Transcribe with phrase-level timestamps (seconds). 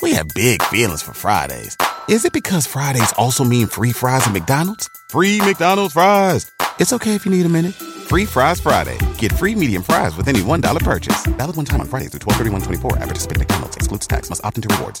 [0.00, 1.76] We have big feelings for Fridays.
[2.08, 4.88] Is it because Fridays also mean free fries at McDonald's?
[5.10, 6.48] Free McDonald's fries.
[6.78, 7.74] It's okay if you need a minute.
[7.74, 8.96] Free Fries Friday.
[9.18, 11.26] Get free medium fries with any $1 purchase.
[11.26, 14.30] Valid one time on Fridays through 12 24 At participating McDonald's excludes tax.
[14.30, 15.00] Must opt into rewards.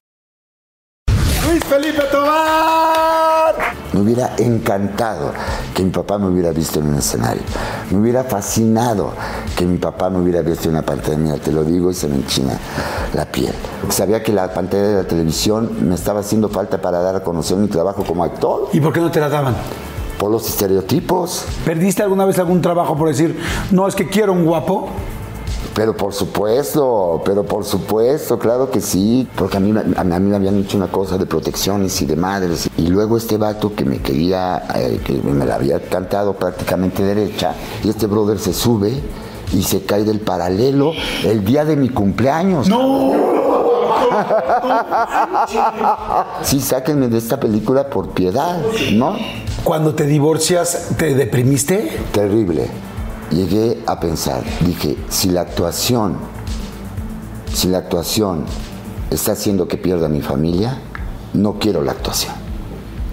[1.47, 3.55] Luis Felipe Tobar.
[3.93, 5.33] Me hubiera encantado
[5.73, 7.41] que mi papá me hubiera visto en un escenario.
[7.89, 9.11] Me hubiera fascinado
[9.55, 11.37] que mi papá me hubiera visto en una pantalla.
[11.37, 12.57] te lo digo y se me enchina
[13.13, 13.53] la piel.
[13.89, 17.57] Sabía que la pantalla de la televisión me estaba haciendo falta para dar a conocer
[17.57, 18.69] mi trabajo como actor.
[18.71, 19.55] ¿Y por qué no te la daban?
[20.19, 21.45] Por los estereotipos.
[21.65, 23.39] ¿Perdiste alguna vez algún trabajo por decir,
[23.71, 24.89] no, es que quiero un guapo?
[25.73, 30.35] Pero por supuesto, pero por supuesto, claro que sí, porque a mí, a, mí me
[30.35, 32.69] habían hecho una cosa de protecciones y de madres.
[32.77, 37.53] Y luego este vato que me quería, eh, que me la había cantado prácticamente derecha,
[37.83, 39.01] y este brother se sube
[39.53, 40.91] y se cae del paralelo
[41.23, 42.67] el día de mi cumpleaños.
[42.67, 43.13] ¡No!
[46.43, 48.59] sí, sáquenme de esta película por piedad,
[48.93, 49.15] ¿no?
[49.63, 51.97] Cuando te divorcias, ¿te deprimiste?
[52.11, 52.90] Terrible
[53.31, 56.17] llegué a pensar, dije, si la actuación,
[57.53, 58.45] si la actuación
[59.09, 60.79] está haciendo que pierda mi familia,
[61.33, 62.33] no quiero la actuación.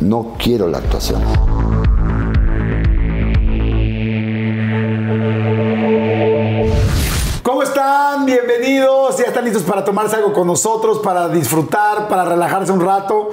[0.00, 1.22] No quiero la actuación.
[8.28, 9.16] Bienvenidos.
[9.16, 13.30] Ya están listos para tomarse algo con nosotros, para disfrutar, para relajarse un rato.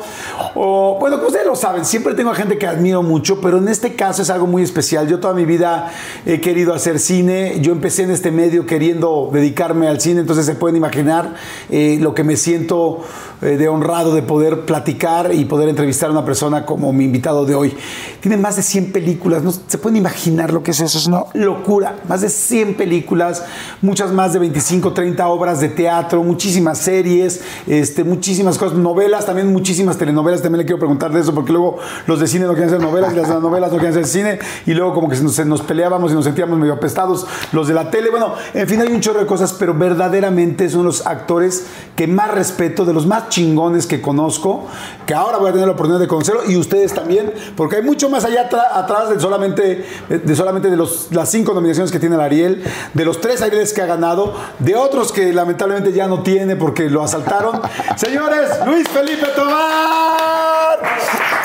[0.53, 3.67] O, bueno, como ustedes lo saben, siempre tengo a gente que admiro mucho, pero en
[3.67, 5.09] este caso es algo muy especial.
[5.09, 5.91] Yo toda mi vida
[6.25, 7.59] he querido hacer cine.
[7.59, 11.33] Yo empecé en este medio queriendo dedicarme al cine, entonces se pueden imaginar
[11.69, 13.01] eh, lo que me siento
[13.41, 17.45] eh, de honrado de poder platicar y poder entrevistar a una persona como mi invitado
[17.45, 17.75] de hoy.
[18.21, 21.23] Tiene más de 100 películas, no se pueden imaginar lo que es eso, es una
[21.33, 21.97] locura.
[22.07, 23.43] Más de 100 películas,
[23.81, 29.51] muchas más de 25, 30 obras de teatro, muchísimas series, este, muchísimas cosas, novelas, también
[29.51, 30.41] muchísimas telenovelas.
[30.41, 33.13] También le quiero preguntar de eso, porque luego los de cine no quieren hacer novelas
[33.13, 36.15] y las novelas no quieren hacer cine, y luego como que nos, nos peleábamos y
[36.15, 38.09] nos sentíamos medio apestados los de la tele.
[38.09, 41.65] Bueno, en fin, hay un chorro de cosas, pero verdaderamente son los actores
[41.95, 44.67] que más respeto, de los más chingones que conozco,
[45.05, 48.09] que ahora voy a tener la oportunidad de conocerlo, y ustedes también, porque hay mucho
[48.09, 52.21] más allá atrás de solamente, de solamente de los, las cinco nominaciones que tiene el
[52.21, 56.55] Ariel, de los tres Arieles que ha ganado, de otros que lamentablemente ya no tiene
[56.55, 57.61] porque lo asaltaron.
[57.95, 59.27] Señores, Luis Felipe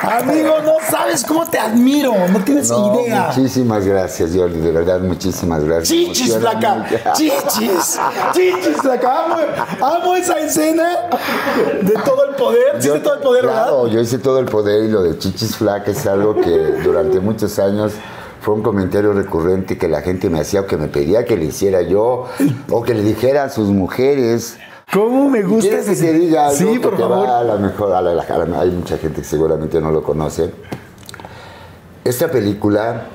[0.03, 3.33] Amigo, no sabes cómo te admiro, no tienes idea.
[3.37, 5.89] Muchísimas gracias, Jordi, de verdad, muchísimas gracias.
[5.89, 7.99] Chichis, flaca, chichis,
[8.33, 9.25] chichis, flaca.
[9.25, 9.37] Amo,
[9.81, 11.11] amo, esa escena
[11.83, 12.79] de todo el poder.
[12.79, 15.91] ¿Hiciste todo el poder, claro, yo hice todo el poder y lo de chichis flaca
[15.91, 17.93] es algo que durante muchos años
[18.41, 21.47] fue un comentario recurrente que la gente me hacía o que me pedía que le
[21.47, 22.27] hiciera yo
[22.71, 24.57] o que le dijera a sus mujeres.
[24.93, 25.97] ¿Cómo me gusta ese?
[25.97, 27.29] Que diga sí, por favor.
[27.29, 30.51] a la mejor, a la, hay mucha gente que seguramente no lo conoce.
[32.05, 33.07] Esta película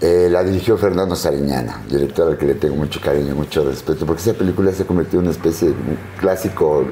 [0.00, 4.22] eh, la dirigió Fernando Sariñana, director al que le tengo mucho cariño, mucho respeto, porque
[4.22, 5.74] esa película se convirtió en una especie de
[6.18, 6.84] clásico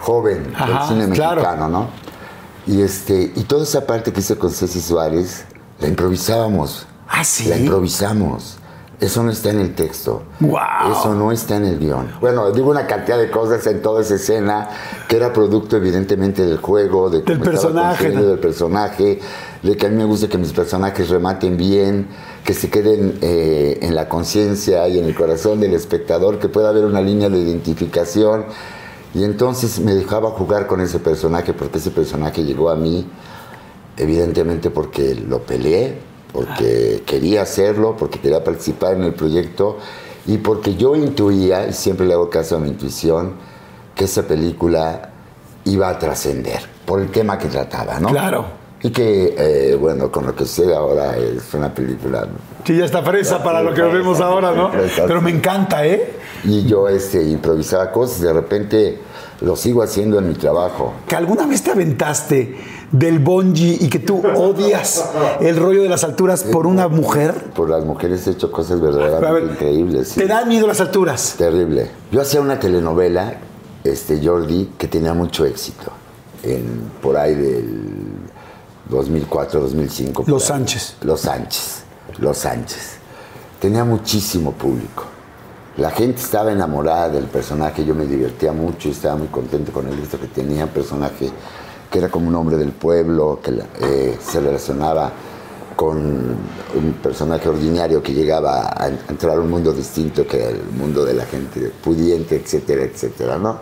[0.00, 1.88] joven del cine mexicano, ¿no?
[2.66, 5.44] Y, este, y toda esa parte que hice con Ceci Suárez,
[5.80, 6.86] la improvisábamos.
[7.08, 7.48] Ah, sí.
[7.48, 8.59] La improvisamos.
[9.00, 10.22] Eso no está en el texto.
[10.40, 10.92] Wow.
[10.92, 12.12] Eso no está en el guion.
[12.20, 14.68] Bueno, digo una cantidad de cosas en toda esa escena
[15.08, 19.18] que era producto evidentemente del juego, de del personaje, del personaje,
[19.62, 22.08] de que a mí me gusta que mis personajes rematen bien,
[22.44, 26.68] que se queden eh, en la conciencia y en el corazón del espectador, que pueda
[26.68, 28.44] haber una línea de identificación.
[29.14, 33.06] Y entonces me dejaba jugar con ese personaje porque ese personaje llegó a mí,
[33.96, 39.78] evidentemente porque lo peleé, porque quería hacerlo, porque quería participar en el proyecto
[40.26, 43.34] y porque yo intuía, y siempre le hago caso a mi intuición,
[43.94, 45.10] que esa película
[45.64, 48.08] iba a trascender por el tema que trataba, ¿no?
[48.08, 48.60] Claro.
[48.82, 52.26] Y que, eh, bueno, con lo que sé ahora es una película...
[52.64, 54.70] Sí, ya está fresa para lo que vemos ahora, ¿no?
[55.06, 56.14] Pero me encanta, ¿eh?
[56.44, 58.98] Y yo este, improvisaba cosas, de repente
[59.42, 60.94] lo sigo haciendo en mi trabajo.
[61.06, 62.56] ¿Que alguna vez te aventaste
[62.92, 65.10] del bungee y que tú odias
[65.40, 67.34] el rollo de las alturas por una mujer?
[67.54, 70.14] Por las mujeres he hecho cosas verdaderamente increíbles.
[70.14, 71.34] ¿Te dan miedo las alturas?
[71.38, 71.90] Terrible.
[72.10, 73.38] Yo hacía una telenovela
[73.84, 75.90] este Jordi, que tenía mucho éxito,
[76.42, 77.80] en, por ahí del
[78.88, 80.22] 2004, 2005.
[80.22, 80.44] por Los.
[80.44, 80.96] Sánchez.
[81.02, 81.82] Los Sánchez,
[82.18, 82.96] Los Sánchez.
[83.60, 85.04] Tenía muchísimo público.
[85.76, 89.86] La gente estaba enamorada del personaje, yo me divertía mucho y estaba muy contento con
[89.86, 91.30] el éxito que tenía, un personaje
[91.90, 95.12] que era como un hombre del pueblo, que eh, se relacionaba
[95.76, 101.04] con un personaje ordinario que llegaba a entrar a un mundo distinto que el mundo
[101.04, 103.58] de la gente pudiente, etcétera, etcétera, ¿no?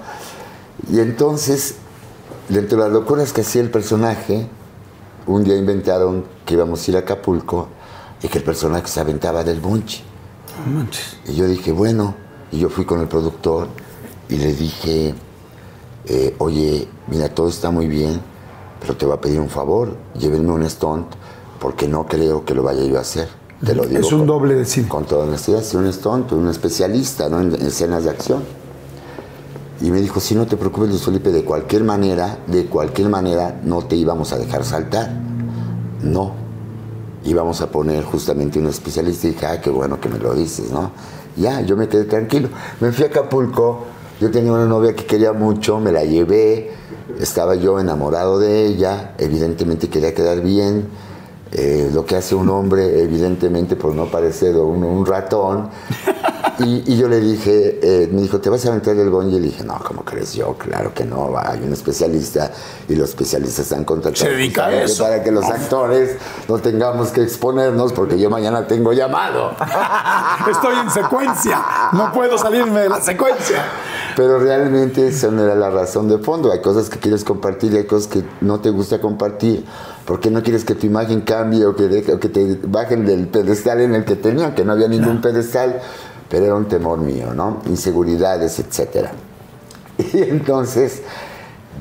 [0.91, 1.77] Y entonces,
[2.49, 4.49] dentro de las locuras que hacía el personaje,
[5.27, 7.69] un día inventaron que íbamos a ir a Acapulco
[8.23, 10.03] y que el personaje se aventaba del bunchi.
[11.27, 12.15] Y yo dije, bueno,
[12.51, 13.69] y yo fui con el productor
[14.29, 15.15] y le dije,
[16.09, 18.21] eh, oye, mira, todo está muy bien,
[18.81, 21.07] pero te voy a pedir un favor, llévenme un stunt,
[21.61, 23.29] porque no creo que lo vaya yo a hacer.
[23.65, 24.01] Te lo digo.
[24.01, 24.89] Es un con- doble de cine.
[24.89, 27.41] Con toda honestidad, soy un stunt, un especialista ¿no?
[27.41, 28.43] en, en escenas de acción.
[29.81, 33.61] Y me dijo, si no te preocupes, Luis Felipe, de cualquier manera, de cualquier manera,
[33.65, 35.11] no te íbamos a dejar saltar.
[36.03, 36.33] No.
[37.25, 40.71] Íbamos a poner justamente un especialista y dije, ah, qué bueno que me lo dices,
[40.71, 40.91] ¿no?
[41.37, 42.49] Ya, yo me quedé tranquilo.
[42.81, 43.85] Me fui a Acapulco,
[44.20, 46.70] yo tenía una novia que quería mucho, me la llevé,
[47.20, 50.88] estaba yo enamorado de ella, evidentemente quería quedar bien,
[51.53, 55.70] eh, lo que hace un hombre, evidentemente, por no parecer un, un ratón.
[56.61, 59.37] Y, y yo le dije, eh, me dijo, ¿te vas a aventar del bonje?
[59.37, 60.55] Y le dije, no, ¿cómo crees yo?
[60.55, 62.51] Claro que no, hay un especialista
[62.89, 65.05] y los especialistas están contratados Se dedica a justamente eso.
[65.05, 66.17] para que los actores
[66.49, 69.53] no tengamos que exponernos porque yo mañana tengo llamado.
[70.51, 71.63] Estoy en secuencia.
[71.93, 73.65] No puedo salirme de la secuencia.
[74.17, 76.51] Pero realmente esa no era la razón de fondo.
[76.51, 79.65] Hay cosas que quieres compartir y hay cosas que no te gusta compartir.
[80.05, 83.29] ¿Por qué no quieres que tu imagen cambie o que, o que te bajen del
[83.29, 84.55] pedestal en el que tenían?
[84.55, 85.83] Que no había ningún pedestal,
[86.29, 87.63] pero era un temor mío, ¿no?
[87.67, 89.13] Inseguridades, etcétera.
[90.13, 91.03] Y entonces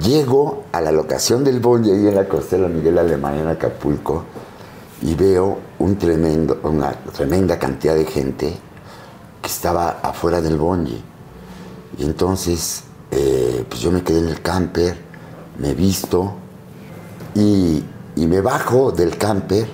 [0.02, 4.24] llego a la locación del Bonje ahí en la costera Miguel Alemán en Acapulco
[5.02, 8.58] y veo una tremenda cantidad de gente
[9.42, 11.00] que estaba afuera del Bonje.
[11.98, 14.98] Y entonces, eh, pues yo me quedé en el camper,
[15.60, 16.34] me visto
[17.36, 17.84] y,
[18.16, 19.68] y me bajo del camper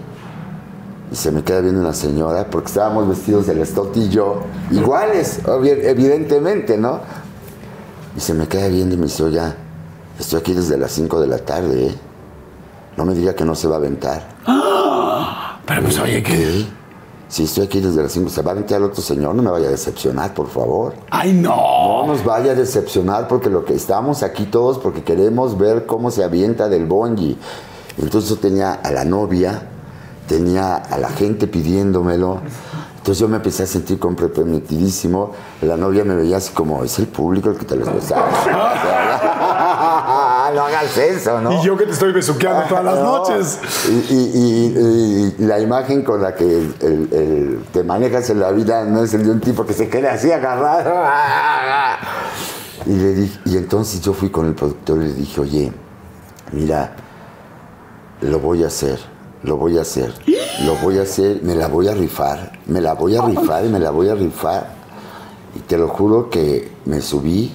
[1.12, 4.42] y se me queda viendo una señora porque estábamos vestidos del Stott y yo,
[4.72, 7.00] iguales, evidentemente, ¿no?
[8.16, 9.42] Y se me queda viendo y me dice, oye,
[10.20, 11.96] estoy aquí desde las 5 de la tarde, ¿eh?
[12.96, 14.28] No me diga que no se va a aventar.
[15.66, 16.34] Pero pues oye, que.
[16.34, 16.84] ¿Qué?
[17.34, 19.50] Si estoy aquí desde las 5, se va a aventar el otro señor, no me
[19.50, 20.94] vaya a decepcionar, por favor.
[21.10, 22.06] Ay, no.
[22.06, 26.12] No nos vaya a decepcionar porque lo que estamos aquí todos porque queremos ver cómo
[26.12, 27.36] se avienta del bonji.
[27.98, 29.68] Entonces yo tenía a la novia,
[30.28, 32.42] tenía a la gente pidiéndomelo.
[32.98, 35.32] Entonces yo me empecé a sentir comprometidísimo.
[35.62, 38.28] La novia me veía así como, es el público el que te los besaba.
[40.56, 41.52] no hagas eso, ¿no?
[41.54, 43.04] Y yo que te estoy besuqueando todas las No.
[43.18, 43.60] noches.
[43.90, 44.32] Y, y-
[44.78, 46.76] y- y la imagen con la que el-
[47.12, 50.14] el- te manejas en la vida no es el de un tipo que se queda
[50.14, 50.94] así agarrado.
[52.86, 55.74] Y, le dije, y entonces yo fui con el productor y le dije, oye,
[56.52, 56.96] mira,
[58.22, 59.00] lo voy a hacer,
[59.44, 60.14] lo voy a hacer,
[60.66, 63.70] lo voy a hacer, me la voy a rifar, me la voy a rifar y
[63.70, 64.84] me la voy a rifar.
[65.56, 67.52] Y te lo juro que me subí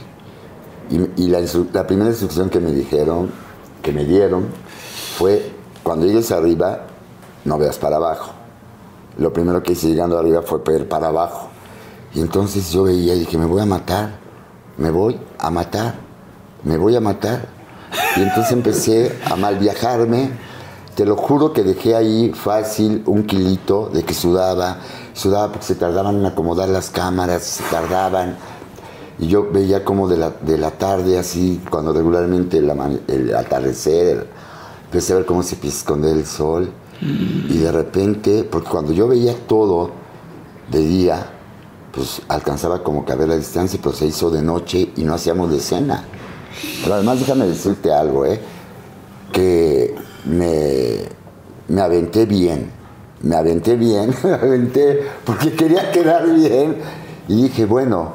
[0.90, 1.40] y, y la,
[1.72, 3.30] la primera instrucción que me dijeron,
[3.82, 4.46] que me dieron,
[5.16, 5.50] fue
[5.82, 6.82] cuando llegues arriba,
[7.44, 8.32] no veas para abajo.
[9.18, 11.48] Lo primero que hice llegando arriba fue ver para abajo.
[12.14, 14.18] Y entonces yo veía y dije, me voy a matar,
[14.76, 15.94] me voy a matar,
[16.64, 17.48] me voy a matar.
[18.16, 20.30] Y entonces empecé a mal viajarme.
[20.98, 24.78] Te lo juro que dejé ahí fácil un kilito de que sudaba.
[25.14, 28.36] Sudaba porque se tardaban en acomodar las cámaras, se tardaban.
[29.20, 34.26] Y yo veía como de la, de la tarde, así, cuando regularmente el, atardecer,
[34.86, 36.72] empecé a ver cómo se empieza a esconder el sol.
[37.00, 39.92] Y de repente, porque cuando yo veía todo
[40.68, 41.30] de día,
[41.92, 45.14] pues alcanzaba como que a ver la distancia, pero se hizo de noche y no
[45.14, 46.02] hacíamos de cena.
[46.82, 48.40] Pero además déjame decirte algo, ¿eh?
[49.32, 50.98] Que me,
[51.68, 52.70] me aventé bien,
[53.22, 56.76] me aventé bien, me aventé porque quería quedar bien.
[57.28, 58.12] Y dije, bueno,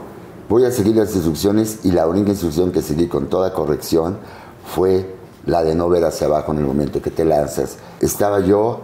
[0.50, 4.18] voy a seguir las instrucciones y la única instrucción que seguí con toda corrección
[4.66, 5.16] fue
[5.46, 7.78] la de no ver hacia abajo en el momento que te lanzas.
[8.00, 8.82] Estaba yo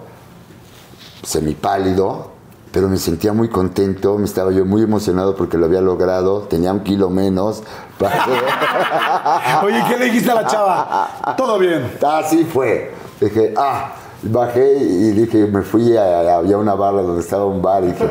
[1.23, 2.31] semipálido,
[2.71, 6.71] pero me sentía muy contento, me estaba yo muy emocionado porque lo había logrado, tenía
[6.71, 7.63] un kilo menos.
[9.63, 11.33] Oye, ¿qué le dijiste a la chava?
[11.37, 11.91] Todo bien.
[12.01, 12.98] Así fue.
[13.19, 17.83] Dije, ah, bajé y dije, me fui a, había una barra donde estaba un bar
[17.83, 18.07] y dije,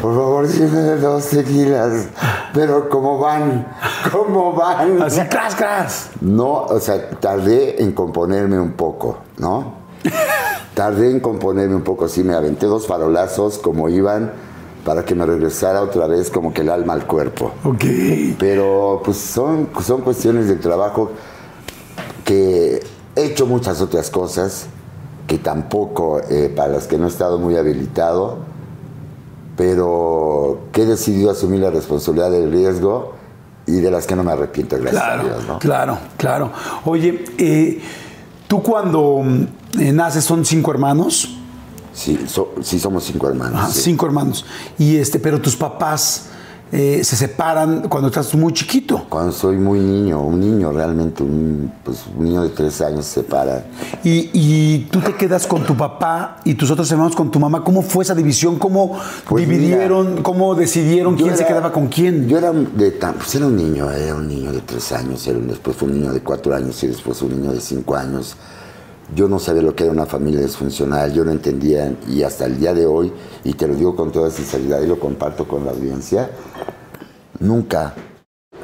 [0.00, 2.08] por favor, dime dos tequilas,
[2.54, 3.66] pero ¿cómo van?
[4.12, 5.02] ¿Cómo van?
[5.02, 6.10] Así, cras, cras.
[6.20, 9.74] No, o sea, tardé en componerme un poco, ¿no?
[10.74, 14.32] Tardé en componerme un poco, sí, me aventé dos farolazos como iban
[14.84, 17.50] para que me regresara otra vez como que el alma al cuerpo.
[17.64, 17.84] Ok.
[18.38, 21.10] Pero pues son, son cuestiones de trabajo
[22.24, 22.80] que
[23.16, 24.66] he hecho muchas otras cosas
[25.26, 28.38] que tampoco, eh, para las que no he estado muy habilitado,
[29.56, 33.14] pero que he decidido asumir la responsabilidad del riesgo
[33.66, 35.58] y de las que no me arrepiento, gracias Claro, a Dios, ¿no?
[35.58, 36.52] claro, claro.
[36.84, 37.80] Oye, eh,
[38.46, 39.22] tú cuando
[39.80, 41.32] eh, naces son cinco hermanos,
[41.92, 43.58] Sí, so- sí somos cinco hermanos.
[43.58, 43.80] Ajá, sí.
[43.80, 44.44] cinco hermanos,
[44.78, 46.26] y este, pero tus papás
[46.72, 49.06] eh, se separan cuando estás muy chiquito.
[49.08, 53.20] Cuando soy muy niño, un niño realmente, un, pues, un niño de tres años se
[53.22, 53.64] separa.
[54.02, 57.62] Y, y tú te quedas con tu papá y tus otros hermanos con tu mamá.
[57.62, 58.58] ¿Cómo fue esa división?
[58.58, 60.22] ¿Cómo Pues dividieron?
[60.22, 62.26] ¿Cómo decidieron quién se era- quedaba con quién?
[62.28, 65.46] Yo era, de pues era un niño, era un niño de tres años, era un-
[65.48, 68.34] después fue un niño de cuatro años y después un niño de cinco años.
[69.14, 72.58] Yo no sabía lo que era una familia disfuncional, yo no entendía y hasta el
[72.58, 73.12] día de hoy,
[73.44, 76.30] y te lo digo con toda sinceridad y lo comparto con la audiencia,
[77.38, 77.94] nunca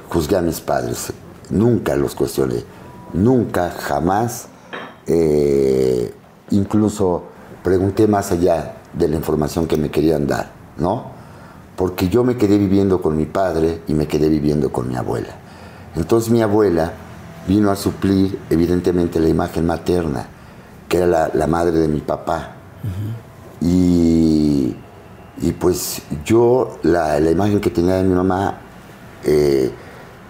[0.08, 1.12] juzgué a mis padres,
[1.50, 2.64] nunca los cuestioné,
[3.12, 4.49] nunca, jamás,
[5.06, 6.12] eh,
[6.50, 7.22] incluso
[7.62, 11.12] pregunté más allá de la información que me querían dar, ¿no?
[11.76, 15.37] Porque yo me quedé viviendo con mi padre y me quedé viviendo con mi abuela.
[15.94, 16.92] Entonces mi abuela
[17.46, 20.26] vino a suplir evidentemente la imagen materna,
[20.88, 22.56] que era la, la madre de mi papá.
[23.61, 24.75] Y,
[25.40, 28.58] y pues yo, la, la imagen que tenía de mi mamá
[29.25, 29.70] eh,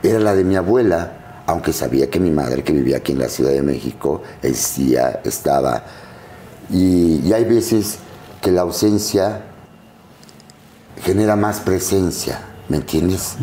[0.03, 3.29] era la de mi abuela, aunque sabía que mi madre, que vivía aquí en la
[3.29, 5.85] Ciudad de México, existía, estaba.
[6.71, 7.99] Y, y hay veces
[8.41, 9.43] que la ausencia
[11.03, 13.37] genera más presencia, ¿me entiendes?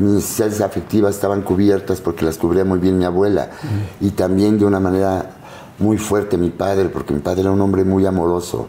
[0.00, 3.50] Mis necesidades afectivas estaban cubiertas porque las cubría muy bien mi abuela
[4.00, 5.30] y también de una manera
[5.78, 8.66] muy fuerte mi padre, porque mi padre era un hombre muy amoroso.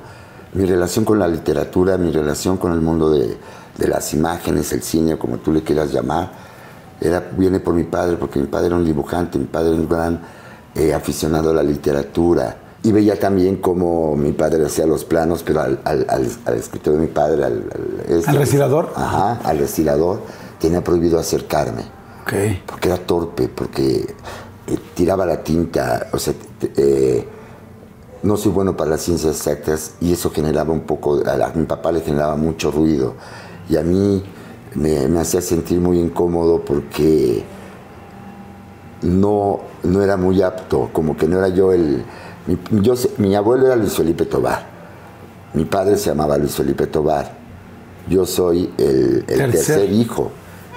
[0.53, 3.37] Mi relación con la literatura, mi relación con el mundo de,
[3.77, 6.31] de las imágenes, el cine, como tú le quieras llamar,
[6.99, 9.89] era, viene por mi padre, porque mi padre era un dibujante, mi padre era un
[9.89, 10.19] gran
[10.75, 12.57] eh, aficionado a la literatura.
[12.83, 16.95] Y veía también cómo mi padre hacía los planos, pero al, al, al, al escritor
[16.95, 18.37] de mi padre, al, al, este, ¿Al?
[18.95, 20.19] Ajá, al respirador,
[20.61, 21.83] tenía prohibido acercarme.
[22.65, 24.15] Porque era torpe, porque
[24.67, 26.33] eh, tiraba la tinta, o sea,
[26.77, 27.27] eh,
[28.23, 31.53] no soy bueno para las ciencias exactas y eso generaba un poco, a, la- a
[31.53, 33.15] mi papá le generaba mucho ruido
[33.67, 34.23] y a mí
[34.75, 37.43] me, me hacía sentir muy incómodo porque
[39.01, 42.03] no, no era muy apto, como que no era yo el...
[42.47, 44.65] Mi, yo mi abuelo era Luis Felipe Tobar,
[45.53, 47.31] mi padre se llamaba Luis Felipe Tobar,
[48.09, 49.51] yo soy el, el Tercer.
[49.51, 50.31] tercer hijo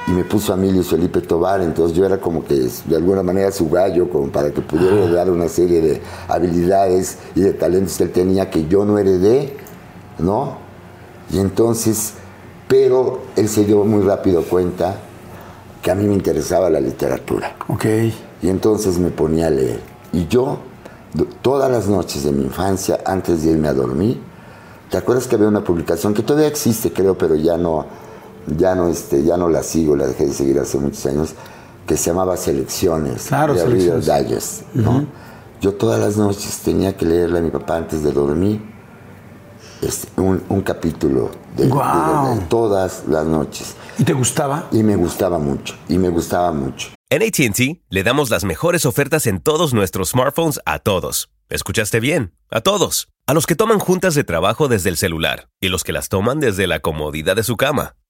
[0.07, 3.23] y me puso a mí Luis Felipe Tobar, entonces yo era como que de alguna
[3.23, 7.97] manera su gallo, como para que pudiera heredar una serie de habilidades y de talentos
[7.97, 9.57] que él tenía que yo no heredé,
[10.19, 10.59] ¿no?
[11.33, 12.15] Y entonces,
[12.69, 14.97] pero él se dio muy rápido cuenta
[15.83, 17.57] que a mí me interesaba la literatura.
[17.69, 17.87] Ok.
[18.43, 19.81] Y entonces me ponía a leer.
[20.13, 20.59] Y yo,
[21.41, 24.21] todas las noches de mi infancia, antes de irme a dormir,
[24.91, 27.87] ¿te acuerdas que había una publicación que todavía existe, creo, pero ya no,
[28.47, 31.35] ya no, este, ya no la sigo, la dejé de seguir hace muchos años,
[31.87, 34.07] que se llamaba Selecciones Claro, de Selecciones.
[34.07, 35.07] Digest, ¿no?
[35.61, 38.61] Yo todas las noches tenía que leerle a mi papá antes de dormir
[39.83, 43.75] este, un, un capítulo de, de- todas las noches.
[43.99, 44.69] ¿Y te gustaba?
[44.73, 46.89] Y me gustaba mucho, y me gustaba mucho.
[47.11, 51.31] En ATT le damos las mejores ofertas en todos nuestros smartphones a todos.
[51.49, 52.33] ¿Escuchaste bien?
[52.51, 53.09] A todos.
[53.27, 56.41] A los que toman juntas de trabajo desde el celular y los que las toman
[56.41, 57.95] desde la comodidad de su cama.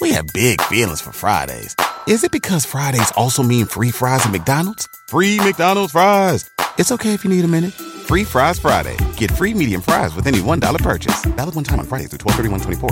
[0.00, 1.76] We have big feelings for Fridays.
[2.08, 4.88] Is it because Fridays also mean free fries at McDonald's?
[5.08, 6.48] Free McDonald's fries.
[6.78, 7.72] It's okay if you need a minute.
[7.72, 8.96] Free Fries Friday.
[9.16, 11.24] Get free medium fries with any $1 purchase.
[11.36, 12.40] Valid one time on Fridays through 12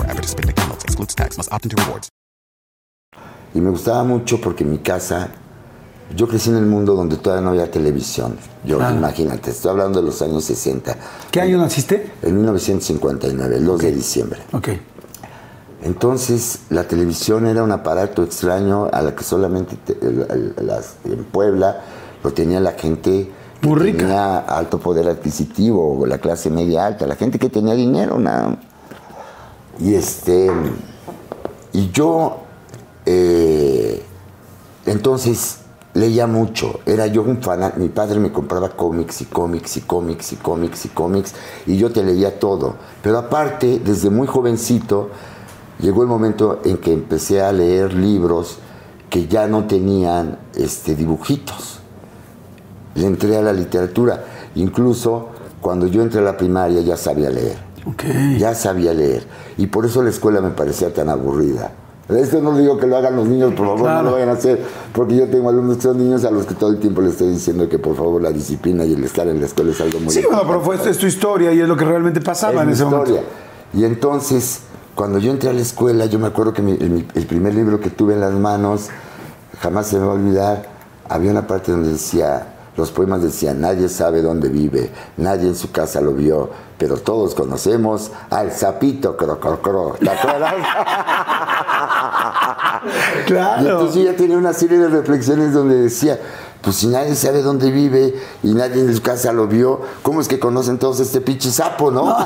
[0.09, 0.83] at participating McDonald's.
[0.85, 1.37] Excludes tax.
[1.37, 2.09] Must opt into rewards.
[3.53, 5.31] Y me gustaba mucho porque en mi casa
[6.15, 8.37] Yo crecí en el mundo donde todavía no había televisión.
[8.65, 8.91] Yo, Ah.
[8.91, 10.97] imagínate, estoy hablando de los años 60.
[11.31, 12.11] ¿Qué año naciste?
[12.21, 14.41] En 1959, el 2 de diciembre.
[14.51, 14.69] Ok.
[15.83, 19.97] Entonces, la televisión era un aparato extraño a la que solamente te-
[20.61, 21.81] las- en Puebla
[22.23, 23.99] lo tenía la gente que Muy rica.
[23.99, 28.57] tenía alto poder adquisitivo, o la clase media alta, la gente que tenía dinero, nada.
[29.79, 30.51] Y este.
[31.73, 32.37] Y yo.
[33.07, 34.03] eh,
[34.85, 35.57] entonces
[35.95, 36.79] leía mucho.
[36.85, 37.73] Era yo un fan.
[37.77, 41.33] Mi padre me compraba cómics y cómics y cómics y cómics y cómics.
[41.65, 42.75] Y yo te leía todo.
[43.01, 45.09] Pero aparte, desde muy jovencito,
[45.81, 48.57] llegó el momento en que empecé a leer libros
[49.09, 51.79] que ya no tenían este, dibujitos.
[52.95, 54.23] Le entré a la literatura.
[54.55, 55.29] Incluso
[55.61, 57.57] cuando yo entré a la primaria ya sabía leer.
[57.85, 58.03] Ok.
[58.37, 59.25] Ya sabía leer.
[59.57, 61.71] Y por eso la escuela me parecía tan aburrida.
[62.09, 64.03] Esto no digo que lo hagan los niños, por favor, no Claro.
[64.03, 64.61] lo vayan a hacer.
[64.91, 67.29] Porque yo tengo alumnos que son niños a los que todo el tiempo les estoy
[67.29, 70.13] diciendo que por favor la disciplina y el estar en la escuela es algo muy
[70.13, 72.69] Sí, bueno, pero fue, es tu historia y es lo que realmente pasaba es en
[72.71, 73.13] ese historia.
[73.13, 73.29] momento.
[73.73, 74.59] Y entonces,
[74.95, 77.89] cuando yo entré a la escuela, yo me acuerdo que mi- el, primer libro que
[77.89, 78.87] tuve en las manos,
[79.61, 80.69] jamás se me va a olvidar,
[81.09, 85.71] había una parte donde decía, los poemas decían, nadie sabe dónde vive, nadie en su
[85.71, 89.95] casa lo vio, pero todos conocemos al sapito cro, cro, cro.
[89.99, 90.53] ¿Te acuerdas?
[92.83, 93.61] Y Claro.
[93.61, 96.19] entonces yo ya tenía una serie de reflexiones donde decía,
[96.61, 100.27] pues si nadie sabe dónde vive y nadie en su casa lo vio, ¿cómo es
[100.27, 102.15] que conocen todos este pinche sapo, no?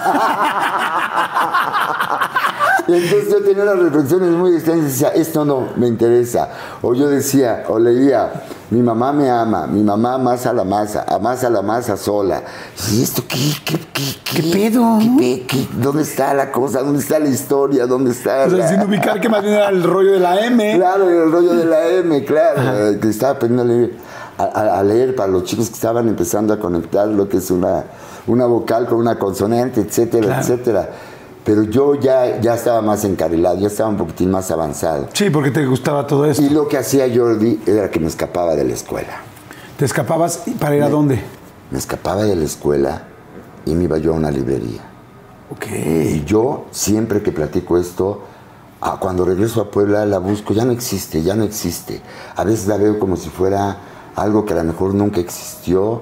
[2.87, 6.49] y entonces yo tenía unas reflexiones muy extrañas y decía, esto no, me interesa.
[6.81, 8.31] O yo decía, o leía,
[8.69, 12.41] mi mamá me ama, mi mamá amasa la masa, amasa la masa sola.
[12.91, 13.37] ¿Y esto qué?
[13.65, 14.97] ¿Qué, qué, ¿Qué pedo?
[14.99, 16.81] ¿Qué pe- qué- ¿Dónde está la cosa?
[16.81, 17.85] ¿Dónde está la historia?
[17.87, 20.45] ¿Dónde está O sea, la- sin ubicar que más bien era el rollo de la
[20.45, 20.75] M.
[20.75, 22.61] Claro, el rollo de la M, claro,
[22.91, 23.93] eh, que estaba aprendiendo a leer,
[24.37, 27.49] a, a- a leer para los chicos que estaban empezando a conectar lo que es
[27.51, 27.83] una,
[28.27, 30.41] una vocal con una consonante, etcétera, Claro.
[30.41, 30.89] etcétera.
[31.45, 35.07] Pero yo ya, ya estaba más encarrilado, ya estaba un poquitín más avanzado.
[35.13, 36.41] Sí, porque te gustaba todo esto.
[36.41, 39.21] Y lo que hacía Jordi era que me escapaba de la escuela.
[39.77, 41.21] ¿Te escapabas para ir a dónde?
[41.69, 43.03] Me escapaba de la escuela
[43.63, 44.81] y me iba yo a una librería.
[45.51, 45.67] Ok.
[45.69, 48.23] Y yo, siempre que platico esto,
[48.81, 52.01] ah, cuando regreso a Puebla la busco, ya no existe, ya no existe.
[52.35, 53.77] A veces la veo como si fuera
[54.15, 56.01] algo que a lo mejor nunca existió,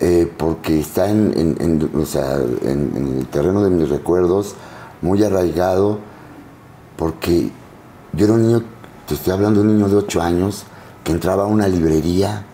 [0.00, 4.54] eh, porque está en, en- en- o sea, en- el terreno de mis recuerdos,
[5.02, 5.98] muy arraigado,
[6.96, 7.50] porque
[8.12, 8.62] yo era un niño,
[9.06, 10.64] te estoy hablando de un niño de 8 años,
[11.02, 12.44] que entraba a una librería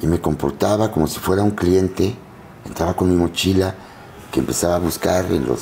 [0.00, 2.14] y me comportaba como si fuera un cliente,
[2.66, 3.74] entraba con mi mochila,
[4.32, 5.60] que empezaba a buscar en los,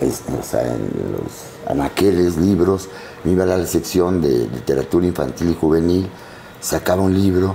[0.00, 2.88] es- o sea, en los anaqueles, libros,
[3.24, 6.08] me iba a la sección de literatura infantil y juvenil,
[6.60, 7.54] sacaba un libro,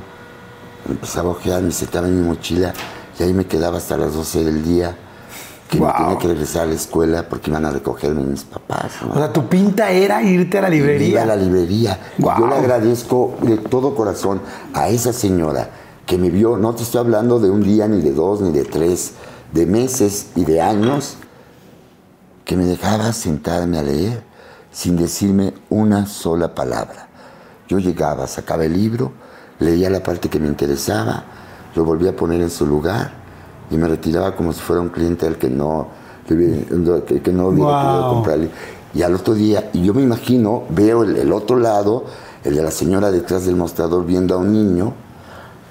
[0.89, 2.74] empezaba a ojear, me sentaba en mi mochila
[3.19, 4.95] y ahí me quedaba hasta las 12 del día,
[5.69, 5.88] que Wow.
[5.88, 8.91] me tenía que regresar a la escuela porque iban a recogerme mis papás.
[9.06, 9.13] ¿no?
[9.13, 11.24] O sea, tu pinta era irte a la me iba librería.
[11.24, 12.00] a la librería.
[12.17, 12.39] Guau.
[12.39, 14.41] Yo le agradezco de todo corazón
[14.74, 15.69] a esa señora
[16.06, 18.63] que me vio, no te estoy hablando de un día, ni de dos, ni de
[18.63, 19.13] tres,
[19.54, 21.15] de meses y de años,
[22.43, 24.21] que me dejaba sentarme a leer
[24.71, 27.08] sin decirme una sola palabra.
[27.67, 29.13] Yo llegaba, sacaba el libro,
[29.60, 31.24] leía la parte que me interesaba,
[31.76, 33.12] lo volvía a poner en su lugar
[33.72, 35.88] y me retiraba como si fuera un cliente al que no,
[36.28, 36.36] que,
[37.34, 37.82] no hubiera Wow.
[37.82, 38.50] querido comprarle.
[38.94, 42.06] Y al otro día, y yo me imagino, veo el, el otro lado,
[42.44, 44.94] el de la señora detrás del mostrador viendo a un niño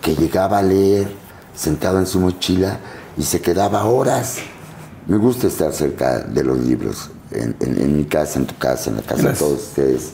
[0.03, 1.09] que llegaba a leer
[1.55, 2.79] sentado en su mochila
[3.16, 4.37] y se quedaba horas.
[5.07, 8.90] Me gusta estar cerca de los libros, en, en- en mi casa, en tu casa,
[8.90, 9.38] en la casa Gracias.
[9.40, 10.12] de todos ustedes.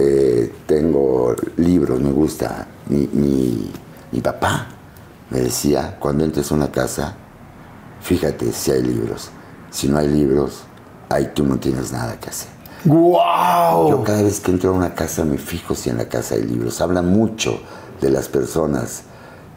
[0.00, 2.68] Eh, tengo libros, me gusta.
[2.88, 3.70] Mi, mi-
[4.12, 4.68] mi papá
[5.30, 7.16] me decía, cuando entres a una casa,
[8.00, 9.30] fíjate si hay libros.
[9.70, 10.62] Si no hay libros,
[11.08, 12.48] ahí tú no tienes nada que hacer.
[12.84, 13.90] ¡Wow!
[13.90, 16.44] Yo cada vez que entro a una casa me fijo si en la casa hay
[16.44, 16.80] libros.
[16.80, 17.58] Habla mucho
[18.00, 19.02] de las personas,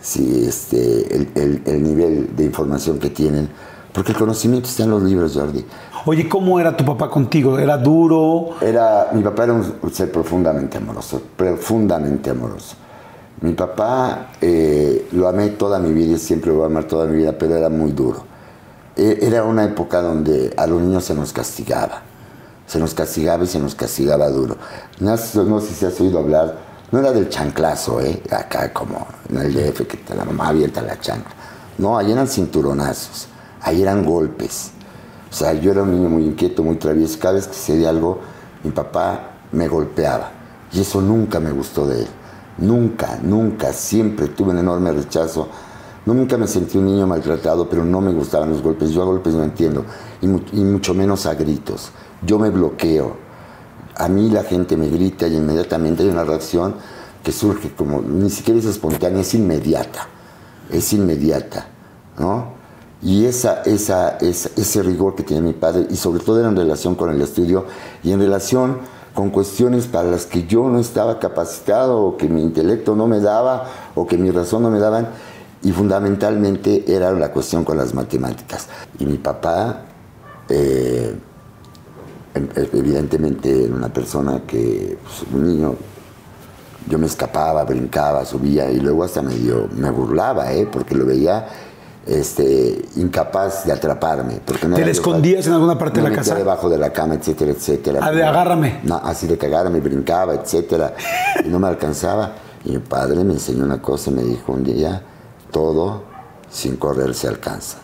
[0.01, 3.47] si este, el, el- el nivel de información que tienen.
[3.93, 5.63] Porque el conocimiento está en los libros, Jordi.
[6.05, 7.59] Oye, ¿cómo era tu papá contigo?
[7.59, 8.55] ¿Era duro?
[8.59, 12.75] Era, mi papá era un ser profundamente amoroso, profundamente amoroso.
[13.41, 17.05] Mi papá eh, lo amé toda mi vida y siempre lo voy a amar toda
[17.05, 18.23] mi vida, pero era muy duro.
[18.95, 22.01] Eh, era una época donde a los niños se nos castigaba.
[22.65, 24.57] Se nos castigaba y se nos castigaba duro.
[24.99, 26.57] No, no sé si has oído hablar,
[26.91, 28.23] no era del chanclazo, ¿eh?
[28.31, 31.31] acá como en el DF, que te la mamá avienta la chancla.
[31.77, 33.27] No, ahí eran cinturonazos,
[33.61, 34.71] ahí eran golpes.
[35.31, 37.17] O sea, yo era un niño muy inquieto, muy travieso.
[37.19, 38.19] Cada vez que sucedía algo,
[38.63, 40.31] mi papá me golpeaba.
[40.73, 42.07] Y eso nunca me gustó de él.
[42.57, 45.47] Nunca, nunca, siempre tuve un enorme rechazo.
[46.05, 48.91] Nunca me sentí un niño maltratado, pero no me gustaban los golpes.
[48.91, 49.85] Yo a golpes no entiendo,
[50.21, 51.91] y, y mucho menos a gritos.
[52.25, 53.15] Yo me bloqueo.
[53.95, 56.75] A mí la gente me grita y inmediatamente hay una reacción
[57.23, 60.07] que surge como, ni siquiera es espontánea, es inmediata.
[60.69, 61.67] Es inmediata,
[62.17, 62.60] ¿no?
[63.03, 67.09] Y esa, esa, ese rigor que tenía mi padre, y sobre todo en relación con
[67.09, 67.65] el estudio
[68.03, 68.77] y en relación
[69.13, 73.19] con cuestiones para las que yo no estaba capacitado o que mi intelecto no me
[73.19, 75.09] daba o que mi razón no me daban
[75.63, 78.67] y fundamentalmente era la cuestión con las matemáticas.
[78.99, 79.81] Y mi papá,
[80.49, 81.15] eh,
[82.33, 85.75] em, evidentemente era una persona que, pues, un niño,
[86.87, 90.67] yo me escapaba, brincaba, subía y luego hasta medio me burlaba, ¿eh?
[90.71, 91.47] porque lo veía
[92.05, 94.41] este, incapaz de atraparme.
[94.45, 96.35] Porque ¿Te le escondías en alguna parte de la casa?
[96.35, 97.99] debajo de la cama, etcétera, etcétera.
[98.01, 98.79] Ah, de agárrame.
[98.83, 100.95] No, así de que agárrame, brincaba, etcétera.
[101.45, 102.33] Y no me alcanzaba.
[102.65, 105.01] Y mi padre me enseñó una cosa, me dijo un día,
[105.51, 106.03] todo
[106.49, 107.77] sin correr se alcanza.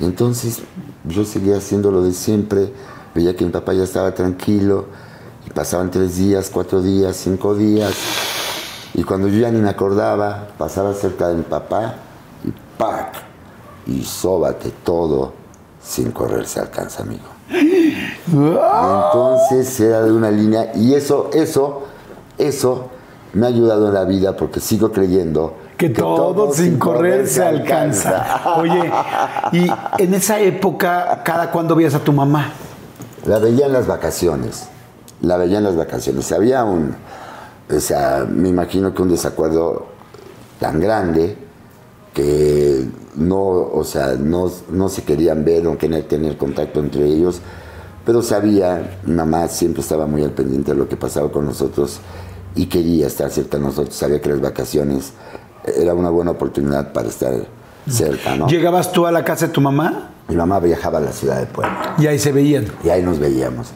[0.00, 0.62] Y entonces
[1.04, 2.72] yo seguía haciendo lo de siempre,
[3.14, 4.86] veía que mi papá ya estaba tranquilo,
[5.46, 7.92] y pasaban tres días, cuatro días, cinco días,
[8.94, 11.96] y cuando yo ya ni me acordaba, pasaba cerca de mi papá,
[12.78, 13.12] ¡pac!
[13.86, 15.32] Y sóbate todo
[15.82, 17.24] sin correr se alcanza, amigo.
[18.30, 21.84] entonces era de una línea y eso, eso,
[22.36, 22.88] eso
[23.32, 28.56] me ha ayudado en la vida porque sigo creyendo que, todo, sin correr, se alcanza.
[28.56, 28.90] Oye,
[29.52, 32.52] y en esa época, ¿cada cuándo veías a tu mamá?
[33.24, 34.68] La veía en las vacaciones.
[35.22, 36.32] La veía en las vacaciones.
[36.32, 36.96] Había un,
[37.70, 39.86] o sea, me imagino que un desacuerdo
[40.58, 41.38] tan grande
[42.18, 47.40] que no, o sea, no, no se querían ver, no querían tener contacto entre ellos,
[48.04, 52.00] pero sabía, mamá siempre estaba muy al pendiente de lo que pasaba con nosotros
[52.56, 55.12] y quería estar cerca de nosotros, sabía que las vacaciones
[55.76, 57.46] era una buena oportunidad para estar
[57.88, 58.48] cerca, ¿no?
[58.48, 60.10] ¿Llegabas tú a la casa de tu mamá?
[60.26, 61.94] Mi mamá viajaba a la ciudad de Puebla.
[61.98, 62.66] Y ahí se veían.
[62.82, 63.68] Y ahí nos veíamos.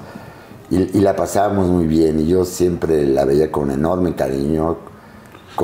[0.68, 4.78] Y, y la pasábamos muy bien y yo siempre la veía con enorme cariño,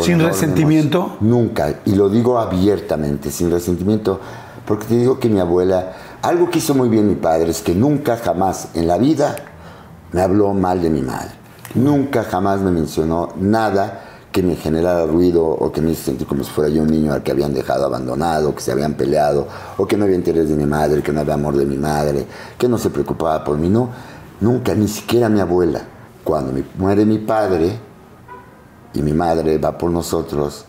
[0.03, 1.17] ¿Sin resentimiento?
[1.21, 4.21] Nunca, y lo digo abiertamente, sin resentimiento,
[4.67, 7.75] porque te digo que mi abuela, algo que hizo muy bien mi padre es que
[7.75, 9.37] nunca jamás en la vida
[10.13, 11.31] me habló mal de mi madre.
[11.75, 16.45] Nunca jamás me mencionó nada que me generara ruido o que me hizo sentir como
[16.45, 19.49] si fuera yo un niño al que habían dejado abandonado, que se habían peleado,
[19.79, 22.27] o que no había interés de mi madre, que no había amor de mi madre,
[22.59, 23.69] que no se preocupaba por mí.
[23.69, 23.89] No,
[24.41, 25.81] nunca, ni siquiera mi abuela.
[26.25, 27.88] Cuando muere mi padre,
[28.95, 30.65] y mi madre va por nosotros,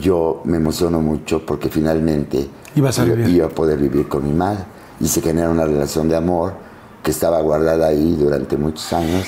[0.00, 4.64] yo me emociono mucho porque finalmente a iba a poder vivir con mi madre
[5.00, 6.54] y se genera una relación de amor
[7.02, 9.26] que estaba guardada ahí durante muchos años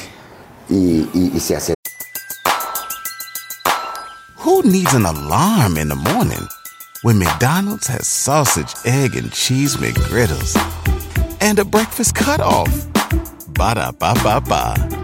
[0.69, 1.75] y, y, y se hace.
[4.45, 6.47] Who needs an alarm in the morning
[7.03, 10.57] when McDonald's has sausage, egg and cheese McGriddles
[11.41, 12.69] and a breakfast cutoff?
[13.55, 15.04] Ba da ba ba ba.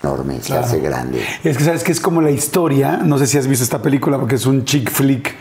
[0.00, 1.20] enorme, se hace grande.
[1.42, 4.16] Es que sabes que es como la historia, no sé si has visto esta película
[4.16, 5.34] porque es un chick flick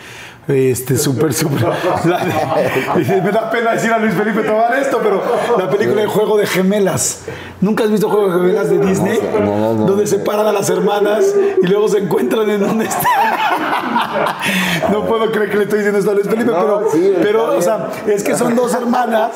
[0.47, 1.63] este, súper, súper.
[3.23, 5.21] me da pena decir a Luis Felipe tomar esto, pero
[5.59, 7.25] la película de Juego de Gemelas.
[7.59, 9.19] ¿Nunca has visto Juego de Gemelas de Disney?
[9.39, 11.25] No, no, donde separan a las hermanas
[11.61, 13.03] y luego se encuentran en donde están.
[14.91, 16.87] no puedo creer que le estoy diciendo esto a Luis Felipe, pero,
[17.21, 19.31] pero o sea, es que son dos hermanas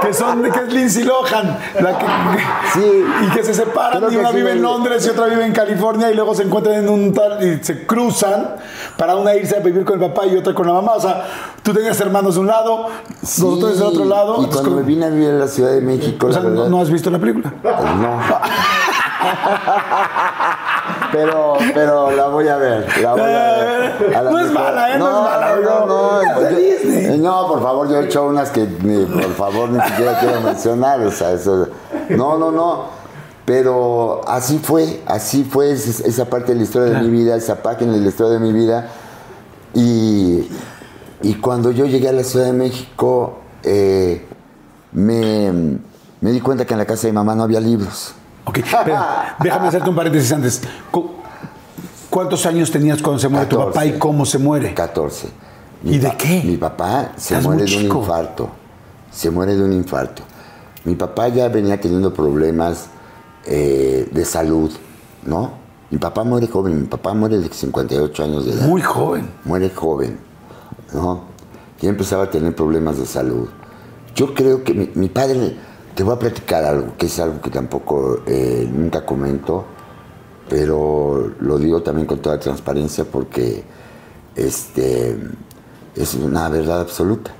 [0.00, 2.06] que son, que es Lindsay Lohan, la que,
[2.72, 6.10] sí, y que se separan y una vive en Londres y otra vive en California
[6.10, 8.54] y luego se encuentran en un tal y se cruzan
[8.96, 10.92] para una irse a vivir con el papá y otra con la mamá.
[10.92, 11.24] O sea,
[11.66, 12.86] tú tenías hermanos de un lado,
[13.20, 14.40] nosotros del otro lado.
[14.40, 16.90] Y cuando me vine a vivir en la Ciudad de México, o sea, ¿no has
[16.90, 17.52] visto la película?
[17.60, 17.76] Pues no.
[21.12, 22.86] pero, pero la voy a ver.
[23.02, 24.24] La voy a ver.
[24.30, 24.98] no es mala, ¿eh?
[24.98, 25.56] No, no es mala.
[25.56, 26.22] No, no,
[27.16, 30.40] no, no, por favor, yo he hecho unas que, ni, por favor, ni siquiera quiero
[30.42, 31.00] mencionar.
[31.00, 31.66] O sea, eso.
[32.10, 32.84] No, no, no.
[33.44, 37.92] Pero así fue, así fue esa parte de la historia de mi vida, esa página
[37.92, 38.88] de la historia de mi vida
[39.76, 40.48] y,
[41.34, 44.24] cuando yo llegué a la Ciudad de México, eh,
[44.92, 45.50] me,
[46.20, 48.14] di cuenta que en la casa de mi mamá no había libros.
[48.44, 50.62] Ok, espera, déjame hacerte un paréntesis antes.
[50.90, 51.10] Cu-
[52.10, 53.74] ¿Cuántos años tenías cuando se muere tu 14.
[53.74, 54.72] papá y cómo se muere?
[54.72, 55.28] 14.
[55.84, 56.42] ¿Y de qué?
[56.44, 58.48] Mi papá se muere de un infarto.
[59.10, 60.22] Se muere de un infarto.
[60.84, 62.86] Mi papá ya venía teniendo problemas
[63.44, 64.70] eh, de salud,
[65.24, 65.50] ¿no?
[65.90, 68.66] Mi papá muere joven, mi papá muere de 58 años de edad.
[68.66, 69.28] Muy joven.
[69.44, 70.18] muere joven,
[70.92, 71.24] ¿no?
[71.80, 73.48] Ya empezaba a tener problemas de salud.
[74.14, 75.56] Yo creo que mi, padre,
[75.94, 79.64] te voy a platicar algo, que es algo que tampoco eh, nunca comento,
[80.48, 83.64] pero lo digo también con toda transparencia porque
[84.34, 85.18] este,
[85.94, 87.30] es una verdad absoluta.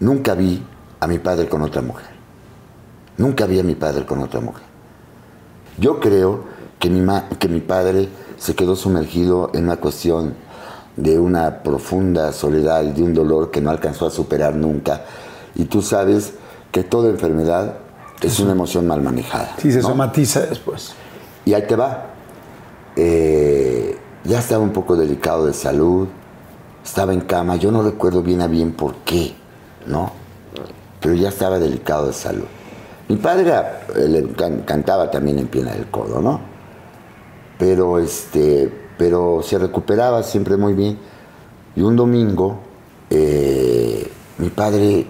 [0.00, 0.62] Nunca vi
[1.00, 2.14] a mi padre con otra mujer.
[3.16, 4.64] Nunca vi a mi padre con otra mujer.
[5.78, 6.44] Yo creo
[6.78, 7.04] que mi,
[7.38, 10.34] que mi padre se quedó sumergido en una cuestión
[10.96, 15.02] de una profunda soledad y de un dolor que no alcanzó a superar nunca.
[15.54, 16.34] Y tú sabes
[16.72, 17.74] que toda enfermedad
[18.20, 19.54] es una emoción mal manejada.
[19.58, 19.88] Sí, se ¿no?
[19.88, 20.92] somatiza después.
[21.44, 22.06] Y ahí te va.
[22.96, 26.08] Eh, ya estaba un poco delicado de salud,
[26.84, 29.34] estaba en cama, yo no recuerdo bien a bien por qué,
[29.86, 30.12] ¿no?
[31.00, 32.44] Pero ya estaba delicado de salud.
[33.08, 33.80] Mi padre era-
[34.36, 36.40] can- cantaba también en Piena del Codo, ¿no?
[37.58, 40.98] Pero, este, pero se recuperaba siempre muy bien.
[41.76, 42.60] Y un domingo,
[43.10, 45.06] eh, mi padre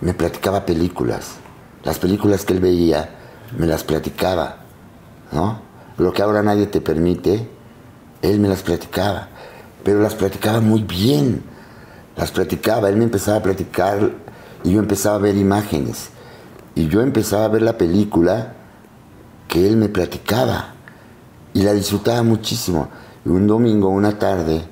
[0.00, 1.36] me platicaba películas.
[1.84, 3.10] Las películas que él veía,
[3.56, 4.56] me las platicaba,
[5.32, 5.60] ¿no?
[5.98, 7.48] Lo que ahora nadie te permite,
[8.22, 9.28] él me las platicaba.
[9.84, 11.42] Pero las platicaba muy bien.
[12.16, 14.10] Las platicaba, él me empezaba a platicar
[14.64, 16.10] y yo empezaba a ver imágenes.
[16.74, 18.54] Y yo empezaba a ver la película
[19.48, 20.75] que él me platicaba.
[21.56, 22.86] Y la disfrutaba muchísimo.
[23.24, 24.62] Y un domingo, una tarde,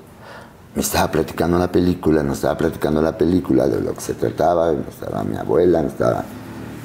[0.75, 4.71] me estaba platicando la película, nos estaba platicando la película de lo que se trataba,
[4.71, 6.23] me estaba mi abuela, me estaba...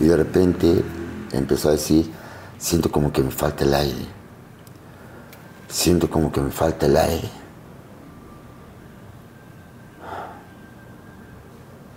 [0.01, 0.83] Y de repente
[1.33, 2.11] empezó a decir,
[2.57, 4.07] siento como que me falta el aire.
[5.69, 7.29] Siento como que me falta el aire.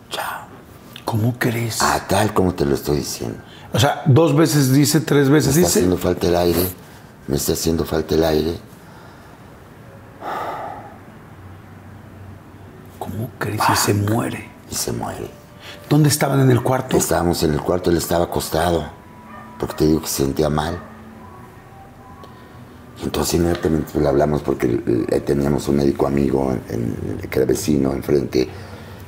[0.10, 0.48] Chao.
[1.06, 1.78] ¿Cómo crees?
[1.82, 3.38] Ah, tal como te lo estoy diciendo.
[3.72, 5.80] O sea, dos veces dice, tres Me veces está dice.
[5.80, 6.83] haciendo falta el aire.
[7.28, 8.58] Me está haciendo falta el aire.
[13.00, 13.62] ¿Cómo crees?
[13.72, 14.50] Y se muere.
[14.72, 15.30] Y se muere.
[15.90, 16.98] ¿Dónde estaban en el cuarto?
[16.98, 18.86] Estábamos en el cuarto, él estaba acostado,
[19.60, 20.78] porque te digo que se sentía mal.
[23.04, 27.92] Entonces inmediatamente le hablamos porque eh, teníamos un médico amigo en- en- que era vecino
[27.92, 28.48] enfrente,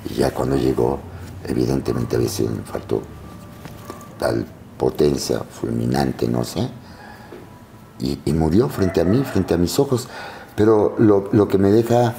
[0.10, 0.99] y ya cuando llegó,
[1.47, 3.01] evidentemente había sido un infarto
[4.19, 4.45] tal
[4.78, 6.69] potencia, fulminante, no sé,
[8.00, 10.08] y, y murió frente a mí, frente a mis ojos.
[10.56, 12.14] Pero lo, lo que me deja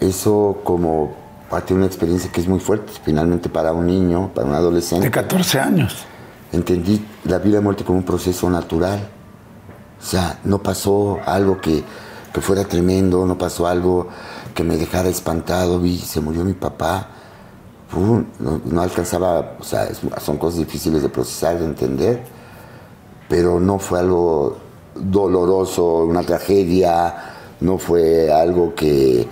[0.00, 1.14] eso como
[1.50, 5.04] parte de una experiencia que es muy fuerte, finalmente para un niño, para un adolescente
[5.04, 5.94] De 14 años.
[6.52, 9.08] entendí la vida y muerte como un proceso natural.
[10.00, 11.82] O sea, no pasó algo que,
[12.32, 14.08] que fuera tremendo, no pasó algo
[14.54, 15.80] que me dejara espantado.
[15.80, 17.08] Vi, se murió mi papá.
[17.94, 22.24] No, no alcanzaba, o sea, es- son cosas difíciles de procesar, de entender,
[23.28, 24.58] pero no fue algo
[25.00, 27.14] doloroso, una tragedia,
[27.60, 29.26] no fue algo que,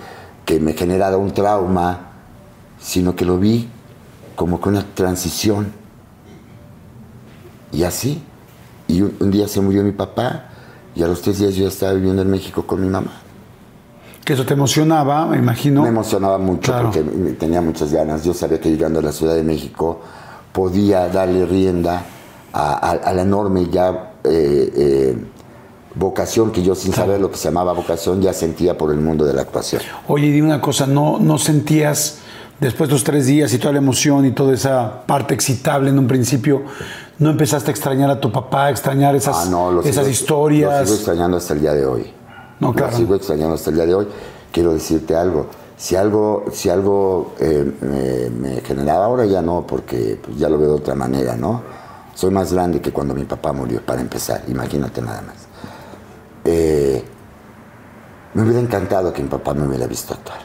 [0.45, 2.11] que me generara un trauma,
[2.79, 3.69] sino que lo vi
[4.35, 5.71] como que una transición.
[7.71, 8.21] Y así.
[8.87, 10.45] Y un, un día se murió mi papá
[10.95, 13.11] y a los tres días yo ya estaba viviendo en México con mi mamá.
[14.23, 15.83] Que eso te emocionaba, me imagino.
[15.83, 16.91] Me emocionaba mucho Claro.
[16.91, 18.23] porque tenía muchas ganas.
[18.23, 20.01] Yo sabía que llegando a la Ciudad de México
[20.51, 22.03] podía darle rienda
[22.53, 25.25] a, a- a la enorme ya eh, eh,
[25.95, 29.25] vocación que yo sin saber lo que se llamaba vocación ya sentía por el mundo
[29.25, 29.81] de la actuación.
[30.07, 32.17] Oye, dime una cosa, ¿no, ¿no sentías
[32.59, 35.99] después de los tres días y toda la emoción y toda esa parte excitable en
[35.99, 36.63] un principio,
[37.19, 40.79] no empezaste a extrañar a tu papá, a extrañar esas, Ah, no, esas sigo- historias?
[40.81, 42.11] Lo sigo extrañando hasta el día de hoy.
[42.59, 42.91] No, claro.
[42.91, 44.07] Lo sigo extrañando hasta el día de hoy.
[44.51, 45.47] Quiero decirte algo.
[45.77, 50.57] Si algo, si algo eh, me, me generaba, ahora ya no, porque pues, ya lo
[50.57, 51.61] veo de otra manera, ¿no?
[52.13, 54.43] Soy más grande que cuando mi papá murió, para empezar.
[54.47, 55.35] Imagínate nada más.
[56.45, 57.03] Eh,
[58.33, 60.39] me hubiera encantado que mi papá me hubiera visto actuar.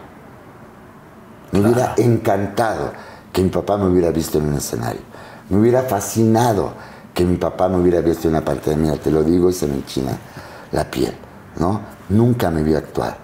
[1.52, 2.92] Me hubiera encantado
[3.32, 5.00] que mi papá me hubiera visto en un escenario.
[5.50, 6.72] Me hubiera fascinado
[7.12, 8.88] que mi papá me hubiera visto en una parte de mí.
[8.98, 10.12] Te lo digo y se me enchina
[10.72, 11.12] la piel,
[11.58, 11.80] ¿no?
[12.08, 13.16] Nunca me vio actuar.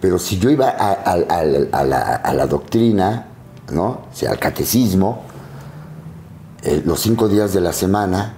[0.00, 3.26] Pero si yo iba a, a- a- a la, a la doctrina,
[3.72, 3.84] ¿no?
[3.86, 5.22] O sea, al catecismo,
[6.62, 8.34] eh, los cinco días de la semana,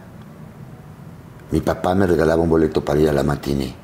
[1.50, 3.74] mi papá me regalaba un boleto para ir a la matiné.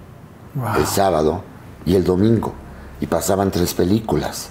[0.76, 1.42] El sábado
[1.84, 2.52] y el domingo.
[3.00, 4.50] Y pasaban tres películas.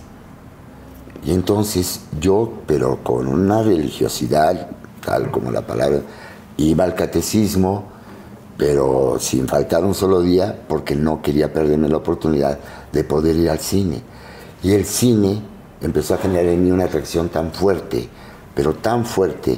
[1.23, 4.69] Y entonces yo, pero con una religiosidad,
[5.05, 5.99] tal como la palabra,
[6.57, 7.91] iba al catecismo
[8.61, 12.59] pero sin faltar un solo día porque no quería perderme la oportunidad
[12.91, 14.03] de poder ir al cine.
[14.61, 15.41] Y el cine
[15.81, 18.07] empezó a generar en mí una atracción tan fuerte,
[18.53, 19.57] pero tan fuerte,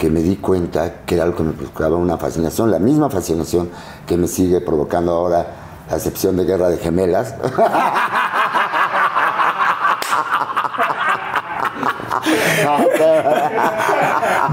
[0.00, 3.68] que me di cuenta que era algo que me provocaba una fascinación, la misma fascinación
[4.06, 5.46] que me sigue provocando ahora
[5.90, 7.34] la excepción de Guerra de Gemelas.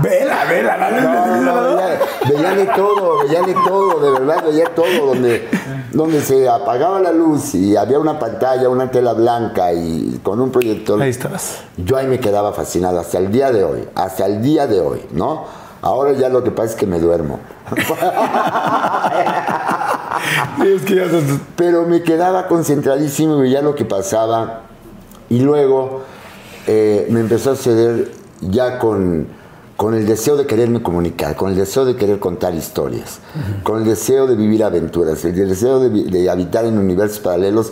[0.01, 1.76] Vela, vela, dale, No.
[2.27, 5.47] Veía, de todo, veía de todo, de verdad, veía todo, donde,
[5.91, 10.51] donde se apagaba la luz y había una pantalla, una tela blanca y con un
[10.51, 11.01] proyector.
[11.01, 11.59] Ahí estabas.
[11.77, 15.05] Yo ahí me quedaba fascinado hasta el día de hoy, hasta el día de hoy,
[15.11, 15.45] ¿no?
[15.81, 17.39] Ahora ya lo que pasa es que me duermo.
[21.55, 24.63] Pero me quedaba concentradísimo y veía lo que pasaba.
[25.29, 26.01] Y luego
[26.65, 29.27] eh, me empezó a suceder ya con,
[29.77, 33.19] con el deseo de quererme comunicar, con el deseo de querer contar historias,
[33.61, 37.71] con el deseo de vivir aventuras, el deseo de, de habitar en universos paralelos,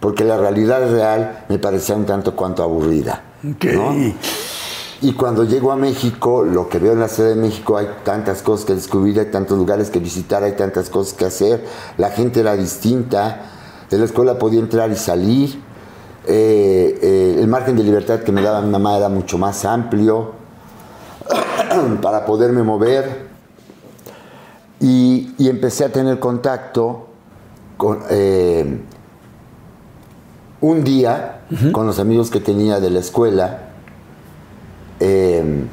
[0.00, 3.22] porque la realidad real me parecía un tanto cuanto aburrida.
[3.48, 3.64] Ok.
[3.72, 3.94] ¿no?
[5.00, 8.42] Y cuando llego a México, lo que veo en la Ciudad de México, hay tantas
[8.42, 11.64] cosas que descubrir, hay tantos lugares que visitar, hay tantas cosas que hacer.
[11.98, 13.42] La gente era distinta,
[13.90, 15.62] de la escuela podía entrar y salir.
[16.26, 20.43] Eh, eh, el margen de libertad que me daba mi mamá era mucho más amplio
[22.02, 23.28] para poderme mover.
[24.80, 27.06] Y, y empecé a tener contacto
[27.76, 28.80] con, eh,
[30.60, 33.68] un día con los amigos que tenía de la escuela
[35.00, 35.66] eh,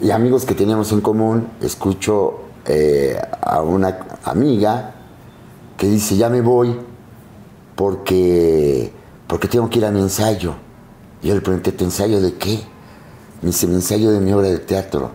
[0.00, 4.94] y amigos que teníamos en común, escucho eh, a una amiga
[5.76, 6.76] que dice, ya me voy
[7.74, 8.92] porque,
[9.26, 10.54] porque tengo que ir a mi ensayo.
[11.22, 12.60] Y yo le pregunté, ¿tu ensayo de qué?
[13.42, 15.10] Me dice, mi ensayo de mi obra de teatro.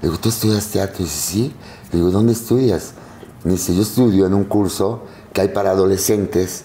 [0.00, 0.96] Le digo, ¿tú estudias teatro?
[1.00, 1.52] Y dice, sí.
[1.92, 2.92] Le digo, ¿dónde estudias?
[3.44, 6.64] Me dice, yo estudio en un curso que hay para adolescentes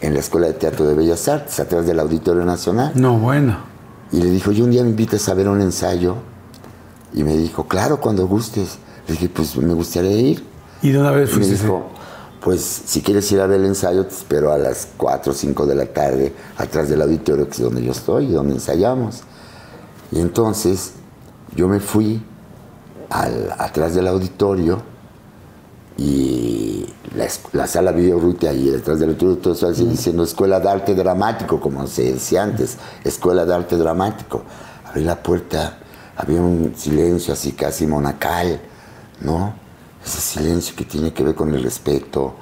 [0.00, 2.92] en la Escuela de Teatro de Bellas Artes, atrás del Auditorio Nacional.
[2.94, 3.58] No, bueno.
[4.12, 6.16] Y le dijo, yo un día me invitas a ver un ensayo.
[7.12, 8.78] Y me dijo, claro, cuando gustes.
[9.06, 10.44] Le dije, pues me gustaría ir.
[10.82, 11.62] Y de una vez Y me fuiste.
[11.62, 11.86] dijo,
[12.40, 15.66] pues si quieres ir a ver el ensayo, te espero a las 4 o 5
[15.66, 19.22] de la tarde, atrás del auditorio, que es donde yo estoy y donde ensayamos.
[20.12, 20.92] Y entonces
[21.54, 22.22] yo me fui
[23.10, 24.82] al- atrás del auditorio
[25.96, 30.68] y la, la sala Videorrute ahí detrás del auditorio, todo eso así diciendo Escuela de
[30.68, 34.42] Arte Dramático, como se decía antes, Escuela de Arte Dramático.
[34.86, 35.78] Abrí la puerta,
[36.16, 38.60] había un silencio así casi monacal,
[39.20, 39.54] ¿no?
[40.04, 42.34] Ese silencio que tiene que ver con el respeto,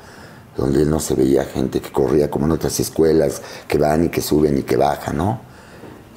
[0.56, 4.20] donde no se veía gente que corría como en otras escuelas, que van y que
[4.20, 5.40] suben y que bajan, ¿no?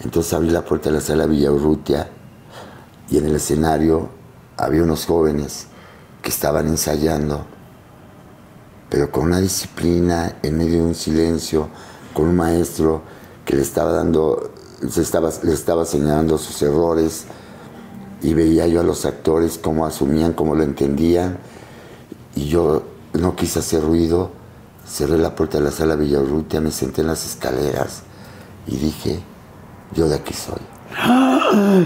[0.03, 2.09] Entonces abrí la puerta de la sala Villaurrutia
[3.09, 4.09] y en el escenario
[4.55, 5.67] había unos jóvenes
[6.21, 7.45] que estaban ensayando,
[8.89, 11.69] pero con una disciplina, en medio de un silencio,
[12.13, 13.01] con un maestro
[13.45, 17.25] que le estaba dando, estaba, le estaba señalando sus errores
[18.21, 21.37] y veía yo a los actores cómo asumían, cómo lo entendían
[22.35, 22.83] y yo
[23.13, 24.31] no quise hacer ruido,
[24.87, 28.03] cerré la puerta de la sala Villaurrutia, me senté en las escaleras
[28.67, 29.21] y dije,
[29.93, 30.59] yo de aquí soy.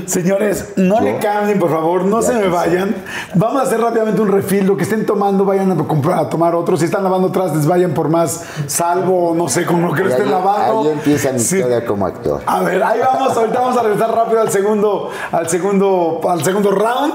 [0.06, 2.96] Señores, no Yo- le cambien, por favor, no se me vayan.
[3.36, 4.66] Vamos a hacer rápidamente un refil.
[4.66, 6.78] Lo que estén tomando, vayan a, comprar, a tomar otro.
[6.78, 10.26] Si están lavando trastes, vayan por más salvo, no sé, con lo que lo estén
[10.28, 10.82] ahí, lavando.
[10.84, 11.58] ahí empieza mi Sí.
[11.58, 12.42] historia como actor.
[12.46, 13.36] A ver, ahí vamos.
[13.38, 17.14] Ahorita vamos a regresar rápido al segundo, al segundo, al segundo round.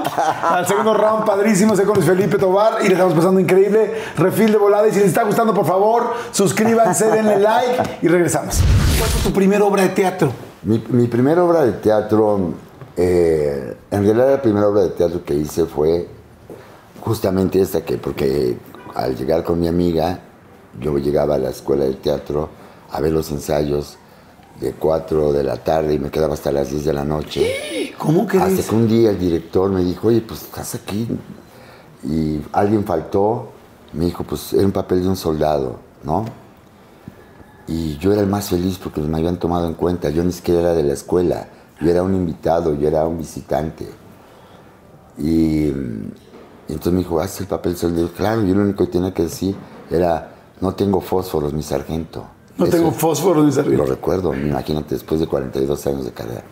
[0.49, 1.75] Al segundo round, padrísimo.
[1.75, 3.95] Sé con Luis Felipe Tobar y le estamos pasando increíble.
[4.15, 4.87] Refil de volada.
[4.87, 8.59] Y si les está gustando, por favor, suscríbanse, denle like y regresamos.
[8.97, 10.31] ¿Cuál fue tu primera obra de teatro?
[10.63, 12.53] Mi, mi primera obra de teatro,
[12.97, 16.07] eh, en realidad la primera obra de teatro que hice fue
[16.99, 18.57] justamente esta, que porque
[18.93, 20.19] al llegar con mi amiga,
[20.79, 22.49] yo llegaba a la escuela de teatro
[22.91, 23.97] a ver los ensayos
[24.59, 27.93] de 4 de la tarde y me quedaba hasta las 10 de la noche.
[27.97, 31.07] ¿Cómo que Hasta que un día el director me dijo, oye, pues estás aquí.
[32.03, 33.49] Y alguien faltó,
[33.93, 36.25] me dijo, pues era un papel de un soldado, ¿no?
[37.71, 40.09] Y yo era el más feliz porque me habían tomado en cuenta.
[40.09, 41.47] Yo ni siquiera era de la escuela.
[41.79, 43.87] Yo era un invitado, yo era un visitante.
[45.17, 45.73] Y, y
[46.69, 48.09] entonces me dijo, haz el papel soldado.
[48.11, 49.55] Claro, yo lo único que tenía que decir
[49.91, 50.31] era,
[50.61, 52.25] no tengo fósforos, mi sargento.
[52.57, 53.85] No Eso- tengo fósforo ni lo sargento.
[53.85, 56.43] recuerdo, imagínate, después de 42 años de carrera.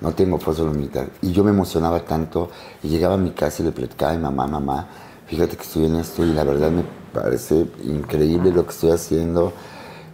[0.00, 1.08] No tengo fósforo militar.
[1.22, 2.50] Y yo me emocionaba tanto
[2.82, 4.88] y llegaba a mi casa y le platicaba a mi mamá, mamá,
[5.26, 9.52] fíjate que estoy en esto y la verdad me parece increíble lo que estoy haciendo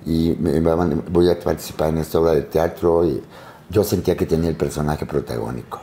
[0.06, 0.60] y me-
[1.10, 3.22] voy a participar en esta obra de teatro y
[3.68, 5.80] yo sentía que tenía el personaje protagónico.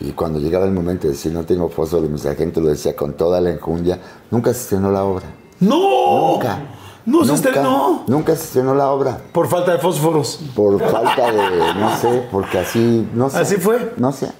[0.00, 3.12] Y cuando llegaba el momento de decir no tengo fósforo, mi sargento lo decía con
[3.14, 3.98] toda la enjundia,
[4.30, 5.26] nunca se estrenó la obra.
[5.60, 6.32] ¡No!
[6.32, 6.58] Nunca.
[7.06, 8.02] No se Nunca, estrenó.
[8.06, 9.18] Nunca se estrenó la obra.
[9.32, 10.40] Por falta de fósforos.
[10.54, 13.38] Por falta de, no sé, porque así, no sé.
[13.38, 13.94] ¿Así fue?
[13.96, 14.30] No sé.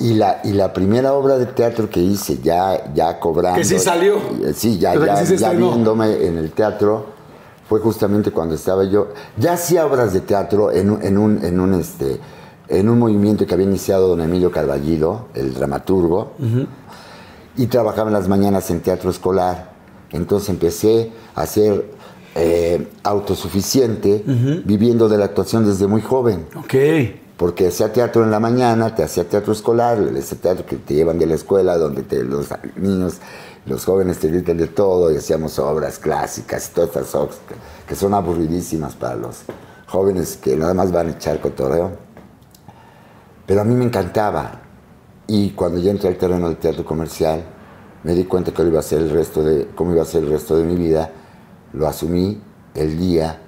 [0.00, 3.58] Y la, y la primera obra de teatro que hice, ya, ya cobrando.
[3.58, 4.16] Que sí salió.
[4.44, 7.06] eh, Sí, ya, ya, sí se ya viéndome en el teatro,
[7.68, 9.08] fue justamente cuando estaba yo.
[9.36, 12.18] Ya hacía obras de teatro en, un- en un, en un, este,
[12.68, 16.32] en un movimiento que había iniciado don Emilio Carballido, el dramaturgo,
[17.56, 19.72] y trabajaba en las mañanas en teatro escolar.
[20.10, 21.90] Entonces empecé a ser
[22.36, 24.22] eh, autosuficiente,
[24.64, 26.74] viviendo de la actuación desde muy joven Ok.
[27.36, 31.18] Porque hacía teatro en la mañana, te hacía teatro escolar, ese teatro que te llevan
[31.18, 33.16] de la escuela, donde te- los niños,
[33.66, 37.38] los jóvenes te gritan de todo, y hacíamos obras clásicas y todas estas obras
[37.88, 39.42] que, son aburridísimas para los
[39.86, 41.92] jóvenes que nada más van a echar cotorreo.
[43.46, 44.60] Pero a mí me encantaba.
[45.26, 47.42] Y cuando ya entré al terreno del teatro comercial,
[48.02, 50.30] me di cuenta que iba a ser el resto de, cómo iba a ser el
[50.30, 51.10] resto de mi vida.
[51.72, 52.40] Lo asumí
[52.74, 53.40] el día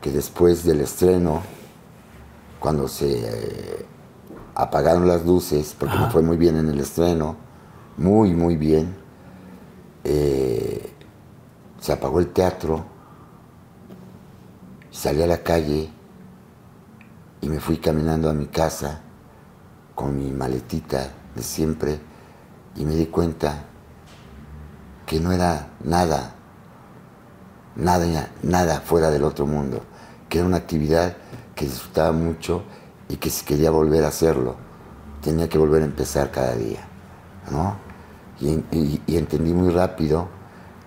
[0.00, 1.42] que después del estreno
[2.64, 3.86] cuando se eh,
[4.54, 7.36] apagaron las luces, porque me fue muy bien en el estreno,
[7.98, 8.96] muy, muy bien,
[10.02, 10.90] eh,
[11.78, 12.82] se apagó el teatro,
[14.90, 15.90] salí a la calle
[17.42, 19.02] y me fui caminando a mi casa
[19.94, 21.98] con mi maletita de siempre
[22.76, 23.66] y me di cuenta
[25.04, 26.34] que no era nada,
[27.76, 29.82] nada, nada fuera del otro mundo,
[30.30, 31.18] que era una actividad
[31.54, 32.62] que disfrutaba mucho
[33.08, 34.56] y que si quería volver a hacerlo,
[35.22, 36.86] tenía que volver a empezar cada día,
[37.50, 37.76] ¿no?
[38.40, 40.28] Y, entendí muy rápido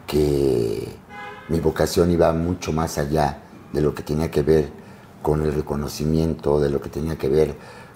[0.06, 0.96] que
[1.50, 3.42] mi vocación iba mucho más allá
[3.72, 4.70] de lo que tenía que ver
[5.22, 7.56] con el reconocimiento, de lo que tenía que ver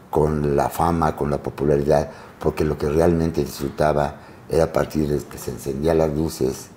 [0.09, 2.09] con la fama, con la popularidad,
[2.39, 4.15] porque lo que realmente disfrutaba
[4.49, 6.69] era a partir de que se encendían las luces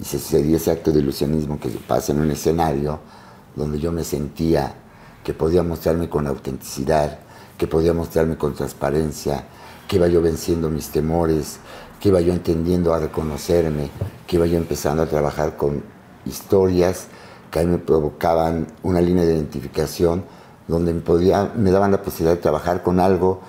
[0.00, 2.98] y se sucedía ese acto de ilusionismo que pasa en un escenario
[3.54, 4.74] donde yo me sentía
[5.24, 7.18] que podía mostrarme con autenticidad,
[7.58, 9.44] que podía mostrarme con transparencia,
[9.88, 11.58] que iba yo venciendo mis temores,
[11.98, 13.90] que iba yo entendiendo a reconocerme,
[14.26, 15.82] que iba yo empezando a trabajar con
[16.26, 17.08] historias
[17.50, 20.24] que a mí me provocaban una línea de identificación
[20.66, 23.40] donde me, podía, me daban la posibilidad de trabajar con algo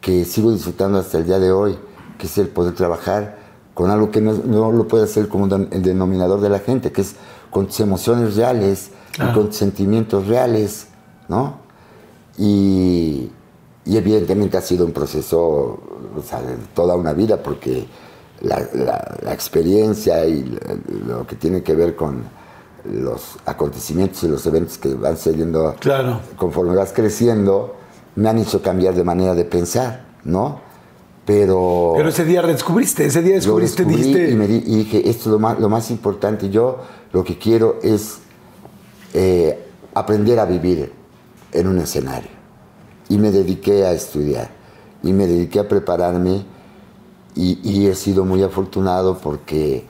[0.00, 1.76] que sigo disfrutando hasta el día de hoy,
[2.16, 3.38] que es el poder trabajar
[3.74, 7.00] con algo que no, no lo puede hacer como el denominador de la gente, que
[7.00, 7.16] es
[7.50, 10.86] con tus emociones reales y con tus sentimientos reales,
[11.30, 11.54] ¿no?
[12.36, 13.30] Y,
[13.84, 15.38] y evidentemente ha sido un proceso,
[16.16, 17.86] o sea, de toda una vida, porque
[18.42, 22.22] la, la- la experiencia y la- lo que tiene que ver con
[22.90, 26.20] los acontecimientos y los eventos que van sucediendo Claro.
[26.36, 27.76] conforme vas creciendo,
[28.16, 30.60] me han hecho cambiar de manera de pensar, ¿no?
[31.26, 34.30] Pero, Pero ese día redescubriste, ese día descubriste, dijiste.
[34.30, 36.48] y, me di- y dije, esto es lo más, lo más importante.
[36.50, 36.78] Yo
[37.12, 38.18] lo que quiero es
[39.14, 39.62] eh,
[39.94, 40.92] aprender a vivir
[41.52, 42.30] en un escenario.
[43.08, 44.50] Y me dediqué a estudiar.
[45.02, 46.44] Y me dediqué a prepararme.
[47.34, 49.86] Y, he sido muy afortunado porque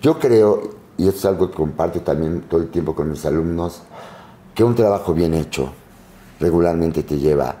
[0.00, 3.82] yo creo, y esto es algo que comparto también todo el tiempo con mis alumnos,
[4.54, 5.70] que un trabajo bien hecho
[6.40, 7.54] regularmente te lleva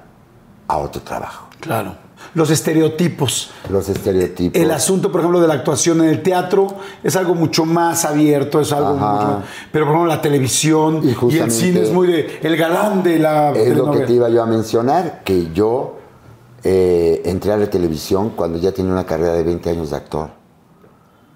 [0.66, 1.48] a otro trabajo.
[1.60, 2.07] Claro.
[2.34, 3.50] Los estereotipos.
[3.70, 4.60] Los estereotipos.
[4.60, 6.68] El asunto, por ejemplo, de la actuación en el teatro
[7.02, 11.34] es algo mucho más abierto, es algo mucho más- Pero, por ejemplo, la televisión Y
[11.34, 12.38] y, el cine es muy de.
[12.42, 13.52] El galán de la.
[13.52, 15.96] Es lo que te iba yo a mencionar, que yo
[16.64, 20.30] eh, entré a la televisión cuando ya tenía una carrera de 20 años de actor.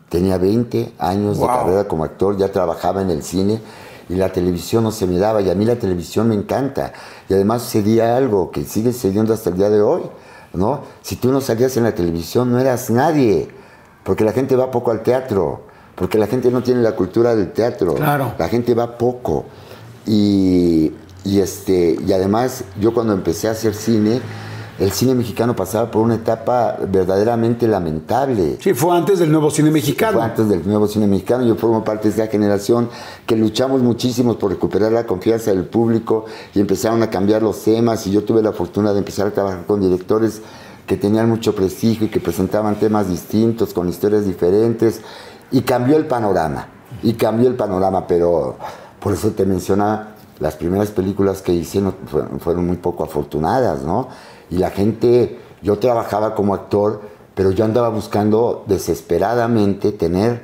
[0.09, 3.61] Tenía 20 años de carrera como actor, ya trabajaba en el cine
[4.09, 6.93] y la televisión no se me daba y a mí la televisión me encanta.
[7.29, 10.03] Y además sucedía algo que sigue sucediendo hasta el día de hoy,
[10.55, 10.83] ¿no?
[11.03, 13.49] Si tú no salías en la televisión no eras nadie,
[14.05, 15.63] porque la gente va poco al teatro,
[15.95, 17.95] porque la gente no tiene la cultura del teatro.
[17.95, 18.35] Claro.
[18.39, 19.45] La gente va poco.
[20.07, 20.93] Y,
[21.25, 24.21] y este, y además, yo cuando empecé a hacer cine,
[24.83, 28.59] el cine mexicano pasaba por una etapa verdaderamente lamentable.
[28.61, 30.15] Sí, fue antes del nuevo cine mexicano.
[30.19, 31.45] Fue antes del nuevo cine mexicano.
[31.45, 32.89] Yo formo parte de esa generación
[33.25, 38.07] que luchamos muchísimo por recuperar la confianza del público y empezaron a cambiar los temas.
[38.09, 40.43] Y yo tuve la fortuna de empezar a trabajar con directores
[40.87, 45.01] que tenían mucho prestigio y que presentaban temas distintos, con historias diferentes.
[45.53, 46.67] Y cambió el panorama.
[47.05, 48.57] Y cambió el panorama, pero
[48.99, 50.09] por eso te mencionaba,
[50.41, 54.09] las primeras películas que hice no- fueron, fueron muy poco afortunadas, ¿no?
[54.53, 57.01] Y la gente, yo trabajaba como actor,
[57.35, 60.43] pero yo andaba buscando desesperadamente tener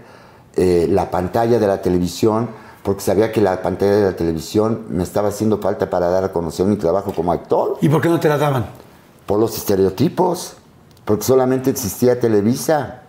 [0.57, 2.49] eh, la pantalla de la televisión,
[2.83, 6.33] porque sabía que la pantalla de la televisión me estaba haciendo falta para dar a
[6.33, 8.65] conocer mi trabajo como actor ¿Y por qué no te la daban?
[9.27, 10.55] por los estereotipos,
[11.05, 13.03] porque solamente existía Televisa.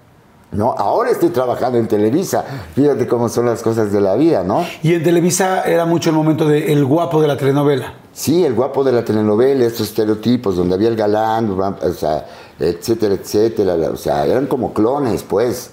[0.51, 2.43] No, ahora estoy trabajando en Televisa.
[2.75, 4.65] Fíjate cómo son las cosas de la vida, ¿no?
[4.83, 7.93] Y en Televisa era mucho el momento de el guapo de la telenovela.
[8.13, 12.27] Sí, el guapo de la telenovela, estos estereotipos, donde había el galán, o sea,
[12.59, 13.75] etcétera, etcétera.
[13.91, 15.71] O sea, eran como clones, pues.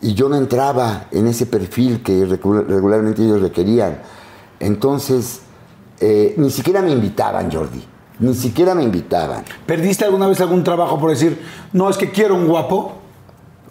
[0.00, 3.98] Y yo no entraba en ese perfil que regularmente ellos requerían.
[4.58, 5.40] Entonces,
[6.00, 7.84] eh, ni siquiera me invitaban, Jordi.
[8.18, 9.44] Ni siquiera me invitaban.
[9.66, 11.40] ¿Perdiste alguna vez algún trabajo por decir,
[11.72, 13.01] no, es que quiero un guapo?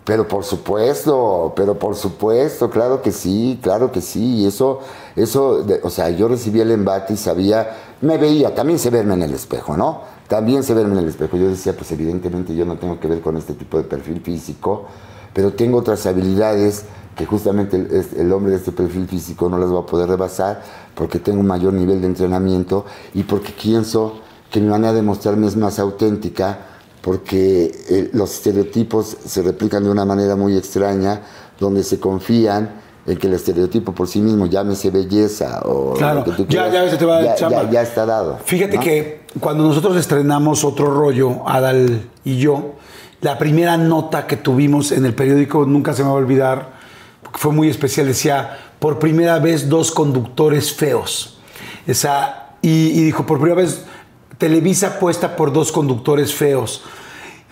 [0.04, 4.38] Pero por supuesto, pero por supuesto, claro que sí, claro que sí.
[4.38, 4.80] Y eso,
[5.16, 9.24] eso, o sea, yo recibí el embate y sabía, me veía, también se verme en
[9.24, 10.02] el espejo, ¿no?
[10.28, 11.38] También se verme en el espejo.
[11.38, 14.86] Yo decía, pues evidentemente yo no tengo que ver con este tipo de perfil físico,
[15.34, 16.86] pero tengo otras habilidades
[17.16, 20.64] que justamente el, el hombre de este perfil físico no las va a poder rebasar
[20.95, 24.14] porque tengo un mayor nivel de entrenamiento y porque pienso
[24.49, 26.70] que mi manera de mostrarme es más auténtica
[27.02, 31.22] porque eh, los estereotipos se replican de una manera muy extraña,
[31.60, 36.32] donde se confían en que el estereotipo por sí mismo, llámese belleza o claro, que
[36.32, 38.38] tú ya, ya, te va ya, ya, ya, está dado.
[38.45, 42.76] Fíjate que cuando nosotros estrenamos otro rollo, Adal y yo,
[43.22, 46.74] la primera nota que tuvimos en el periódico, nunca se me va a olvidar,
[47.24, 51.39] porque fue muy especial, decía, por primera vez dos conductores feos.
[51.88, 53.86] Esa, y, y dijo, por primera vez
[54.42, 56.82] Televisa apuesta por dos conductores feos.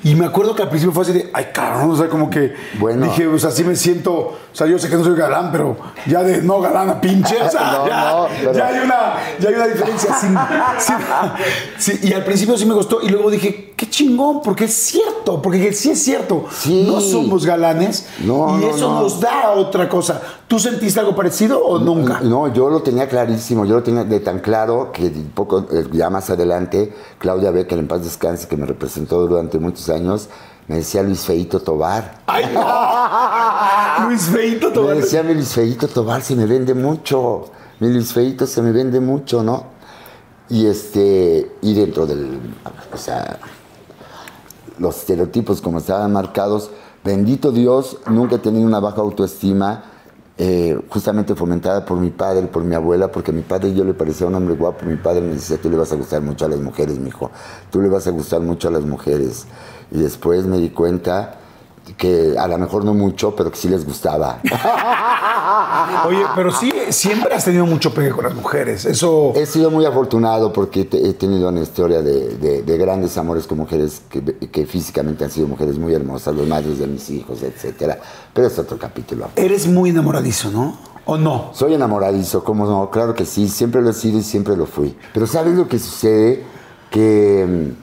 [0.04, 2.56] Y me acuerdo que al principio fue así de, ay, cabrón, o sea, como que
[2.80, 3.06] bueno.
[3.06, 5.78] dije, o sea, sí me siento, o sea, yo sé que no soy galán, pero
[6.08, 7.86] ya de no galán a pinche, o sea,
[8.56, 10.16] ya, hay una, ya hay una diferencia.
[11.78, 15.19] sí, y al principio sí me gustó, y luego dije, qué chingón, porque es cierto,
[15.42, 16.46] porque sí es cierto,
[16.86, 20.22] no somos galanes, y eso nos da otra cosa.
[20.48, 22.22] ¿Tú sentiste algo parecido o nunca?
[22.22, 26.10] No, yo lo tenía clarísimo, yo lo tenía de tan claro que poco, eh, ya
[26.10, 30.30] más adelante, Claudia Becker, en paz descanse, que me representó durante muchos años,
[30.68, 32.22] me decía Luis Feito Tobar.
[32.28, 32.46] ¡Ay,
[34.08, 34.96] Luis Feito Tobar.
[34.96, 37.46] Me decía mi Luis Feito Tobar, se me vende mucho.
[37.80, 39.66] Mi Luis Feito se me vende mucho, ¿no?
[40.50, 42.40] Y este, y dentro del,
[42.92, 43.40] o sea,
[44.80, 46.72] los estereotipos como estaban marcados,
[47.04, 49.84] bendito Dios, nunca he tenido una baja autoestima
[50.42, 53.94] eh, justamente fomentada por mi padre, por mi abuela, porque a mi padre yo le
[53.94, 54.86] parecía un hombre guapo.
[54.86, 57.30] Mi padre me decía, tú le vas a gustar mucho a las mujeres, mi hijo.
[57.70, 59.48] Tú le vas a gustar mucho a las mujeres.
[59.92, 61.39] Y después me di cuenta
[61.98, 64.42] que a lo mejor no mucho, pero que sí les gustaba.
[66.08, 68.86] Oye, pero sí, siempre has tenido mucho pegue con las mujeres.
[68.86, 69.34] Eso.
[69.36, 74.66] He sido muy afortunado porque he tenido una historia de, grandes amores con mujeres que,
[74.66, 78.00] físicamente han sido mujeres muy hermosas, los madres de mis hijos, etcétera.
[78.34, 79.30] Pero es otro capítulo.
[79.36, 80.78] Eres muy enamoradizo, ¿no?
[81.06, 81.50] ¿O no?
[81.54, 82.90] Soy enamoradizo, ¿cómo no?
[82.92, 84.96] Claro que sí, siempre lo he sido y siempre lo fui.
[85.14, 86.44] Pero ¿sabes lo que sucede?
[86.92, 87.74] Que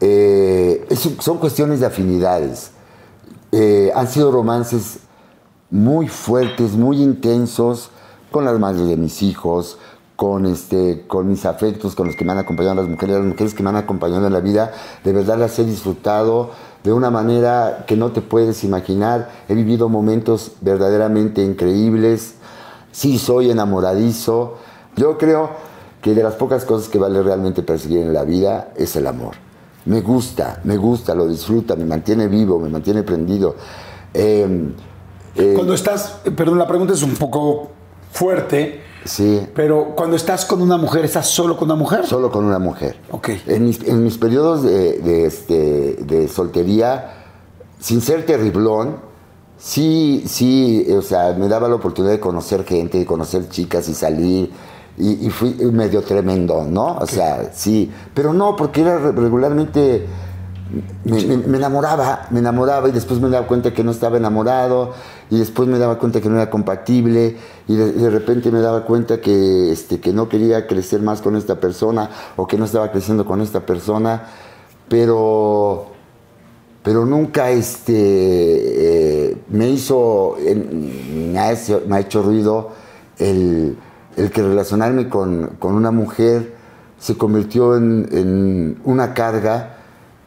[0.00, 0.86] eh,
[1.20, 2.72] son cuestiones de afinidades.
[3.52, 5.00] Eh, han sido romances
[5.70, 7.90] muy fuertes, muy intensos,
[8.30, 9.78] con las madres de mis hijos,
[10.16, 13.54] con, este, con mis afectos, con los que me han acompañado las mujeres, las mujeres
[13.54, 14.72] que me han acompañado en la vida,
[15.02, 16.50] de verdad las he disfrutado
[16.84, 19.30] de una manera que no te puedes imaginar.
[19.48, 22.34] He vivido momentos verdaderamente increíbles.
[22.92, 24.56] Sí, soy enamoradizo.
[24.96, 25.50] Yo creo
[26.00, 29.49] que de las pocas cosas que vale realmente perseguir en la vida es el amor.
[29.86, 33.56] Me gusta, me gusta, lo disfruta, me mantiene vivo, me mantiene prendido.
[34.12, 34.74] Em,
[35.36, 37.70] eh, cuando estás, perdón, la pregunta es un poco
[38.12, 38.82] fuerte.
[39.04, 39.46] Sí.
[39.54, 42.06] Pero cuando estás con una mujer, ¿estás solo con una mujer?
[42.06, 42.96] Solo con una mujer.
[43.10, 43.30] Ok.
[43.46, 47.24] En mis, periodos de, este, de soltería,
[47.78, 48.96] sin ser terriblón,
[49.56, 53.94] sí, sí, o sea, me daba la oportunidad de conocer gente, de conocer chicas y
[53.94, 54.50] salir
[55.00, 56.98] y, fui medio tremendo, ¿no?
[56.98, 60.06] O sea, sí, pero no, porque era regularmente...
[61.04, 64.92] Me, enamoraba, me enamoraba y después me daba cuenta que no estaba enamorado
[65.28, 67.36] y después me daba cuenta que no era compatible
[67.66, 71.58] y de, repente me daba cuenta que, este, que no quería crecer más con esta
[71.58, 74.28] persona o que no estaba creciendo con esta persona,
[74.88, 75.86] pero,
[76.84, 80.36] pero nunca este, eh, me hizo,
[81.26, 82.70] me ha hecho ruido
[83.18, 83.76] el
[84.16, 86.54] el que relacionarme con, una mujer
[86.98, 89.76] se convirtió en, una carga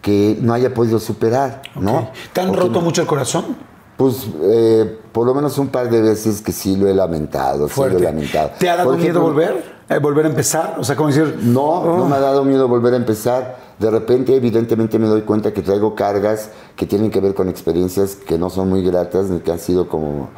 [0.01, 2.09] que no haya podido superar, ¿no?
[2.33, 3.55] ¿Te han roto mucho el corazón?
[3.95, 7.79] Pues eh, por lo menos un par de veces que sí lo he lamentado, sí
[7.79, 8.51] lo he lamentado.
[8.57, 9.73] ¿Te ha dado miedo volver?
[9.89, 10.77] Eh, ¿Volver a empezar?
[10.79, 11.39] O sea, como decir...
[11.41, 12.05] No, no oh.
[12.07, 13.57] me ha dado miedo volver a empezar.
[13.77, 18.15] De repente, evidentemente, me doy cuenta que traigo cargas que tienen que ver con experiencias
[18.15, 20.29] que no son muy gratas, ni que han sido como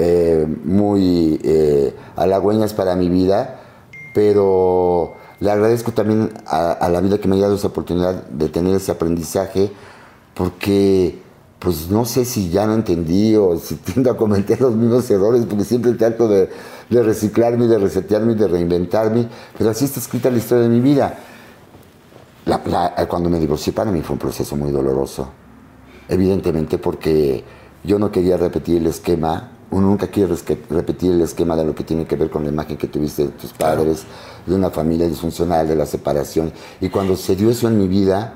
[0.00, 3.60] eh, muy eh, halagüeñas para mi vida,
[4.14, 8.76] pero le agradezco también a, la vida que me ha dado esa oportunidad de tener
[8.76, 9.72] ese aprendizaje
[10.34, 11.18] porque
[11.58, 15.44] pues no sé si ya no entendí o si tiendo a cometer los mismos errores,
[15.46, 16.48] porque siempre trato de,
[16.88, 21.18] de reciclarme, de resetearme, de reinventarme, pero así está escrita la historia de mi vida.
[23.08, 25.28] cuando me divorcié para mí fue un proceso muy doloroso,
[26.08, 27.42] evidentemente porque
[27.82, 30.34] yo no quería repetir el esquema, uno nunca quiere
[30.70, 33.28] repetir el esquema de lo que tiene que ver con la imagen que tuviste de
[33.32, 34.04] tus padres,
[34.46, 38.34] de una familia disfuncional, de la separación, y cuando se dio eso en mi vida,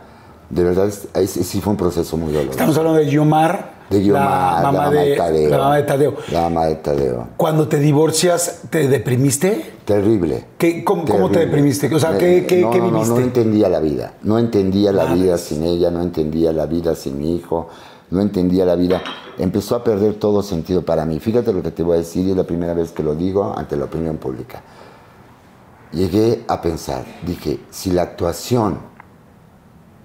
[0.50, 0.92] de verdad,
[1.26, 2.50] sí fue un proceso muy doloroso.
[2.50, 3.72] Estamos hablando de Yomar.
[3.88, 5.50] De Yomar, la mamá, de, Tadeo.
[5.50, 6.14] La mamá de Tadeo.
[6.30, 7.28] La mamá de Tadeo.
[7.38, 9.76] Cuando te divorcias, ¿te deprimiste?
[9.86, 10.44] Terrible.
[10.58, 11.94] ¿Qué, cómo, te deprimiste?
[11.94, 13.08] O sea, ¿qué, qué, no, ¿qué, viviste?
[13.08, 14.12] No, no entendía la vida.
[14.22, 17.68] No entendía la vida sin ella, no entendía la vida sin mi hijo,
[18.12, 19.02] no entendía la vida.
[19.38, 21.18] Empezó a perder todo sentido para mí.
[21.18, 23.54] Fíjate lo que te voy a decir, y es la primera vez que lo digo
[23.56, 24.62] ante la opinión pública.
[25.92, 28.78] Llegué a pensar, dije, si la actuación,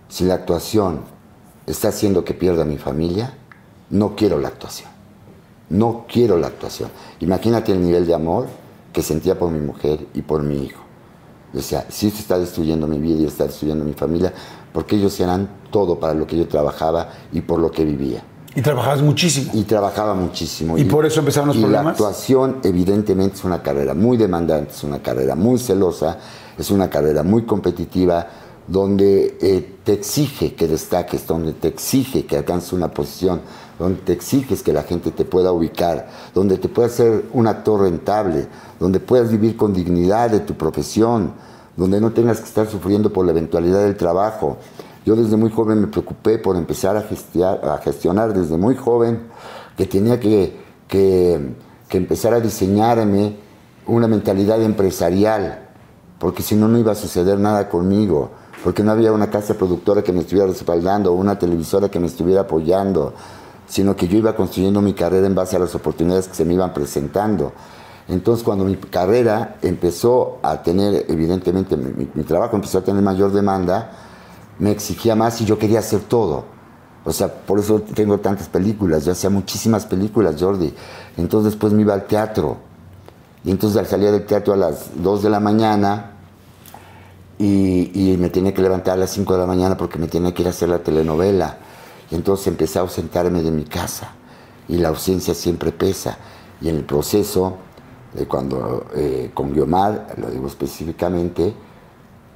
[0.07, 1.01] si la actuación
[1.65, 3.33] está haciendo que pierda mi familia,
[3.89, 4.89] no quiero la actuación.
[5.69, 6.89] No quiero la actuación.
[7.19, 8.47] Imagínate el nivel de amor
[8.93, 10.81] que sentía por mi mujer y por mi hijo.
[11.51, 14.33] Decía, si esto está destruyendo mi vida y está destruyendo mi familia,
[14.77, 18.23] porque ellos eran todo para lo que yo trabajaba y por lo que vivía.
[18.53, 19.49] Y trabajabas muchísimo.
[19.55, 20.77] Y trabajaba muchísimo.
[20.77, 21.85] Y, por eso empezaron los y problemas.
[21.85, 26.19] La actuación, evidentemente, es una carrera muy demandante, es una carrera muy celosa,
[26.55, 28.27] es una carrera muy competitiva
[28.67, 33.41] donde eh, te exige que destaques, donde te exige que alcances una posición,
[33.79, 37.81] donde te exiges que la gente te pueda ubicar, donde te puedas ser un actor
[37.81, 38.47] rentable,
[38.79, 41.33] donde puedas vivir con dignidad de tu profesión,
[41.77, 44.57] donde no tengas que estar sufriendo por la eventualidad del trabajo.
[45.05, 49.27] Yo desde muy joven me preocupé por empezar a, a gestionar desde muy joven,
[49.77, 50.59] que tenía que,
[50.89, 51.53] que,
[51.87, 53.37] que empezar a diseñarme
[53.85, 55.69] una mentalidad empresarial,
[56.19, 58.31] porque si no, no iba a suceder nada conmigo
[58.63, 62.41] porque no había una casa productora que me estuviera respaldando una televisora que me estuviera
[62.41, 63.13] apoyando,
[63.67, 66.53] sino que yo iba construyendo mi carrera en base a las oportunidades que se me
[66.55, 67.53] iban presentando.
[68.07, 73.91] Entonces, cuando mi carrera empezó a tener, evidentemente, mi, trabajo empezó a tener mayor demanda,
[74.59, 76.45] me exigía más y yo quería hacer todo.
[77.03, 80.73] O sea, por eso tengo tantas películas, yo hacía muchísimas películas, Jordi.
[81.17, 82.57] Entonces después me iba al teatro.
[83.43, 86.17] Y entonces al salir del teatro a las 2 de la mañana,
[87.39, 90.41] y, me tenía que levantar a las 5 de la mañana porque me tenía que
[90.41, 91.57] ir a hacer la telenovela.
[92.09, 94.13] Y entonces empecé a ausentarme de mi casa
[94.67, 96.17] y la ausencia siempre pesa.
[96.61, 97.57] Y en el proceso,
[98.13, 101.53] de cuando eh, con Guiomar, lo digo específicamente,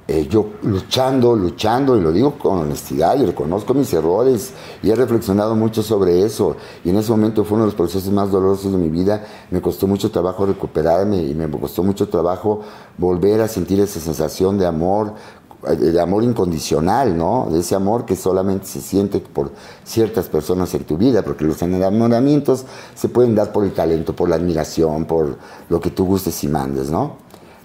[0.08, 4.52] eh, yo luchando, luchando, y lo digo con honestidad, y reconozco mis errores,
[4.82, 8.12] y he reflexionado mucho sobre eso, y en ese momento fue uno de los procesos
[8.12, 12.62] más dolorosos de mi vida, me costó mucho trabajo recuperarme, y me costó mucho trabajo
[12.98, 15.14] volver a sentir esa sensación de amor,
[15.62, 17.48] de amor incondicional, ¿no?
[17.50, 19.52] De ese amor que solamente se siente por
[19.84, 24.28] ciertas personas en tu vida, porque los enamoramientos se pueden dar por el talento, por
[24.28, 25.36] la admiración, por
[25.68, 27.16] lo que tú gustes y mandes, ¿no?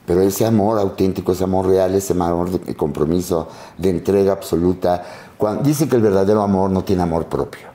[0.05, 5.03] Pero ese amor auténtico, ese amor real, ese amor de compromiso, de entrega absoluta,
[5.37, 7.67] cuando, dice que el verdadero amor no tiene amor propio.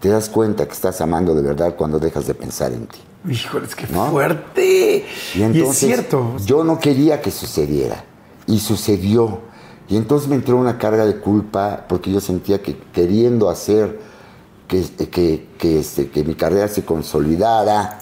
[0.00, 3.00] Te das cuenta que estás amando de verdad cuando dejas de pensar en ti.
[3.28, 5.06] Híjole, es que fuerte.
[5.34, 6.36] Y, entonces, es cierto.
[6.44, 8.04] Yo no quería que sucediera.
[8.46, 9.40] Y sucedió.
[9.88, 13.98] Y entonces me entró una carga de culpa porque yo sentía que queriendo hacer
[14.66, 17.98] que, que, que, este, que mi carrera se consolidara,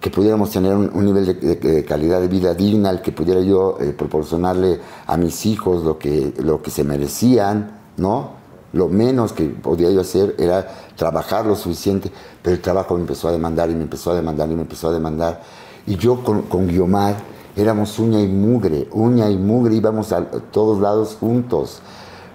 [0.00, 3.92] que pudiéramos tener un, nivel de, calidad de vida digna, el que pudiera yo eh,
[3.96, 8.38] proporcionarle a mis hijos lo que, lo que se merecían, ¿no?
[8.72, 12.12] Lo menos que podía yo hacer era trabajar lo suficiente,
[12.42, 14.90] pero el trabajo me empezó a demandar y me empezó a demandar y me empezó
[14.90, 15.42] a demandar.
[15.86, 17.16] Y yo con, con Guiomar
[17.58, 21.80] éramos uña y mugre, uña y mugre, íbamos a todos lados juntos.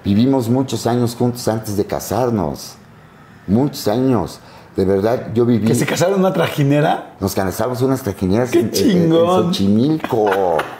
[0.04, 2.76] Vivimos muchos años juntos antes de casarnos,
[3.48, 4.42] muchos años.
[4.76, 5.68] De verdad, yo viví.
[5.68, 7.16] ¿Que se casaron una trajinera?
[7.20, 9.46] Nos casamos unas trajineras ¡Qué en, chingón!
[9.46, 10.26] en, Xochimilco.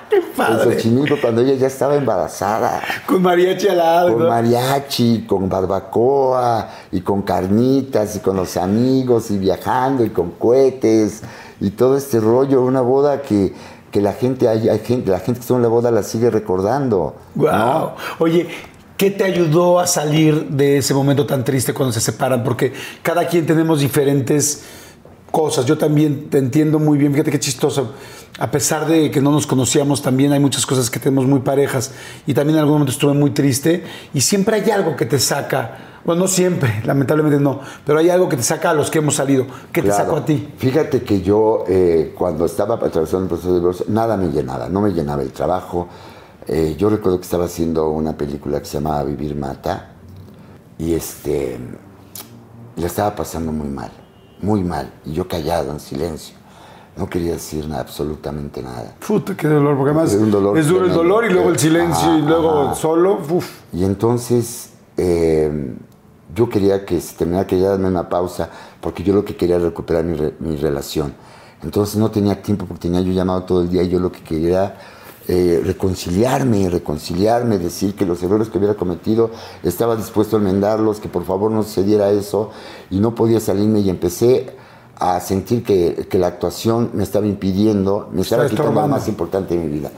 [0.10, 0.64] ¡Qué padre!
[0.64, 2.82] En Xochimilco, cuando ella ya estaba embarazada.
[3.06, 4.14] Con mariachi al lado.
[4.18, 10.32] Con mariachi, con barbacoa, y con carnitas, y con los amigos, y viajando, y con
[10.32, 11.22] cohetes,
[11.62, 12.64] y todo este rollo.
[12.64, 13.54] Una boda que,
[13.94, 16.32] que la gente, hay, hay gente, la gente que estuvo en la boda la sigue
[16.32, 17.16] recordando.
[17.36, 17.92] Wow.
[18.20, 18.50] Oye,
[18.98, 22.44] ¿Qué te ayudó a salir de ese momento tan triste cuando se separan?
[22.44, 22.72] Porque
[23.02, 24.64] cada quien tenemos diferentes
[25.32, 25.66] cosas.
[25.66, 27.12] Yo también te entiendo muy bien.
[27.12, 27.96] Fíjate qué chistoso.
[28.40, 31.92] A pesar de que no nos conocíamos, también hay muchas cosas que tenemos muy parejas.
[32.28, 33.84] Y también en algún momento estuve muy triste.
[34.14, 35.93] Y siempre hay algo que te saca.
[36.06, 37.60] Bueno, no siempre, lamentablemente no.
[37.86, 39.46] Pero hay algo que te saca a los que hemos salido.
[39.72, 40.54] ¿Qué te sacó a ti?
[40.58, 44.68] Fíjate que yo, eh, cuando estaba atravesando el proceso de divorcio, nada me llenaba.
[44.70, 45.88] No me llenaba el trabajo
[46.48, 49.92] eh, yo recuerdo que estaba haciendo una película que se llamaba Vivir Mata
[50.78, 51.58] y este,
[52.76, 53.92] le estaba pasando muy mal,
[54.42, 56.36] muy mal, y yo callado, en silencio.
[56.98, 58.94] No quería decir nada, absolutamente nada.
[59.08, 61.58] Puta, qué dolor, porque además Es un dolor es duro el dolor y luego el
[61.58, 62.76] silencio Ajá, y luego ajá.
[62.76, 63.20] solo.
[63.30, 63.50] Uf.
[63.72, 65.76] Y entonces eh,
[66.34, 68.50] yo quería que se terminara, quería darme una pausa,
[68.82, 71.14] porque yo lo que quería era recuperar mi, re- mi relación.
[71.64, 74.22] Entonces no tenía tiempo porque tenía yo llamado todo el día y yo lo que
[74.22, 74.78] quería era
[75.30, 79.32] eh, reconciliarme, reconciliarme, decir que los errores que hubiera cometido
[79.64, 82.52] estaba dispuesto a enmendarlos, que por favor no sucediera eso
[82.90, 84.58] y no podía salirme y empecé
[85.00, 89.56] a sentir que, que la actuación me estaba impidiendo, me estaba quitando lo más importante
[89.56, 89.92] de mi vida.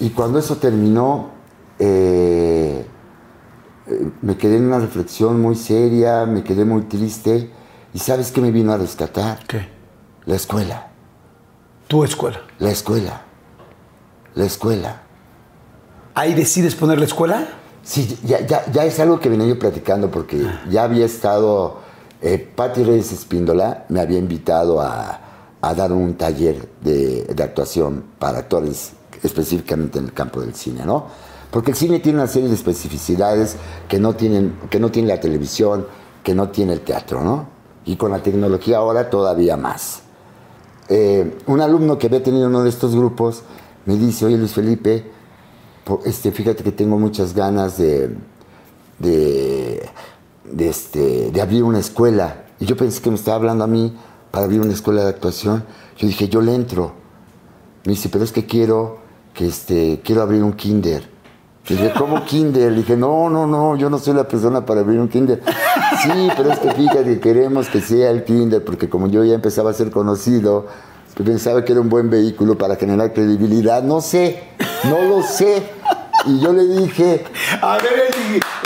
[0.00, 1.28] Y cuando eso terminó,
[1.78, 2.71] eh,
[4.22, 7.50] me quedé en una reflexión muy seria, me quedé muy triste.
[7.94, 9.40] ¿Y sabes qué me vino a rescatar?
[9.46, 9.68] ¿Qué?
[10.24, 10.88] La escuela,
[11.88, 12.40] Tu escuela.
[12.58, 13.22] la escuela,
[14.34, 15.02] la escuela.
[16.14, 17.48] ¿Ahí decides poner la escuela?
[17.82, 21.80] Sí, ya, ya, ya es algo que venía yo platicando porque ya había estado,
[22.20, 25.20] eh, Patti Reyes Espíndola me había invitado a,
[25.60, 28.92] a dar un taller de, de actuación para actores
[29.22, 31.06] específicamente en el campo del cine, ¿no?
[31.52, 35.20] Porque el cine tiene una serie de especificidades que no, tienen, que no tiene la
[35.20, 35.86] televisión,
[36.24, 37.46] que no tiene el teatro, ¿no?
[37.84, 40.00] Y con la tecnología ahora todavía más.
[40.88, 43.42] Eh, un alumno que había tenido uno de estos grupos
[43.84, 45.04] me dice, oye Luis Felipe,
[46.06, 48.16] este, fíjate que tengo muchas ganas de,
[48.98, 49.90] de,
[50.50, 52.46] de, este, de abrir una escuela.
[52.60, 53.94] Y yo pensé que me estaba hablando a mí
[54.30, 55.66] para abrir una escuela de actuación.
[55.98, 56.94] Yo dije, yo le entro.
[57.84, 59.00] Me dice, pero es que quiero,
[59.34, 61.11] que este, quiero abrir un kinder.
[61.68, 62.72] Dije, ¿cómo kinder?
[62.72, 65.40] Le dije, no, no, no, yo no soy la persona para abrir un kinder.
[66.02, 69.70] Sí, pero es que fíjate, queremos que sea el kinder, porque como yo ya empezaba
[69.70, 70.66] a ser conocido,
[71.14, 73.82] pues pensaba que era un buen vehículo para generar credibilidad.
[73.82, 74.42] No sé,
[74.84, 75.62] no lo sé.
[76.26, 77.24] Y yo le dije,
[77.60, 78.10] A ver,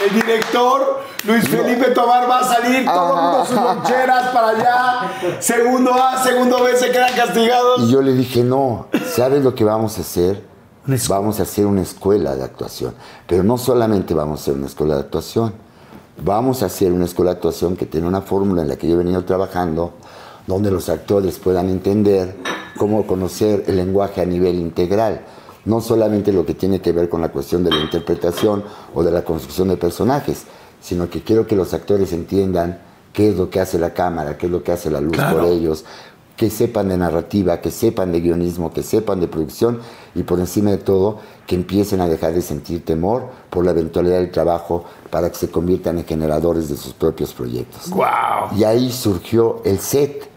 [0.05, 5.41] el director Luis Felipe Tobar va a salir, todo el mundo sus loncheras para allá.
[5.41, 7.83] Segundo A, segundo B, se quedan castigados.
[7.83, 10.56] Y yo le dije, no, ¿sabes lo que vamos a hacer?
[11.09, 12.95] Vamos a hacer una escuela de actuación.
[13.27, 15.53] Pero no solamente vamos a hacer una escuela de actuación,
[16.25, 18.95] vamos a hacer una escuela de actuación que tiene una fórmula en la que yo
[18.95, 19.95] he venido trabajando,
[20.47, 22.37] donde los actores puedan entender
[22.79, 25.23] cómo conocer el lenguaje a nivel integral.
[25.65, 28.63] No solamente lo que tiene que ver con la cuestión de la interpretación
[28.95, 30.45] o de la construcción de personajes,
[30.81, 32.79] sino que quiero que los actores entiendan
[33.13, 35.39] qué es lo que hace la cámara, qué es lo que hace la luz Claro.
[35.39, 35.85] por ellos,
[36.37, 39.81] que sepan de narrativa, que sepan de guionismo, que sepan de producción
[40.17, 44.17] y por encima de todo que empiecen a dejar de sentir temor por la eventualidad
[44.17, 47.91] del trabajo para que se conviertan en generadores de sus propios proyectos.
[47.91, 48.57] ¡Wow!
[48.57, 50.29] Y ahí surgió el set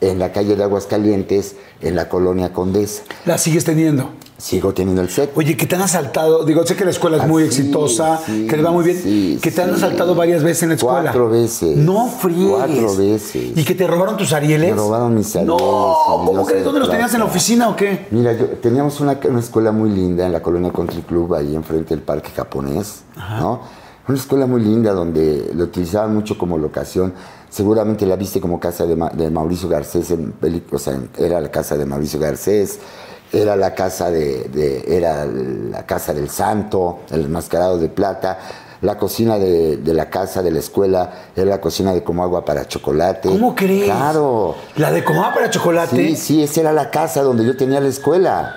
[0.00, 3.02] en la calle de Aguascalientes, en la colonia Condesa.
[3.26, 4.10] La sigues teniendo.
[4.40, 5.32] Sigo teniendo el set.
[5.36, 8.46] Oye, que te han asaltado, digo, sé que la escuela es muy Ah, exitosa, sí,
[8.48, 9.74] que le va muy bien, sí, que te han sí.
[9.76, 11.02] asaltado varias veces en la escuela.
[11.02, 11.76] Cuatro veces.
[11.76, 12.48] No friegues.
[12.50, 13.52] Cuatro veces.
[13.56, 14.70] ¿Y que te robaron tus arieles?
[14.70, 16.60] Me robaron mis arieles, No, ¿cómo crees?
[16.60, 18.06] de ¿Dónde los tenías en la oficina o qué?
[18.10, 21.94] Mira, yo, teníamos una, una escuela muy linda en la colonia Country Club, ahí enfrente
[21.94, 23.02] del parque japonés,
[23.38, 23.60] ¿no?
[24.08, 27.12] Una escuela muy linda donde lo utilizaban mucho como locación.
[27.48, 30.32] Seguramente la viste como casa de, Ma- de Mauricio Garcés, en
[30.72, 32.78] o sea, era la casa de Mauricio Garcés,
[33.32, 38.38] era la casa de, de- era la casa del Santo, el mascarado de plata.
[38.82, 42.44] La cocina de, de la casa de la escuela era la cocina de como agua
[42.46, 43.28] para chocolate.
[43.28, 43.84] ¿Cómo crees?
[43.84, 44.54] Claro.
[44.76, 45.94] La de Comada para Chocolate.
[45.94, 48.56] Sí, sí, esa era la casa donde yo tenía la escuela.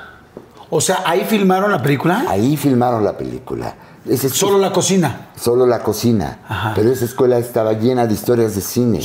[0.70, 2.24] O sea, ahí filmaron la película.
[2.30, 3.76] Ahí filmaron la película.
[4.06, 5.30] Esa es- Solo la cocina.
[5.40, 6.40] solo la cocina.
[6.48, 6.74] Ajá.
[6.76, 9.00] Pero esa escuela estaba llena de historias de cine.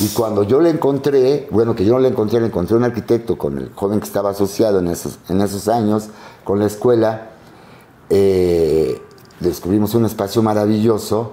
[0.00, 3.38] Y cuando yo la encontré, bueno, que yo no la encontré, la encontré un arquitecto
[3.38, 6.08] con el joven que estaba asociado en esos, en esos años
[6.44, 7.30] con la escuela,
[8.10, 9.00] eh,
[9.40, 11.32] descubrimos un espacio maravilloso.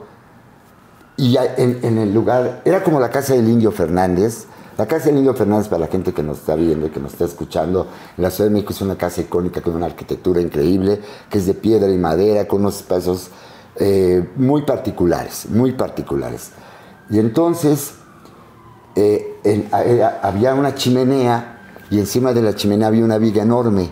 [1.17, 4.45] Y en, en el lugar, era como la casa del Indio Fernández.
[4.81, 7.11] La casa del Indio Fernández, para la gente que nos está viendo y que nos
[7.13, 7.85] está escuchando,
[8.17, 11.45] en la Ciudad de México es una casa icónica con una arquitectura increíble, que es
[11.45, 13.29] de piedra y madera, con unos espacios
[13.75, 16.49] eh, muy particulares, muy particulares.
[17.11, 17.91] Y entonces
[18.95, 21.59] eh, en- a- era- había una chimenea
[21.91, 23.91] y encima de la chimenea había una viga enorme.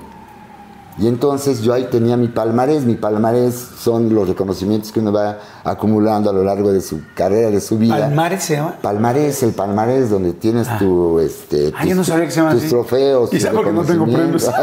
[0.99, 2.83] Y entonces yo ahí tenía mi palmarés.
[2.83, 7.49] Mi palmarés son los reconocimientos que uno va acumulando a lo largo de su carrera,
[7.51, 7.97] de su vida.
[7.97, 8.75] ¿Palmares se llama?
[8.81, 12.61] Palmarés, el palmarés donde tienes tu, este, Ah, yo no sabía que se llama tus
[12.63, 12.69] así.
[12.69, 13.29] trofeos.
[13.29, 14.49] Quizá porque no tengo premios.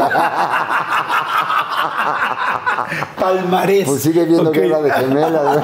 [3.18, 3.87] Palmarés.
[3.89, 4.57] pues sigue viendo Ok.
[4.57, 5.57] Guerra de Gemelas.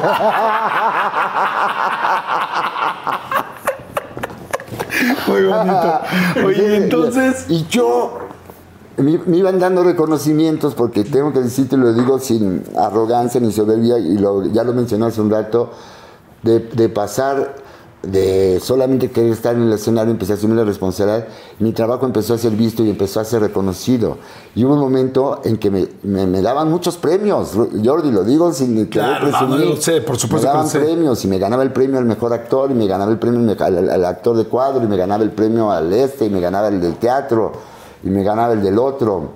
[5.26, 6.00] Muy bonito.
[6.46, 7.46] Oye, entonces.
[7.48, 8.18] Y yo
[8.96, 13.98] me, me iban dando reconocimientos porque tengo que decirte, lo digo sin arrogancia ni soberbia,
[13.98, 15.70] y lo- ya lo mencioné hace un rato,
[16.42, 17.60] de, de pasar
[18.02, 21.28] de solamente querer estar en el escenario, empecé a asumir la responsabilidad,
[21.60, 24.16] mi trabajo empezó a ser visto y empezó a ser reconocido.
[24.56, 27.52] Y hubo un momento en que me, me- me daban muchos premios,
[27.84, 29.58] Jordi, lo digo sin querer Claro, no, presumir.
[29.60, 30.80] no, lo sé, por supuesto Me que daban sé.
[30.80, 33.88] premios y me ganaba el premio al mejor actor y me ganaba el premio al-
[33.90, 36.80] al actor de cuadro y me ganaba el premio al este y me ganaba el
[36.80, 37.52] del teatro
[38.02, 39.32] y me ganaba el del otro.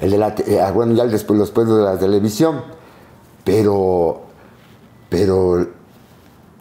[0.00, 2.62] El de la, eh, bueno, ya después, premios de la televisión.
[3.44, 4.22] Pero,
[5.08, 5.66] pero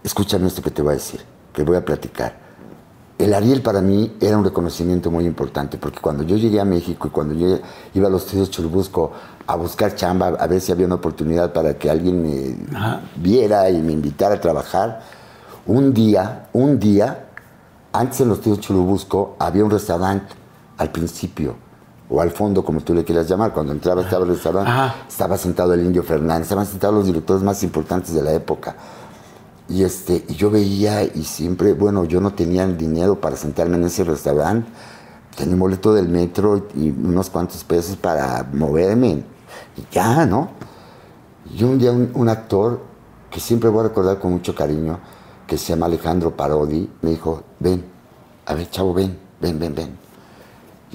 [0.03, 1.21] escúchame esto que te voy a decir,
[1.53, 2.45] que voy a platicar.
[3.17, 7.07] El Ariel para mí era un reconocimiento muy importante, porque cuando yo llegué a México
[7.07, 7.59] y cuando yo
[7.93, 9.11] iba a los estudios Churubusco
[9.47, 12.57] a buscar chamba, a ver si había una oportunidad para que alguien me
[13.15, 15.01] viera y me invitara a trabajar,
[15.65, 17.29] un día, un día,
[17.93, 20.44] antes en los estudios Churubusco había un restaurante
[20.77, 21.55] al principio,
[22.09, 24.95] o al fondo, como tú le quieras llamar, cuando entraba estaba el restaurante, Ajá.
[25.07, 28.75] estaba sentado el Indio Fernández, estaban sentados los directores más importantes de la época.
[29.67, 33.77] Y, este, y yo veía y siempre, bueno, yo no tenía el dinero para sentarme
[33.77, 34.69] en ese restaurante.
[35.35, 39.23] Tenía un boleto del metro y unos cuantos pesos para moverme.
[39.75, 40.49] Y ya, ¿no?
[41.51, 42.81] Y un día un, un actor
[43.31, 44.99] que siempre voy a recordar con mucho cariño,
[45.47, 47.83] que se llama Alejandro Parodi, me dijo, ven,
[48.45, 50.04] a ver, chavo, ven, ven, ven, ven.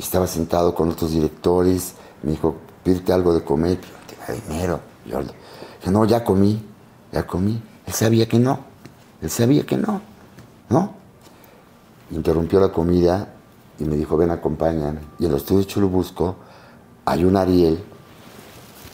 [0.00, 3.78] Estaba sentado con otros directores, me dijo, pídete algo de comer,
[4.48, 4.80] dinero.
[5.06, 6.62] Yo dije, no, ya comí,
[7.12, 7.62] ya comí.
[7.86, 8.60] Él sabía que no,
[9.20, 10.00] él sabía que no,
[10.68, 10.94] ¿no?
[12.10, 13.34] Interrumpió la comida
[13.78, 15.00] y me dijo, ven, acompáñame.
[15.18, 16.36] Y en los estudios Churubusco
[17.04, 17.82] hay un Ariel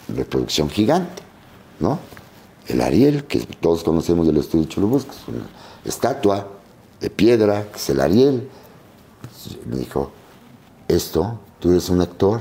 [0.09, 1.22] de producción gigante,
[1.80, 1.98] ¿no?
[2.66, 5.46] El Ariel, que todos conocemos del estudio Churubusco, es una
[5.84, 6.48] estatua
[7.00, 8.48] de piedra, que es el Ariel.
[9.66, 10.11] Me dijo,
[10.89, 12.41] esto, tú eres un actor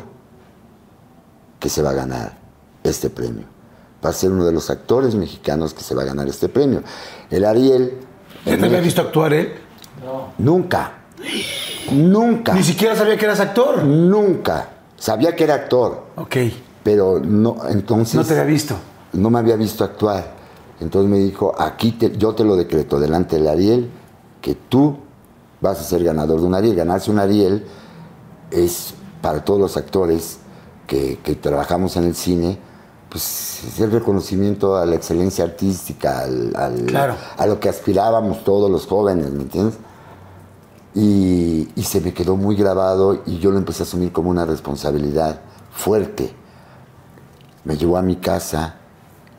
[1.59, 2.37] que se va a ganar
[2.83, 3.43] este premio.
[4.05, 6.83] Va a ser uno de los actores mexicanos que se va a ganar este premio.
[7.29, 7.97] El Ariel...
[8.45, 9.53] ¿Ya te había visto actuar él?
[10.37, 10.91] Nunca.
[11.91, 12.53] Nunca.
[12.53, 13.83] Ni siquiera sabía que eras actor.
[13.83, 14.69] Nunca.
[14.97, 16.35] Sabía que era actor, Ok.
[16.83, 18.15] pero no, entonces...
[18.15, 18.75] No te había visto.
[19.13, 20.33] no me había visto actuar.
[20.79, 23.89] Entonces me dijo, aquí te- yo te lo decreto delante del Ariel,
[24.41, 24.97] que tú
[25.61, 26.75] vas a ser ganador de un Ariel.
[26.75, 27.65] Ganarse un Ariel
[28.63, 30.37] es para todos los actores
[30.87, 32.57] que, que trabajamos en el cine,
[33.09, 37.15] pues es el reconocimiento a la excelencia artística, al- al- Claro.
[37.37, 39.75] a lo que aspirábamos todos los jóvenes, ¿me entiendes?
[40.93, 44.45] Y, y se me quedó muy grabado y yo lo empecé a asumir como una
[44.45, 45.41] responsabilidad
[45.71, 46.33] fuerte.
[47.65, 48.75] Me llevó a mi casa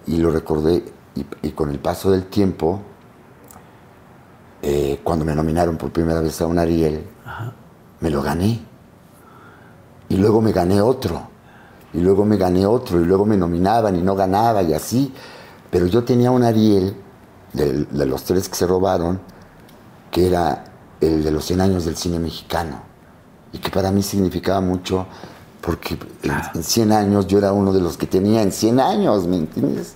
[0.07, 2.81] y lo recordé y, y con el paso del tiempo,
[4.63, 7.05] eh, cuando me nominaron por primera vez a un Ariel,
[8.01, 8.61] me lo gané.
[10.09, 11.29] Y luego me gané otro.
[11.93, 13.01] Y luego me gané otro.
[13.01, 15.13] Y luego me nominaban y no ganaba y así.
[15.71, 16.97] Pero yo tenía un Ariel,
[17.53, 19.21] de, los tres que se robaron,
[20.11, 20.65] que era
[21.01, 22.83] el de los 100 años del cine mexicano.
[23.53, 25.07] Y que para mí significaba mucho
[25.61, 29.27] porque en, en 100 años yo era uno de los que tenía en 100 años,
[29.27, 29.95] ¿me entiendes?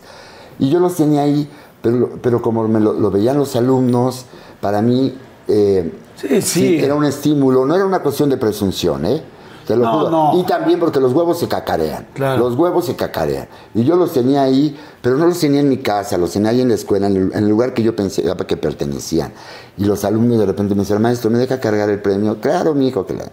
[0.59, 1.49] Y yo los tenía ahí,
[1.81, 4.27] pero, pero como me lo, lo veían los alumnos,
[4.61, 6.79] para mí eh, Sí, sí.
[6.79, 9.23] era un estímulo, no era una cuestión de presunción, ¿eh?
[9.67, 10.11] Te lo No, juro.
[10.11, 10.41] no.
[10.41, 12.07] Y también porque los huevos se cacarean.
[12.15, 12.39] Claro.
[12.49, 13.47] Los huevos se cacarean.
[13.75, 16.61] Y yo los tenía ahí, pero no los tenía en mi casa, los tenía ahí
[16.61, 19.33] en la escuela, en el, en el lugar que yo pensaba que pertenecían.
[19.77, 22.41] Y los alumnos de repente me decían, maestro, ¿me deja cargar el premio?
[22.41, 23.25] Claro, mi hijo, que la...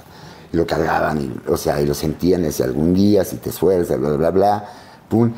[0.54, 4.00] Y lo cargaban, y, o sea, y lo sentían, ese algún día, si te esfuerzas,
[4.00, 4.66] bla, bla, bla,
[5.10, 5.30] pum.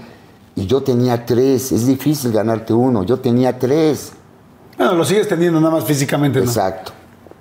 [0.56, 4.12] Y yo tenía tres, es difícil ganarte uno, yo tenía tres.
[4.78, 6.46] Bueno, lo sigues teniendo nada más físicamente, ¿no?
[6.46, 6.92] Exacto.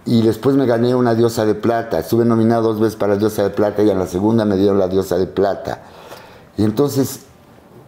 [0.09, 1.99] Y después me gané una diosa de plata.
[1.99, 4.79] Estuve nominado dos veces para la diosa de plata y en la segunda me dieron
[4.79, 5.83] la diosa de plata.
[6.57, 7.27] Y entonces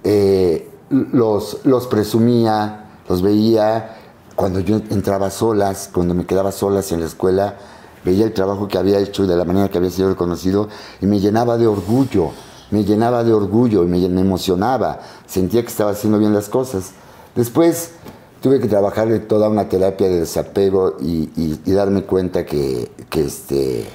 [0.04, 3.96] eh, los, los presumía, los veía.
[4.34, 7.56] Cuando yo entraba solas, cuando me quedaba solas en la escuela,
[8.04, 10.68] veía el trabajo que había hecho y de la manera que había sido reconocido
[11.00, 12.32] y me llenaba de orgullo,
[12.70, 15.00] me llenaba de orgullo y me, me emocionaba.
[15.26, 16.90] Sentía que estaba haciendo bien las cosas.
[17.34, 17.92] Después
[18.40, 22.90] tuve que trabajar en toda una terapia de desapego y, y- y darme cuenta que,
[23.10, 23.86] que, este,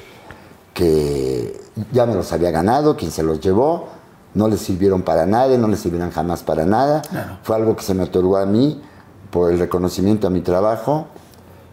[0.73, 1.59] que
[1.91, 3.87] ya me los había ganado, quien se los llevó,
[4.33, 7.01] no les sirvieron para nada, no les sirvieron jamás para nada.
[7.43, 8.81] Fue algo que se me otorgó a mí
[9.31, 11.07] por el reconocimiento a mi trabajo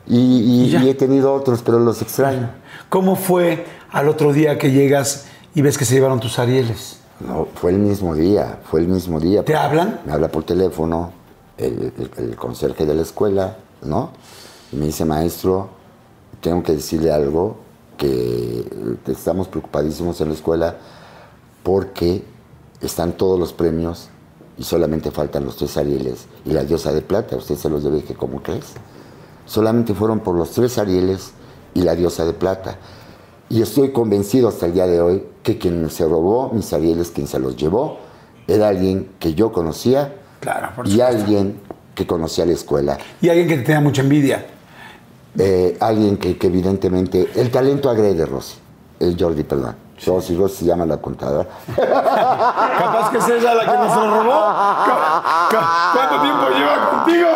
[0.06, 2.50] y he tenido otros, pero los extraño.
[2.88, 6.98] ¿Cómo fue al otro día que llegas y ves que se llevaron tus Arieles?
[7.20, 9.44] No, fue el mismo día, fue el mismo día.
[9.44, 10.00] ¿Te hablan?
[10.06, 11.12] Me habla por teléfono
[11.58, 14.10] el, el- conserje de la escuela, ¿no?
[14.72, 15.68] Me dice, maestro,
[16.40, 17.56] tengo que decirle algo,
[17.96, 18.64] que
[19.06, 20.76] estamos preocupadísimos en la escuela
[21.62, 22.24] porque
[22.80, 24.08] están todos los premios
[24.58, 27.36] y solamente faltan los tres Arieles y la diosa de plata.
[27.36, 28.66] Usted se los debe que, ¿cómo crees?
[29.46, 31.32] Solamente fueron por los tres Arieles
[31.74, 32.78] y la diosa de plata.
[33.48, 37.26] Y estoy convencido hasta el día de hoy que quien se robó mis Arieles, quien
[37.26, 37.98] se los llevó,
[38.48, 41.60] era alguien que yo conocía Claro, por y alguien
[41.94, 42.98] que conocía la escuela.
[43.20, 44.44] Y alguien que te tenía mucha envidia.
[45.38, 47.30] Eh, alguien que, que evidentemente...
[47.36, 48.56] El talento agrede, Rosy.
[48.98, 49.76] El Jordi, perdón.
[50.04, 51.48] Rosy, Rosy se llama la contadora.
[51.76, 54.54] Capaz que es ella la que nos lo robó.
[55.92, 57.28] ¿Cuánto tiempo lleva contigo?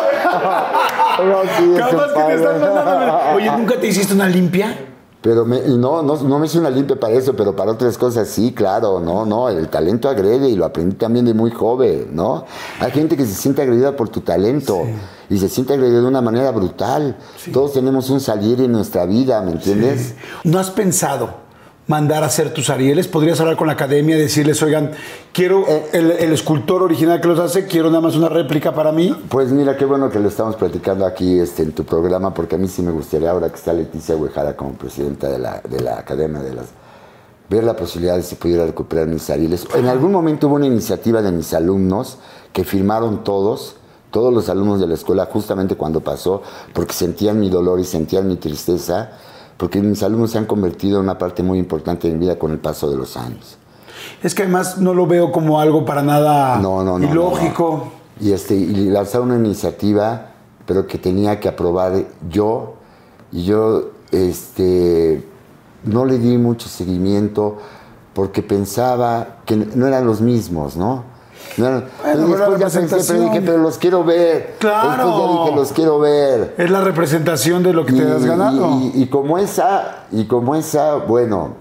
[1.17, 3.19] Rosy, Capaz que te están mandando.
[3.35, 4.86] Oye, ¿nunca te hiciste una limpia?
[5.27, 8.29] Pero me- no, no, no me hice una limpia para eso, pero para otras cosas
[8.29, 12.45] sí, claro, no, no, el talento agrede y lo aprendí también de muy joven, ¿no?
[12.79, 14.83] Hay gente que se siente agredida por tu talento
[15.29, 17.17] y se siente agredida de una manera brutal.
[17.51, 20.15] Todos tenemos un salir en nuestra vida, ¿me entiendes?
[20.45, 21.45] ¿No has pensado
[21.87, 23.07] mandar a hacer tus Arieles?
[23.07, 24.91] ¿Podrías hablar con la academia y decirles, oigan,
[25.33, 25.89] quiero Eh.
[25.93, 29.15] el, escultor original que los hace, quiero nada más una réplica para mí?
[29.29, 32.57] Pues mira, qué bueno que lo estamos platicando aquí este, en tu programa, porque a
[32.57, 35.97] mí sí me gustaría, ahora que está Leticia Huejara como presidenta de la, de la
[35.99, 36.67] Academia de las...
[37.49, 39.65] ver la posibilidad de si pudiera recuperar mis ariles.
[39.73, 42.17] En algún momento hubo una iniciativa de mis alumnos
[42.51, 43.77] que firmaron todos,
[44.11, 46.41] todos los alumnos de la escuela, justamente cuando pasó,
[46.73, 49.11] porque sentían mi dolor y sentían mi tristeza,
[49.57, 52.51] porque mis alumnos se han convertido en una parte muy importante de mi vida con
[52.51, 53.57] el paso de los años.
[54.23, 57.09] Es que además no lo veo como algo para nada No, no, no.
[57.09, 57.91] ilógico.
[58.19, 60.31] Y, este, y una iniciativa,
[60.65, 62.75] pero que tenía que aprobar yo.
[63.31, 65.27] Y yo este,
[65.83, 67.57] no le di mucho seguimiento
[68.13, 71.03] porque pensaba que no eran los mismos, ¿no?
[71.57, 74.55] No Bueno, después ya pensé, pero dije, pero los quiero ver.
[74.59, 74.87] Claro.
[75.05, 76.55] Después ya dije, los quiero ver.
[76.57, 78.79] Es la representación de lo que te has Y- ganado.
[78.81, 81.55] Y, y como esa, y como esa, bueno,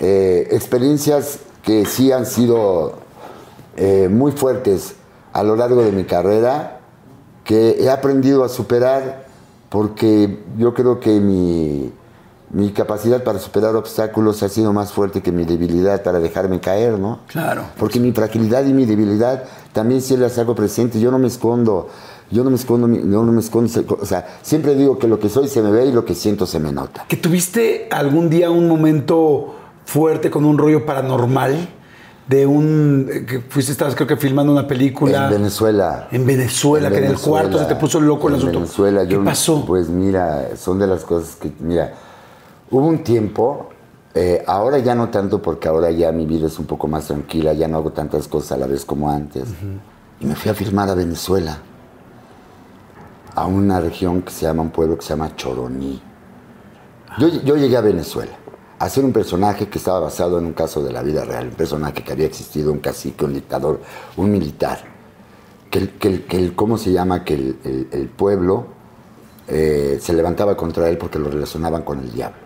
[0.00, 2.94] eh, experiencias que sí han sido
[3.76, 4.94] eh, muy fuertes
[5.32, 6.80] a lo largo de mi carrera,
[7.44, 9.26] que he aprendido a superar
[9.68, 11.92] porque yo creo que mi,
[12.52, 16.98] mi capacidad para superar obstáculos ha sido más fuerte que mi debilidad para dejarme caer,
[16.98, 17.20] ¿no?
[17.28, 17.64] Claro.
[17.78, 21.00] Porque mi fragilidad y mi debilidad también sí las hago presentes.
[21.00, 21.88] Yo no me escondo.
[22.30, 23.70] Yo no me escondo, yo no me escondo.
[24.00, 26.46] O sea, siempre digo que lo que soy se me ve y lo que siento
[26.46, 27.04] se me nota.
[27.08, 31.68] ¿Que tuviste algún día un momento fuerte con un rollo paranormal?
[32.28, 33.08] De un.
[33.12, 35.24] eh, que fuiste, estabas creo que filmando una película.
[35.24, 36.08] En Venezuela.
[36.12, 38.60] En Venezuela, que en el cuarto se te puso loco el en asunto.
[38.60, 39.64] Venezuela, ¿Qué yo, pasó?
[39.66, 41.92] Pues mira, son de las cosas que, mira,
[42.72, 43.68] hubo un tiempo,
[44.14, 47.52] eh, ahora ya no tanto porque ahora ya mi vida es un poco más tranquila,
[47.52, 49.44] ya no hago tantas cosas a la vez como antes.
[50.20, 51.58] Y me fui a filmar a Venezuela,
[53.34, 56.00] a una región que se llama, un pueblo que se llama Choroní.
[57.18, 58.32] Yo, yo llegué a Venezuela
[58.78, 61.54] a ser un personaje que estaba basado en un caso de la vida real, un
[61.54, 63.80] personaje que había existido, un cacique, un dictador,
[64.16, 64.80] un militar.
[65.70, 67.24] Que, el- que el- que el- ¿Cómo se llama?
[67.24, 68.66] Que el pueblo
[69.48, 72.41] eh, se levantaba contra él porque lo relacionaban con el diablo.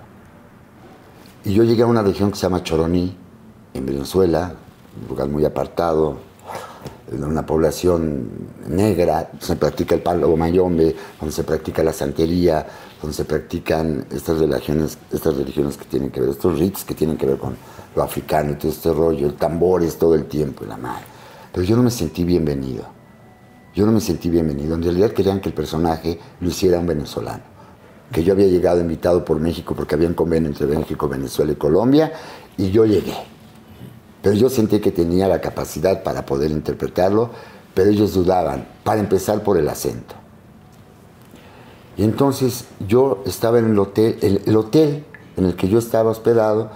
[1.47, 3.17] Y yo llegué a una región que se llama Choroní,
[3.73, 4.53] en Venezuela,
[5.01, 6.17] un lugar muy apartado,
[7.09, 8.29] de una población
[8.67, 12.67] negra, donde se practica el palo mayombe, donde se practica la santería,
[13.01, 17.17] donde se practican estas religiones, estas religiones que tienen que ver, estos ritos que tienen
[17.17, 17.55] que ver con
[17.95, 21.05] lo africano y todo este rollo, tambores todo el tiempo y la madre.
[21.53, 22.87] Pero yo no me sentí bienvenido.
[23.73, 24.75] Yo no me sentí bienvenido.
[24.75, 27.56] En realidad querían que el personaje lo hiciera un venezolano.
[28.13, 31.57] Que yo había llegado invitado por México porque había un convenio entre México, Venezuela y
[31.57, 32.13] Colombia,
[32.57, 33.15] y yo llegué.
[34.23, 37.31] Pero yo sentí que tenía la capacidad para poder interpretarlo,
[37.75, 40.15] pero ellos dudaban, para empezar por el acento.
[41.97, 45.05] Y entonces yo estaba en el hotel, el, el hotel
[45.37, 46.71] en el que yo estaba hospedado,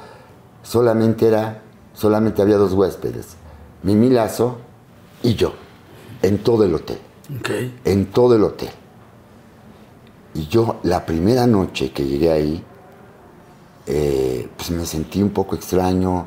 [0.62, 1.62] solamente era,
[1.94, 3.36] solamente había dos huéspedes,
[3.82, 4.58] Mimi Lazo
[5.22, 5.52] y yo,
[6.22, 6.98] en todo el hotel,
[7.38, 7.50] Ok.
[7.84, 8.70] en todo el hotel.
[10.34, 12.64] Y yo la primera noche que llegué ahí,
[13.86, 16.26] eh, pues me sentí un poco extraño,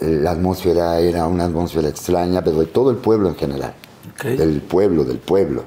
[0.00, 3.74] eh, la atmósfera era una atmósfera extraña, pero de todo el pueblo en general,
[4.22, 5.64] del pueblo, del pueblo.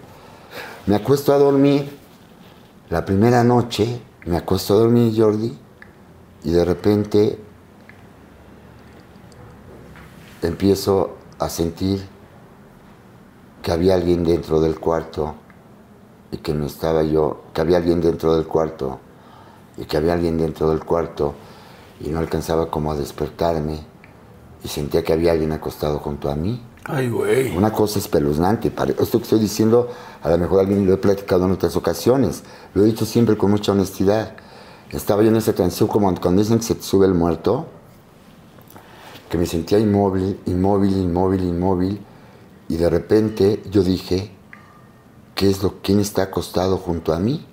[0.86, 1.90] Me acuesto a dormir,
[2.90, 5.58] la primera noche me acuesto a dormir, Jordi,
[6.44, 7.40] y de repente
[10.42, 12.06] empiezo a sentir
[13.62, 15.36] que había alguien dentro del cuarto
[16.34, 19.00] y que no estaba yo, que había alguien dentro del cuarto
[19.78, 21.36] y que había alguien dentro del cuarto
[22.00, 23.86] y no alcanzaba como a despertarme
[24.64, 26.60] y sentía que había alguien acostado junto a mí.
[26.86, 27.56] Ay, güey.
[27.56, 28.74] Una cosa espeluznante.
[29.00, 29.90] Esto que estoy diciendo,
[30.24, 32.44] a lo mejor alguien lo he platicado en otras ocasiones.
[32.74, 34.36] Lo he dicho siempre con mucha honestidad.
[34.90, 37.68] Estaba yo en esa transición como cuando dicen que se te sube el muerto,
[39.30, 42.02] que me sentía inmóvil, inmóvil, inmóvil, inmóvil.
[42.70, 44.32] Y de repente yo dije,
[45.36, 47.46] ¿qué es lo quién está acostado junto a mí?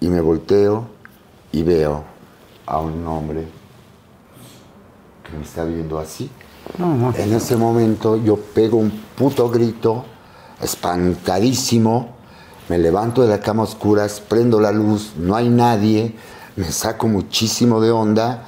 [0.00, 0.86] Y me volteo
[1.52, 2.04] y veo
[2.66, 3.46] a un hombre
[5.24, 6.30] que me está viendo así.
[7.16, 10.04] En ese momento yo pego un puto grito,
[10.60, 12.10] espantadísimo,
[12.68, 16.16] me levanto de la cama a oscuras, prendo la luz, no hay nadie,
[16.56, 18.44] me saco muchísimo de onda,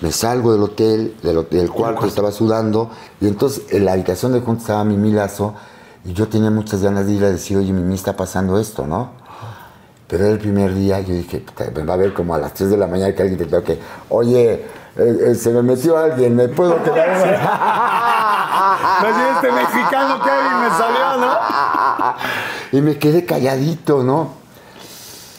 [0.00, 4.32] me salgo del hotel, del, hotel, del cuarto, estaba sudando, y entonces en la habitación
[4.32, 5.54] de junto estaba Mimi Lazo,
[6.04, 9.10] y yo tenía muchas ganas de ir a decir, oye, Mimi, está pasando esto, ¿no?
[10.06, 12.54] Pero era el primer día, yo dije, "Puta, me va a ver como a las
[12.54, 13.78] 3 de la mañana que alguien te toque,
[14.08, 14.52] oye,
[14.96, 17.08] eh, eh, se me metió alguien, ¿me puedo quedar?
[19.02, 21.32] Más este mexicano Kevin me salió, ¿no?
[22.72, 24.38] y me quedé calladito, ¿no?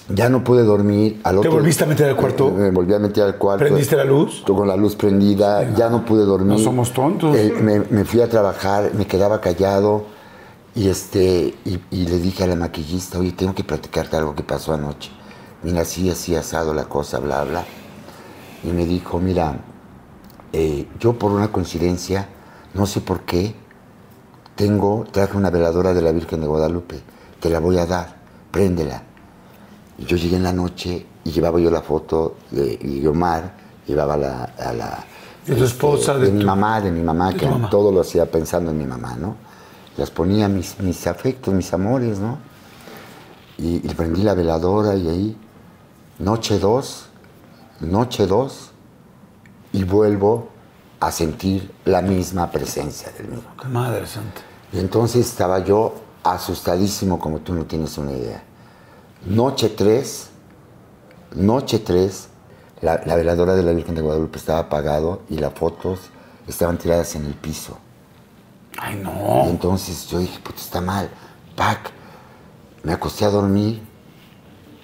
[0.08, 1.20] Ya no pude dormir.
[1.24, 2.50] Al ¿Te otro, volviste a meter al cuarto?
[2.50, 3.64] Me, me volví a meter al cuarto.
[3.66, 4.44] ¿Prendiste la luz?
[4.46, 6.58] Con la luz prendida, ya no pude dormir.
[6.58, 7.36] No somos tontos.
[7.36, 10.06] Eh, me, me fui a trabajar, me quedaba callado
[10.80, 14.44] y, este, y, y le dije a la maquillista, oye, tengo que platicarte algo que
[14.44, 15.12] pasó anoche.
[15.62, 17.66] Mira, así, así, asado la cosa, bla, bla.
[18.64, 19.60] Y me dijo, mira,
[20.54, 22.30] eh, yo por una coincidencia,
[22.74, 23.54] no sé por qué,
[24.56, 27.02] tengo, traje una veladora de la Virgen de Guadalupe,
[27.42, 28.16] te la voy a dar,
[28.50, 29.04] préndela.
[29.98, 33.54] Y yo llegué en la noche y llevaba yo la foto de Guiomar,
[33.86, 35.06] llevaba la, a la...
[35.46, 37.70] De tu esposa, de, de mi mamá, de mi mamá, de que mamá.
[37.70, 39.49] todo lo hacía pensando en mi mamá, ¿no?
[40.00, 42.38] Las ponía mis, mis afectos, mis amores, ¿no?
[43.58, 45.38] Y, y prendí la veladora y ahí,
[46.18, 47.08] noche dos,
[47.82, 48.72] noche dos,
[49.74, 50.50] y vuelvo
[51.00, 53.50] a sentir la misma presencia del mismo.
[53.70, 54.42] Madre santa.
[54.72, 58.44] Y entonces estaba yo asustadísimo como tú no tienes una idea.
[59.26, 60.30] Noche 3,
[61.36, 62.30] noche 3,
[62.82, 66.00] la, la veladora de la Virgen de Guadalupe estaba apagado y las fotos
[66.48, 67.78] estaban tiradas en el piso.
[68.82, 69.46] Ay, Y no.
[69.50, 71.10] entonces yo dije, puta, está mal.
[71.56, 71.92] Pac,
[72.84, 73.82] me acosté a dormir,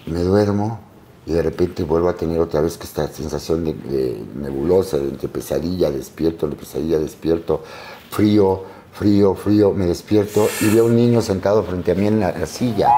[0.06, 0.80] me duermo
[1.26, 5.28] y de repente vuelvo a tener otra vez que esta sensación de, de nebulosa, de
[5.28, 7.64] pesadilla, despierto, de pesadilla, despierto,
[8.12, 12.32] frío, frío, frío, me despierto y veo un niño sentado frente a mí en la,
[12.32, 12.90] la silla.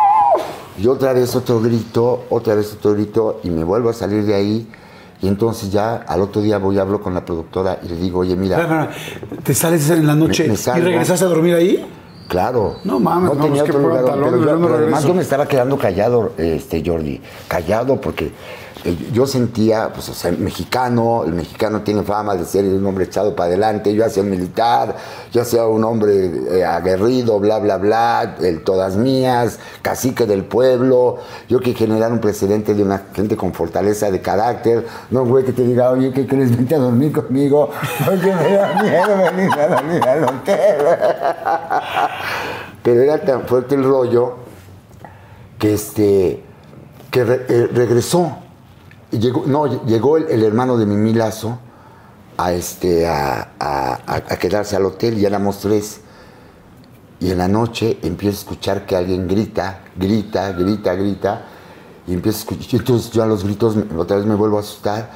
[0.78, 4.36] Y otra vez otro grito, otra vez otro grito y me vuelvo a salir de
[4.36, 4.68] ahí.
[5.22, 8.20] Y entonces ya al otro día voy y hablo con la productora y le digo,
[8.20, 8.90] oye, mira.
[9.44, 10.86] ¿Te sales en la noche Me- me y salgo.
[10.86, 11.86] regresaste a dormir ahí?
[12.28, 12.76] Claro.
[12.84, 14.04] No mames, no, tenía pues, otro lugar.
[14.04, 17.22] pantalón, pero yo no pero además yo me estaba quedando callado, este Jordi.
[17.48, 18.32] Callado porque
[19.12, 23.36] yo sentía, pues, o sea, mexicano, el mexicano tiene fama de ser un hombre echado
[23.36, 23.94] para adelante.
[23.94, 24.96] Yo hacía militar,
[25.32, 31.18] yo hacía un hombre eh, aguerrido, bla, bla, bla, todas mías, cacique del pueblo.
[31.50, 34.86] Yo que generar un precedente de una gente con fortaleza de carácter.
[35.12, 36.56] No, güey, que te diga, oye, ¿qué crees?
[36.56, 37.70] Vente a dormir conmigo.
[38.06, 40.78] Porque me da miedo venir a dormir al hotel.
[42.84, 44.36] Pero era tan fuerte el rollo
[45.60, 46.44] que este
[47.12, 48.47] que eh, regresó.
[49.12, 51.60] No, llegó el, el hermano de Mimi Lazo
[52.38, 56.02] a este a, a- quedarse al hotel y éramos tres.
[57.20, 61.46] Y en la noche empiezo a escuchar que alguien grita, grita, grita, grita.
[62.06, 62.80] Y empiezo a escuchar.
[62.82, 65.10] Entonces yo a los gritos otra vez me vuelvo a asustar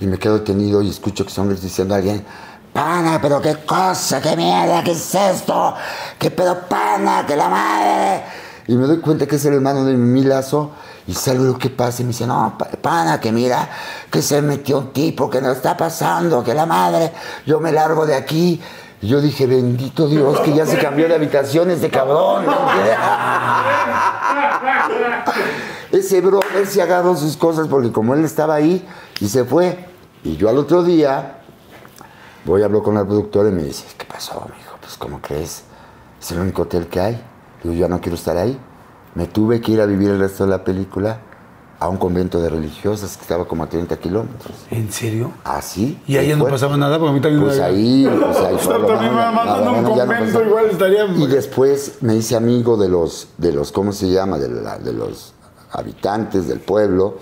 [0.00, 2.24] y me quedo detenido y escucho que son gritos diciendo a alguien.
[2.72, 5.74] Pana, pero qué cosa, qué mierda, qué es esto,
[6.18, 8.22] qué pedo pana, que la madre.
[8.66, 10.70] Y me doy cuenta que es el hermano de mi Lazo
[11.06, 13.68] y salgo lo que pasa y me dice, no, pa- pana, que mira,
[14.10, 17.12] que se metió un tipo, que no está pasando, que la madre,
[17.46, 18.60] yo me largo de aquí.
[19.00, 22.46] Y yo dije, bendito Dios, que ya se cambió de habitación este cabrón.
[25.90, 28.86] Ese bro, él se agarró sus cosas porque como él estaba ahí
[29.20, 29.86] y se fue.
[30.24, 31.38] Y yo al otro día
[32.44, 34.76] voy a hablar con la productora y me dice, ¿qué pasó, mijo?
[34.80, 35.64] Pues, ¿cómo crees?
[36.20, 37.22] Es el único hotel que hay.
[37.62, 38.58] Digo, yo ya no quiero estar ahí.
[39.14, 41.18] Me tuve que ir a vivir el resto de la película
[41.78, 44.52] a un convento de religiosas que estaba como a 30 kilómetros.
[44.70, 45.32] ¿En serio?
[45.42, 46.00] Así.
[46.06, 49.14] Y ahí no pasaba nada, porque a mí también Pues me- ahí, pues ahí también
[49.14, 53.52] me mandan un no convento, igual estaría- Y después me hice amigo de los, de
[53.52, 54.38] los ¿cómo se llama?
[54.38, 55.34] De, la- de los
[55.72, 57.16] habitantes del pueblo,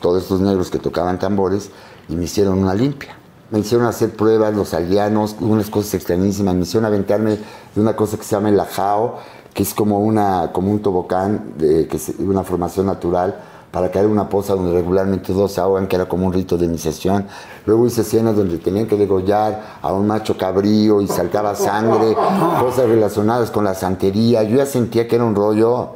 [0.00, 1.70] todos estos negros que tocaban tambores,
[2.08, 3.16] y me hicieron una limpia.
[3.50, 6.54] Me hicieron hacer pruebas, los aldeanos, unas cosas extrañísimas.
[6.54, 7.30] Me hicieron aventarme
[7.74, 9.18] de una cosa que se llama el ajao,
[9.54, 13.40] que es como, una, como un tobocán, de, que es una formación natural,
[13.70, 16.56] para caer en una poza donde regularmente dos se ahogan, que era como un rito
[16.56, 17.26] de iniciación.
[17.66, 22.14] Luego hice escenas donde tenían que degollar a un macho cabrío y saltaba sangre,
[22.60, 24.44] cosas relacionadas con la santería.
[24.44, 25.94] Yo ya sentía que era un rollo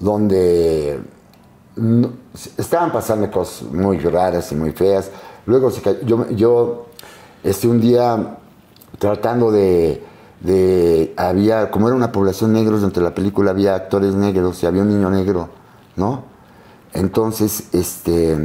[0.00, 1.00] donde
[2.56, 5.10] estaban pasando cosas muy raras y muy feas.
[5.44, 5.70] Luego
[6.06, 6.86] yo, yo
[7.42, 8.38] este, un día
[8.98, 10.02] tratando de,
[10.44, 14.66] de había, como era una población negros, dentro de la película había actores negros y
[14.66, 15.48] había un niño negro,
[15.96, 16.24] ¿no?
[16.92, 18.36] Entonces, este,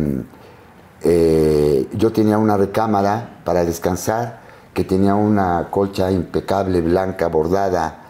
[1.02, 4.40] eh, yo tenía una recámara para descansar,
[4.74, 8.04] que tenía una colcha impecable, blanca, bordada,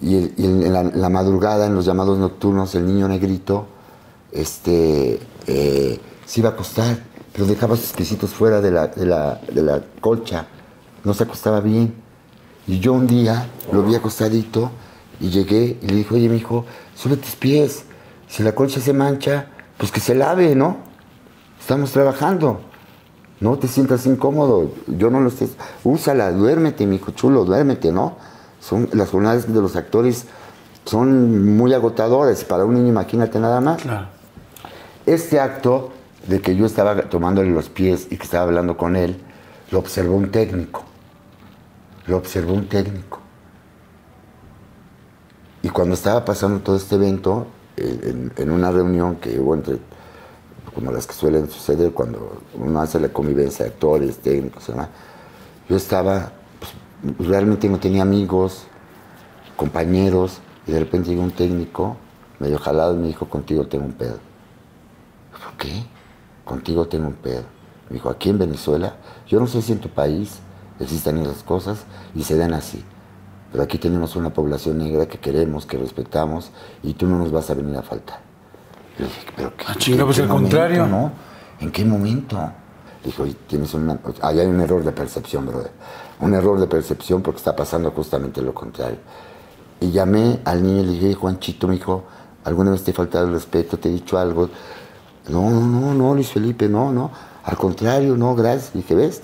[0.00, 3.66] y, y en, la, la madrugada, en los llamados nocturnos, el niño negrito
[4.32, 6.98] este, eh, se iba a acostar,
[7.32, 10.46] pero dejaba sus piecitos fuera de la, de la- de la colcha,
[11.04, 12.03] no se acostaba bien.
[12.66, 14.70] Y yo un día lo vi acostadito
[15.20, 16.64] y llegué y le dije, oye, mijo,
[16.94, 17.84] sube tus pies.
[18.28, 19.46] Si la colcha se mancha,
[19.76, 20.78] pues que se lave, ¿no?
[21.60, 22.60] Estamos trabajando.
[23.40, 24.72] No te sientas incómodo.
[24.86, 25.50] Yo no lo estés.
[25.82, 28.16] Úsala, duérmete, mijo chulo, duérmete, ¿no?
[28.60, 30.24] Son, las jornadas de los actores
[30.84, 32.44] son muy agotadoras.
[32.44, 33.82] Para un niño, imagínate nada más.
[33.82, 34.08] Claro.
[35.06, 35.92] Este acto
[36.26, 39.20] de que yo estaba tomándole los pies y que estaba hablando con él,
[39.70, 40.84] lo observó un técnico.
[42.06, 43.20] Lo observó un técnico.
[45.62, 49.78] Y cuando estaba pasando todo este evento, eh, en, una reunión que hubo entre,
[50.74, 54.88] como las que suelen suceder cuando uno hace la convivencia de actores, técnicos, demás,
[55.68, 56.32] yo estaba,
[57.16, 58.64] pues, realmente no tenía amigos,
[59.56, 61.96] compañeros, y de repente llegó un técnico,
[62.38, 64.18] medio jalado, y me dijo, contigo tengo un pedo.
[65.32, 65.84] ¿Por qué?
[66.44, 67.44] Contigo tengo un pedo.
[67.88, 70.40] Me dijo, aquí en Venezuela, yo no sé si en tu país
[70.80, 71.84] existen esas cosas
[72.14, 72.84] y se dan así.
[73.52, 76.50] Pero aquí tenemos una población negra que queremos, que respetamos,
[76.82, 78.18] y tú no nos vas a venir a faltar.
[78.98, 79.64] Le dije, pero ¿qué?
[79.68, 80.86] Ah, ¿en pues, al momento, contrario.
[80.86, 81.12] ¿no?
[81.60, 82.36] ¿En qué momento?
[83.04, 83.98] Dijo, "Oye, tienes una...
[84.22, 85.70] Ahí hay un error de percepción, brother.
[86.20, 88.98] Un error de percepción porque está pasando justamente lo contrario.
[89.80, 92.04] Y llamé al niño y le dije, Juanchito, mi hijo,
[92.44, 93.78] ¿alguna vez te he faltado el respeto?
[93.78, 94.48] ¿Te he dicho algo?
[95.28, 97.10] No, no, no, no, Luis Felipe, no, no.
[97.44, 98.72] Al contrario, no, gracias.
[98.72, 99.22] Dije, ¿ves?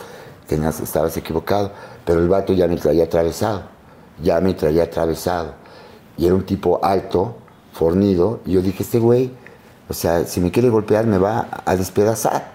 [0.51, 1.71] Tenías, estabas equivocado.
[2.05, 3.63] Pero el vato ya me traía atravesado.
[4.23, 5.55] Ya me traía atravesado.
[6.19, 7.37] Y era un tipo alto,
[7.73, 8.41] fornido.
[8.45, 9.31] Y yo dije, este güey,
[9.89, 12.51] o sea, si me quiere golpear, me va a despedazar.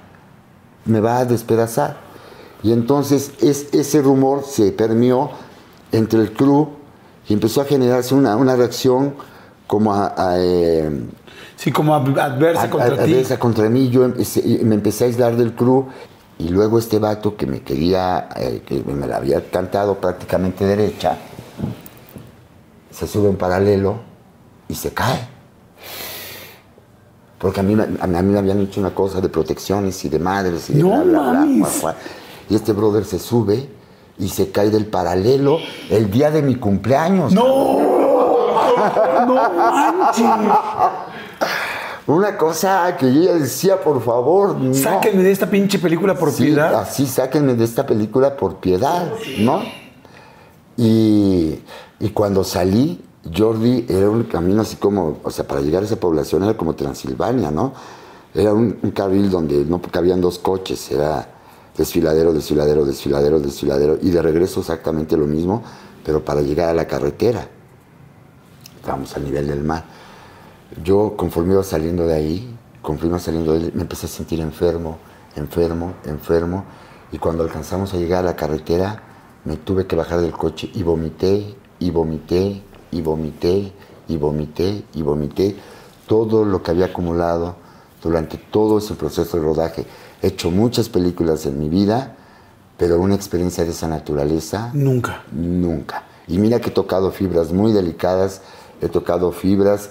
[0.85, 1.97] Me va a despedazar.
[2.63, 5.31] Y entonces es, ese rumor se permeó
[5.91, 6.69] entre el crew
[7.27, 9.15] y empezó a generarse una, una reacción
[9.67, 10.89] como a, a, eh,
[11.55, 13.13] Sí, como ad- adversa a- contra a- ti.
[13.13, 13.89] adversa contra mí.
[13.89, 15.87] Yo empecé- me empecé a aislar del crew
[16.39, 21.17] y luego este vato que me quería, eh, que me la había cantado prácticamente derecha,
[22.91, 23.97] se sube en paralelo
[24.67, 25.27] y se cae.
[27.39, 30.19] Porque a mí, me- a mí me habían hecho una cosa de protecciones y de
[30.19, 31.95] madres y de No bla, bla.
[32.49, 33.69] Y este brother se sube
[34.17, 35.57] y se cae del paralelo
[35.89, 37.33] el día de mi cumpleaños.
[37.33, 37.43] ¡No!
[39.27, 40.25] ¡No manches!
[42.07, 44.73] Una cosa que yo ya decía, por favor, no.
[44.75, 46.75] Sáquenme de esta pinche película por Sí, piedad.
[46.75, 49.63] así sáquenme de esta película por piedad, ¿no?
[50.77, 51.59] Y,
[51.99, 53.03] y cuando salí,
[53.35, 56.75] Jordi era un camino así como, o sea, para llegar a esa población era como
[56.75, 57.73] Transilvania, ¿no?
[58.35, 61.27] Era un, un carril donde no cabían dos coches, era
[61.75, 65.63] desfiladero, desfiladero, desfiladero, desfiladero, y de regreso exactamente lo mismo,
[66.05, 67.47] pero para llegar a la carretera.
[68.75, 69.94] Estábamos a nivel del mar.
[70.83, 74.39] Yo, conforme iba saliendo de ahí, conforme iba saliendo de ahí, me empecé a sentir
[74.39, 74.97] enfermo,
[75.35, 76.65] enfermo, enfermo.
[77.11, 79.03] Y cuando alcanzamos a llegar a la carretera,
[79.45, 82.61] me tuve que bajar del coche y vomité, y vomité,
[82.91, 83.71] y vomité,
[84.07, 85.55] y vomité, y vomité
[86.07, 87.55] todo lo que había acumulado
[88.01, 89.85] durante todo ese proceso de rodaje.
[90.21, 92.15] He hecho muchas películas en mi vida,
[92.77, 95.23] pero una experiencia de esa naturaleza Nunca.
[95.31, 96.03] Nunca.
[96.27, 98.41] Y mira que he tocado fibras muy delicadas,
[98.81, 99.89] he tocado fibras,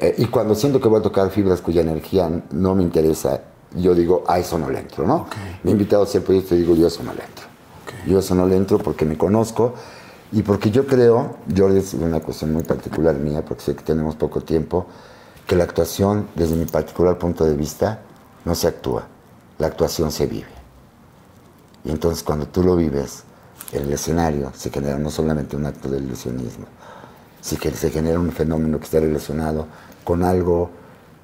[0.00, 3.40] eh, y cuando siento que voy a tocar fibras cuya energía no me interesa,
[3.76, 5.26] yo digo, a eso no le entro, ¿no?
[5.62, 7.46] Me he invitado proyectos y digo, yo a eso no le entro.
[8.06, 9.74] Yo a eso no le entro porque me conozco
[10.32, 14.16] y porque yo creo, Jordi, es una cuestión muy particular mía, porque sé que tenemos
[14.16, 14.86] poco tiempo,
[15.46, 18.00] que la actuación, desde mi particular punto de vista,
[18.44, 19.06] no se actúa,
[19.58, 20.48] la actuación se vive.
[21.84, 23.22] Y entonces cuando tú lo vives
[23.72, 26.66] en el escenario, se genera no solamente un acto de ilusionismo,
[27.40, 29.66] sí que se genera un fenómeno que está relacionado
[30.04, 30.70] con algo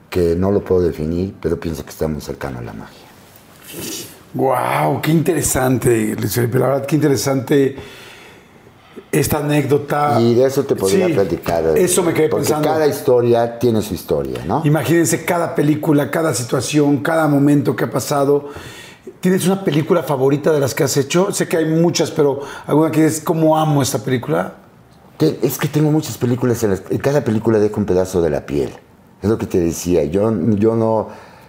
[0.09, 3.07] que no lo puedo definir, pero pienso que está muy cercano a la magia.
[4.35, 6.59] Wow, qué interesante, Luis Felipe.
[6.59, 7.77] La verdad, qué interesante
[9.11, 10.21] esta anécdota.
[10.21, 11.65] Y de eso te podría Sí, platicar.
[11.77, 12.69] Eso me quedé porque pensando.
[12.69, 14.63] cada historia tiene su historia, ¿no?
[14.65, 18.49] Imagínense cada película, cada situación, cada momento que ha pasado.
[19.21, 21.33] ¿Tienes una película favorita de las que has hecho?
[21.33, 24.55] Sé que hay muchas, pero alguna que es cómo amo esta película.
[25.21, 28.71] Es que tengo muchas películas, en, las, cada película dejo un pedazo de la piel.
[29.21, 30.05] Es lo que te decía.
[30.05, 31.09] Yo, yo, no,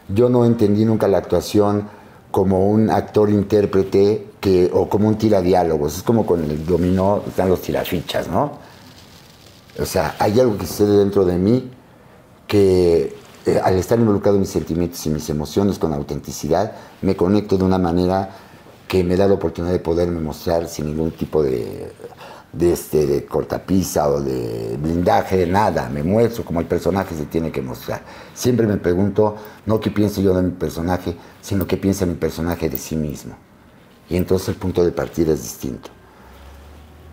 [0.10, 1.88] yo no entendí nunca la actuación
[2.31, 5.98] como un actor-intérprete que, o como un tiradiálogos.
[5.98, 8.60] Es como con el dominó están los tirafichas, ¿no?
[9.80, 11.72] O sea, hay algo que sucede dentro de mí
[12.48, 13.15] que
[13.45, 17.64] eh, al estar involucrado en mis sentimientos y mis emociones con autenticidad, me conecto de
[17.64, 18.35] una manera
[18.89, 21.93] que me da la oportunidad de poderme mostrar sin ningún tipo de,
[22.53, 25.89] de, este, de cortapisa o de blindaje, nada.
[25.89, 28.01] Me muestro como el personaje se tiene que mostrar.
[28.33, 32.69] Siempre me pregunto, no qué pienso yo de mi personaje, sino qué piensa mi personaje
[32.69, 33.35] de sí mismo.
[34.09, 35.89] Y entonces el punto de partida es distinto.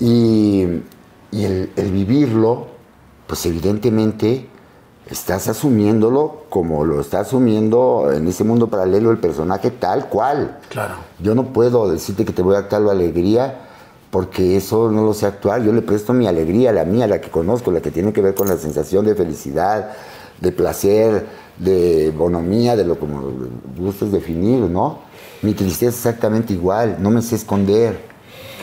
[0.01, 0.65] Y,
[1.31, 2.67] y el, el vivirlo,
[3.27, 4.49] pues evidentemente
[5.07, 10.59] estás asumiéndolo como lo está asumiendo en ese mundo paralelo el personaje tal cual.
[10.69, 10.97] Claro.
[11.21, 13.68] Yo no puedo decirte que te voy a actuar la alegría
[14.11, 15.63] porque eso no lo sé actuar.
[15.63, 18.35] Yo le presto mi alegría, la mía, la que conozco, la que tiene que ver
[18.35, 19.91] con la sensación de felicidad,
[20.41, 21.27] de placer,
[21.59, 23.21] de bonomía, de lo como
[23.77, 25.01] gustes definir, ¿no?
[25.43, 28.01] Mi tristeza es exactamente igual, no me sé esconder,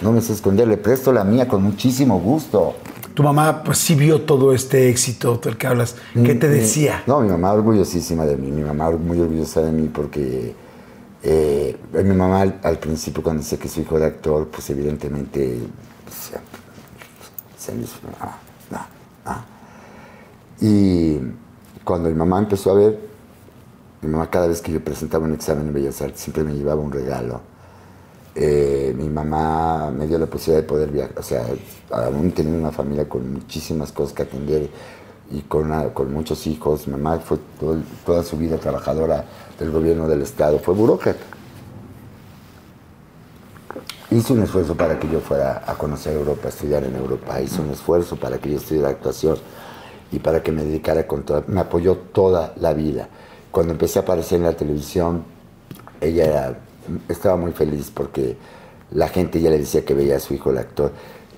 [0.01, 2.73] no me sé esconder, le presto la mía con muchísimo gusto.
[3.13, 5.95] Tu mamá, pues sí vio todo este éxito del que hablas.
[6.13, 7.03] ¿Qué te Mi- decía?
[7.07, 10.53] No, mi mamá orgullosísima de mí, mi mamá muy orgullosa de mí porque
[11.27, 15.39] eh, mi mamá al, principio cuando decía que su hijo era actor, pues evidentemente
[16.05, 16.39] decía,
[17.57, 18.37] se me hizo, ah,
[18.69, 18.77] no,
[19.25, 19.43] ah.
[20.61, 21.17] Y
[21.83, 22.99] cuando mi mamá empezó a ver,
[24.03, 26.79] mi mamá cada vez que yo presentaba un examen en Bellas Artes siempre me llevaba
[26.79, 27.41] un regalo.
[28.35, 31.43] Eh, mi mamá me dio la posibilidad de poder viajar, o sea,
[31.89, 34.69] aún teniendo una familia con muchísimas cosas que atender
[35.31, 35.71] y con,
[36.13, 37.39] muchos hijos, mi mamá fue
[38.05, 39.25] toda su vida trabajadora
[39.59, 41.23] del gobierno del Estado, fue burócrata.
[44.11, 47.61] Hizo un esfuerzo para que yo fuera a conocer Europa, a estudiar en Europa, hizo
[47.61, 49.37] un esfuerzo para que yo estudiara actuación
[50.11, 53.09] y para que me dedicara con toda, me apoyó toda la vida.
[53.51, 55.23] Cuando empecé a aparecer en la televisión,
[55.99, 56.57] ella
[57.09, 58.37] estaba muy feliz porque
[58.91, 60.91] la gente ya le decía que veía a su hijo el actor.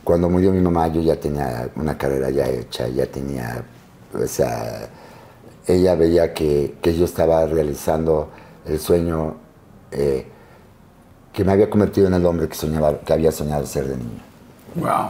[0.03, 3.63] Cuando murió mi mamá yo ya tenía una carrera ya hecha, ya tenía,
[4.13, 4.89] o sea,
[5.67, 8.29] ella veía que, que yo estaba realizando
[8.65, 9.35] el sueño
[9.91, 10.25] eh,
[11.33, 14.19] que me había convertido en el hombre que, soñaba, que había soñado ser de niño.
[14.75, 15.09] Wow.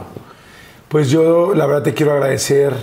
[0.88, 2.74] Pues yo, la verdad, te quiero agradecer,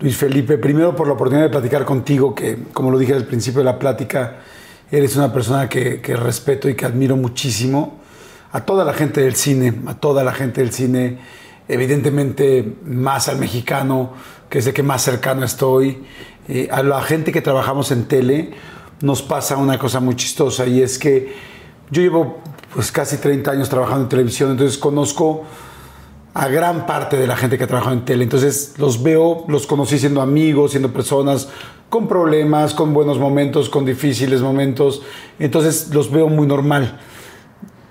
[0.00, 3.60] Luis Felipe, primero por la oportunidad de platicar contigo, que, como lo dije al principio
[3.60, 4.40] de la plática,
[4.90, 8.00] eres una persona que, que respeto y que admiro muchísimo.
[8.52, 11.18] A toda la gente del cine, a toda la gente del cine,
[11.68, 14.12] evidentemente más al mexicano,
[14.48, 16.04] que es el que más cercano estoy,
[16.48, 18.52] eh, a la gente que trabajamos en tele,
[19.00, 21.34] nos pasa una cosa muy chistosa y es que
[21.90, 22.38] yo llevo
[22.72, 25.44] pues casi 30 años trabajando en televisión, entonces conozco
[26.34, 28.24] a gran parte de la gente que ha trabajado en tele.
[28.24, 31.48] Entonces los veo, los conocí siendo amigos, siendo personas
[31.88, 35.02] con problemas, con buenos momentos, con difíciles momentos.
[35.38, 36.98] Entonces los veo muy normal.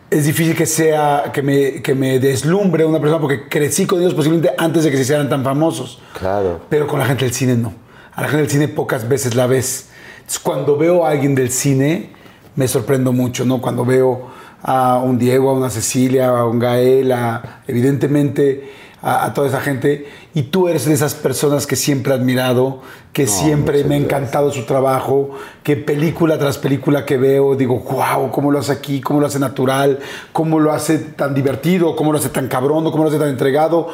[0.10, 4.14] Es difícil que sea, que me, que me deslumbre una persona porque crecí con ellos
[4.14, 6.02] posiblemente antes de que se hicieran tan famosos.
[6.20, 6.60] Claro.
[6.70, 7.83] Pero con la gente del cine no.
[8.16, 9.90] A la gente del cine pocas veces la ves.
[10.18, 12.12] Entonces, cuando veo a alguien del cine,
[12.56, 13.62] me sorprendo mucho, ¿no?
[13.62, 14.32] Cuando veo
[14.62, 18.72] a un Diego, a una Cecilia, a un Gael, a, evidentemente
[19.02, 20.08] a, a toda esa gente.
[20.34, 22.82] Y tú eres de esas personas que siempre he admirado,
[23.12, 24.04] que siempre me ha gracias.
[24.04, 25.32] encantado su trabajo,
[25.62, 29.40] que película tras película que veo, digo, wow, cómo lo hace aquí, cómo lo hace
[29.40, 30.00] natural,
[30.32, 33.90] cómo lo hace tan divertido, cómo lo hace tan cabrón, cómo lo hace tan entregado.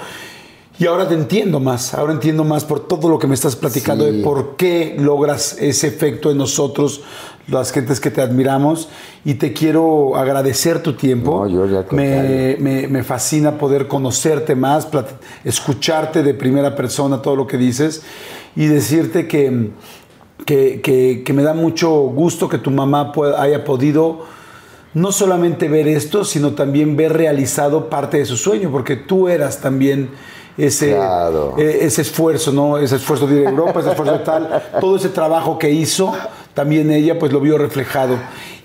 [0.80, 4.06] Y ahora te entiendo más, ahora entiendo más por todo lo que me estás platicando
[4.06, 4.18] Sí.
[4.18, 7.02] de por qué logras ese efecto en nosotros,
[7.50, 8.88] las gentes que te admiramos.
[9.26, 11.46] Y te quiero agradecer tu tiempo.
[11.46, 14.88] No, yo al me, me, me fascina poder conocerte más,
[15.44, 18.02] escucharte de primera persona todo lo que dices
[18.56, 19.72] y decirte que,
[20.46, 24.20] que, que- que me da mucho gusto que tu mamá pueda- haya podido
[24.94, 29.60] no solamente ver esto, sino también ver realizado parte de su sueño, porque tú eras
[29.62, 30.10] también
[30.60, 31.56] ese, Claro.
[31.58, 32.78] eh, ese esfuerzo, ¿no?
[32.78, 36.14] Ese esfuerzo de ir a Europa, ese esfuerzo de tal, todo ese trabajo que hizo,
[36.54, 38.16] también ella pues lo vio reflejado.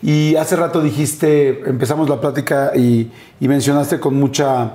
[0.03, 3.11] Y hace rato dijiste, empezamos la plática y,
[3.41, 4.73] y mencionaste con mucha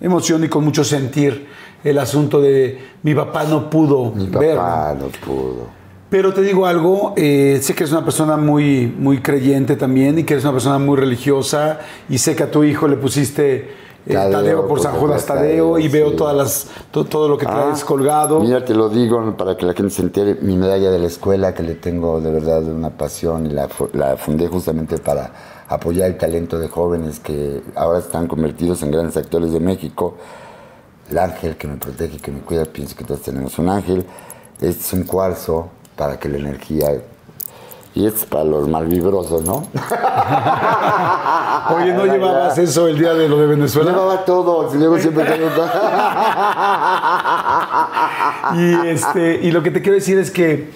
[0.00, 1.46] emoción y con mucho sentir
[1.84, 4.60] el asunto de mi papá no pudo Mi verlo.
[4.60, 5.78] papá no pudo.
[6.10, 10.24] Pero te digo algo, eh, sé que eres una persona muy, muy creyente también y
[10.24, 13.68] que eres una persona muy religiosa y sé que a tu hijo le pusiste
[14.14, 15.42] Tadeo, Tadeo, por San Judas Tadeo,
[15.74, 16.16] Tadeo, y veo sí.
[16.16, 18.40] todas las, to- todo lo que traes Ah, colgado.
[18.40, 20.36] Mira, te lo digo para que la gente se entere.
[20.40, 23.68] Mi medalla de la escuela, que le tengo de verdad una pasión y la
[24.16, 25.30] fundé justamente para
[25.68, 30.14] apoyar el talento de jóvenes que ahora están convertidos en grandes actores de México.
[31.10, 34.04] El ángel que me protege, que me cuida, pienso que todos tenemos un ángel.
[34.60, 37.00] Este es un cuarzo para que la energía
[37.94, 39.66] Y es para los malvibrosos, ¿no?
[41.74, 43.90] Oye, ¿no llevabas eso el día de lo de Venezuela?
[43.90, 45.68] Llevaba todo, y luego siempre tengo todo.
[48.54, 50.70] Y, este, y lo que te quiero decir es que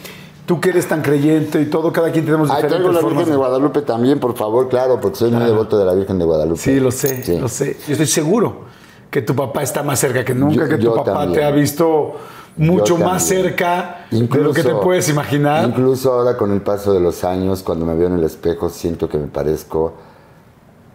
[0.47, 3.19] tú que eres tan creyente y todo, cada quien tenemos Ay, diferentes traigo la formas.
[3.19, 6.25] Virgen de Guadalupe también, por favor, claro, porque soy muy devoto de la Virgen de
[6.25, 6.61] Guadalupe.
[6.61, 7.39] Sí, lo sé, Sí.
[7.39, 7.77] lo sé.
[7.87, 8.65] Yo estoy seguro
[9.11, 11.33] que tu papá está más cerca que nunca, Yo- que tu papá también.
[11.41, 12.13] te ha visto
[12.57, 15.69] mucho más cerca de lo que te puedes imaginar.
[15.69, 19.09] Incluso ahora con el paso de los años, cuando me veo en el espejo, siento
[19.09, 19.95] que me parezco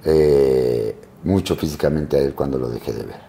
[0.06, 3.28] eh, mucho físicamente a él cuando lo dejé de ver.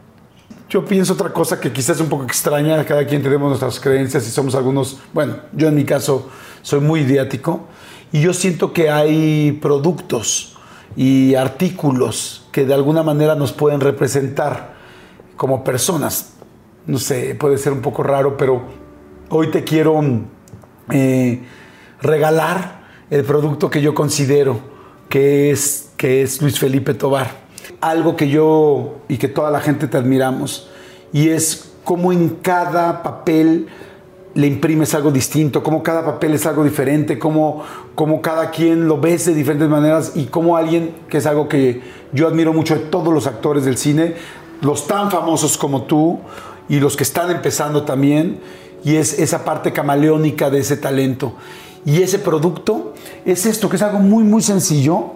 [0.69, 4.27] Yo pienso otra cosa que quizás es un poco extraña, cada quien tenemos nuestras creencias
[4.27, 6.29] y somos algunos, bueno, yo en mi caso
[6.61, 7.63] soy muy idiático
[8.13, 10.59] y yo siento que hay productos
[10.95, 14.75] y artículos que de alguna manera nos pueden representar
[15.37, 16.35] como personas.
[16.89, 18.63] No sé, puede ser un poco raro, pero
[19.29, 20.01] hoy te quiero
[20.91, 21.43] eh,
[22.01, 24.59] regalar el producto que yo considero
[25.11, 27.31] que es, que es Luis Felipe Tobar.
[27.83, 30.71] Algo que yo y que toda la gente te admiramos.
[31.13, 33.69] Y es cómo en cada papel
[34.33, 38.99] le imprimes algo distinto, cómo cada papel es algo diferente, cómo, cómo cada quien lo
[38.99, 41.83] ves de diferentes maneras y cómo alguien, que es algo que
[42.15, 44.15] yo admiro mucho de todos los actores del cine,
[44.63, 46.21] los tan famosos como tú
[46.69, 48.41] y los que están empezando también,
[48.85, 51.35] y es esa parte camaleónica de ese talento.
[51.85, 55.13] Y ese producto es esto, que es algo muy, muy sencillo,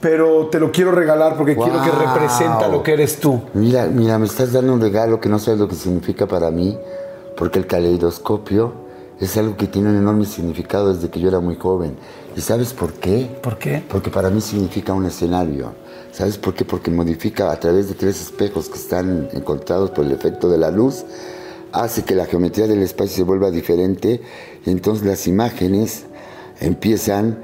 [0.00, 3.40] pero te lo quiero regalar porque quiero que representa lo que eres tú.
[3.54, 6.76] Mira, mira, me estás dando un regalo que no sabes lo que significa para mí,
[7.36, 8.84] porque el caleidoscopio
[9.20, 11.96] es algo que tiene un enorme significado desde que yo era muy joven.
[12.36, 13.30] ¿Y sabes por qué?
[13.42, 13.82] ¿Por qué?
[13.88, 15.72] Porque para mí significa un escenario.
[16.14, 16.64] ¿Sabes por qué?
[16.64, 20.70] Porque modifica a través de tres espejos que están encontrados por el efecto de la
[20.70, 21.04] luz,
[21.72, 24.22] hace que la geometría del espacio se vuelva diferente
[24.64, 26.04] y entonces las imágenes
[26.60, 27.38] empiezan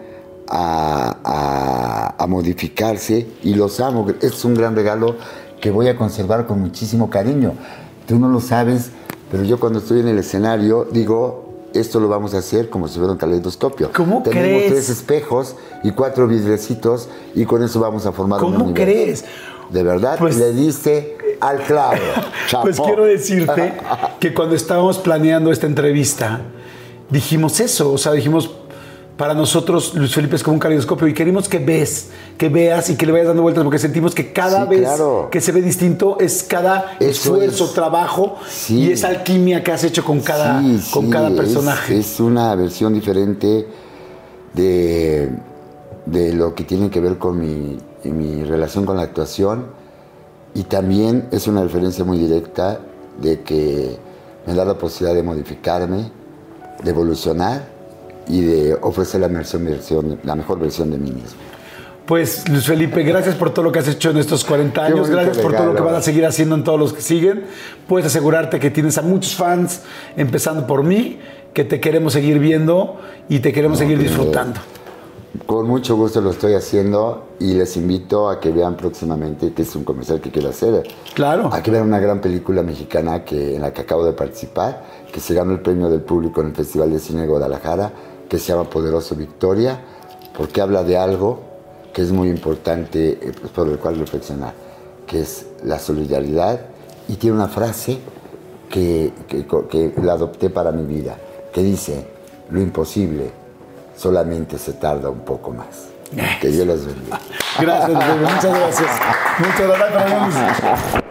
[0.48, 4.06] a, a- modificarse y los amo.
[4.22, 5.16] Es un gran regalo
[5.60, 7.54] que voy a conservar con muchísimo cariño.
[8.06, 8.90] Tú no lo sabes,
[9.32, 12.98] pero yo cuando estoy en el escenario digo, esto lo vamos a hacer como si
[12.98, 13.90] fuera un caleidoscopio.
[13.94, 14.72] ¿Cómo Tenemos crees?
[14.72, 18.92] tres espejos y cuatro vidrecitos y con eso vamos a formar un ¿Cómo universo.
[18.92, 19.24] crees?
[19.70, 21.96] De verdad, Pues- le diste al clavo.
[22.62, 22.84] Pues Chapó.
[22.88, 23.72] quiero decirte
[24.20, 26.40] que cuando estábamos planeando esta entrevista,
[27.08, 28.50] dijimos eso, o sea, dijimos,
[29.20, 32.96] para nosotros Luis Felipe es como un caleidoscopio y queremos que ves, que veas y
[32.96, 35.28] que le vayas dando vueltas porque sentimos que cada Sí, vez claro.
[35.30, 37.74] que se ve distinto es cada Eso esfuerzo, es.
[37.74, 38.78] trabajo Sí.
[38.78, 41.98] y esa alquimia que has hecho con cada, Sí, con cada es- personaje.
[41.98, 43.68] Es, una versión diferente
[44.54, 45.28] de,
[46.06, 49.66] de lo que tiene que ver con mi, mi relación con la actuación
[50.54, 52.80] y también es una referencia muy directa
[53.20, 53.98] de que
[54.46, 56.10] me da la posibilidad de modificarme,
[56.82, 57.79] de evolucionar
[58.30, 61.38] y de ofrecer la, versión- versión- la mejor versión de mí mismo.
[62.06, 65.08] Pues Luis Felipe, gracias por todo lo que has hecho en estos 40 Qué años,
[65.08, 67.44] gracias por todo lo que van a seguir haciendo en todos los que siguen.
[67.86, 69.82] Puedes asegurarte que tienes a muchos fans,
[70.16, 71.20] empezando por mí,
[71.54, 72.98] que te queremos seguir viendo
[73.28, 74.60] y te queremos seguir que- disfrutando.
[75.46, 79.74] Con mucho gusto lo estoy haciendo y les invito a que vean próximamente, que es
[79.76, 80.82] un comercial que quiero hacer.
[81.14, 81.50] Claro.
[81.52, 84.82] Hay que ver una gran película mexicana que, en la que acabo de participar,
[85.12, 87.92] que se ganó el premio del público en el Festival de Cine de Guadalajara,
[88.30, 89.78] que se llama Poderoso Victoria,
[90.34, 91.40] porque habla de algo
[91.92, 94.54] que es muy importante, eh, pues, por el cual reflexionar,
[95.06, 96.60] que es la solidaridad,
[97.08, 97.98] y tiene una frase
[98.70, 101.16] que, que- que la adopté para mi vida,
[101.52, 102.06] que dice,
[102.50, 103.32] lo imposible
[103.96, 105.88] solamente se tarda un poco más.
[106.40, 107.20] Que Dios los bendiga.
[107.60, 107.90] Gracias,
[108.20, 108.90] muchas gracias.
[109.38, 111.02] Muchas gracias.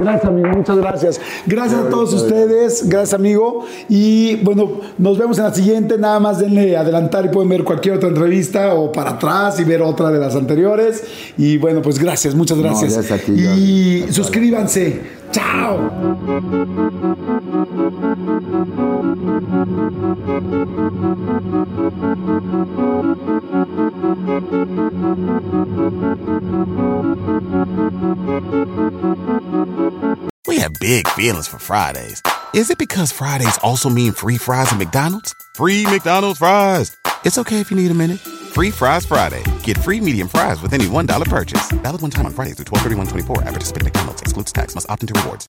[0.00, 1.20] Gracias, amigo, muchas gracias.
[1.46, 3.64] Gracias a todos ustedes, gracias, amigo.
[3.88, 5.98] Y bueno, nos vemos en la siguiente.
[5.98, 9.82] Nada más denle adelantar y pueden ver cualquier otra entrevista o para atrás y ver
[9.82, 11.04] otra de las anteriores.
[11.36, 12.94] Y bueno, pues gracias, muchas gracias.
[12.94, 15.18] gracias a ti, y suscríbanse.
[15.30, 15.90] Chao.
[17.88, 17.94] We
[30.58, 32.22] have big feelings for Fridays.
[32.52, 35.34] Is it because Fridays also mean free fries at McDonald's?
[35.54, 36.94] Free McDonald's fries.
[37.24, 38.18] It's okay if you need a minute.
[38.18, 39.42] Free Fries Friday.
[39.62, 41.70] Get free medium fries with any $1 purchase.
[41.70, 44.20] Valid one time on Fridays through 12 at participating McDonald's.
[44.20, 44.74] Excludes tax.
[44.74, 45.48] Must opt into rewards.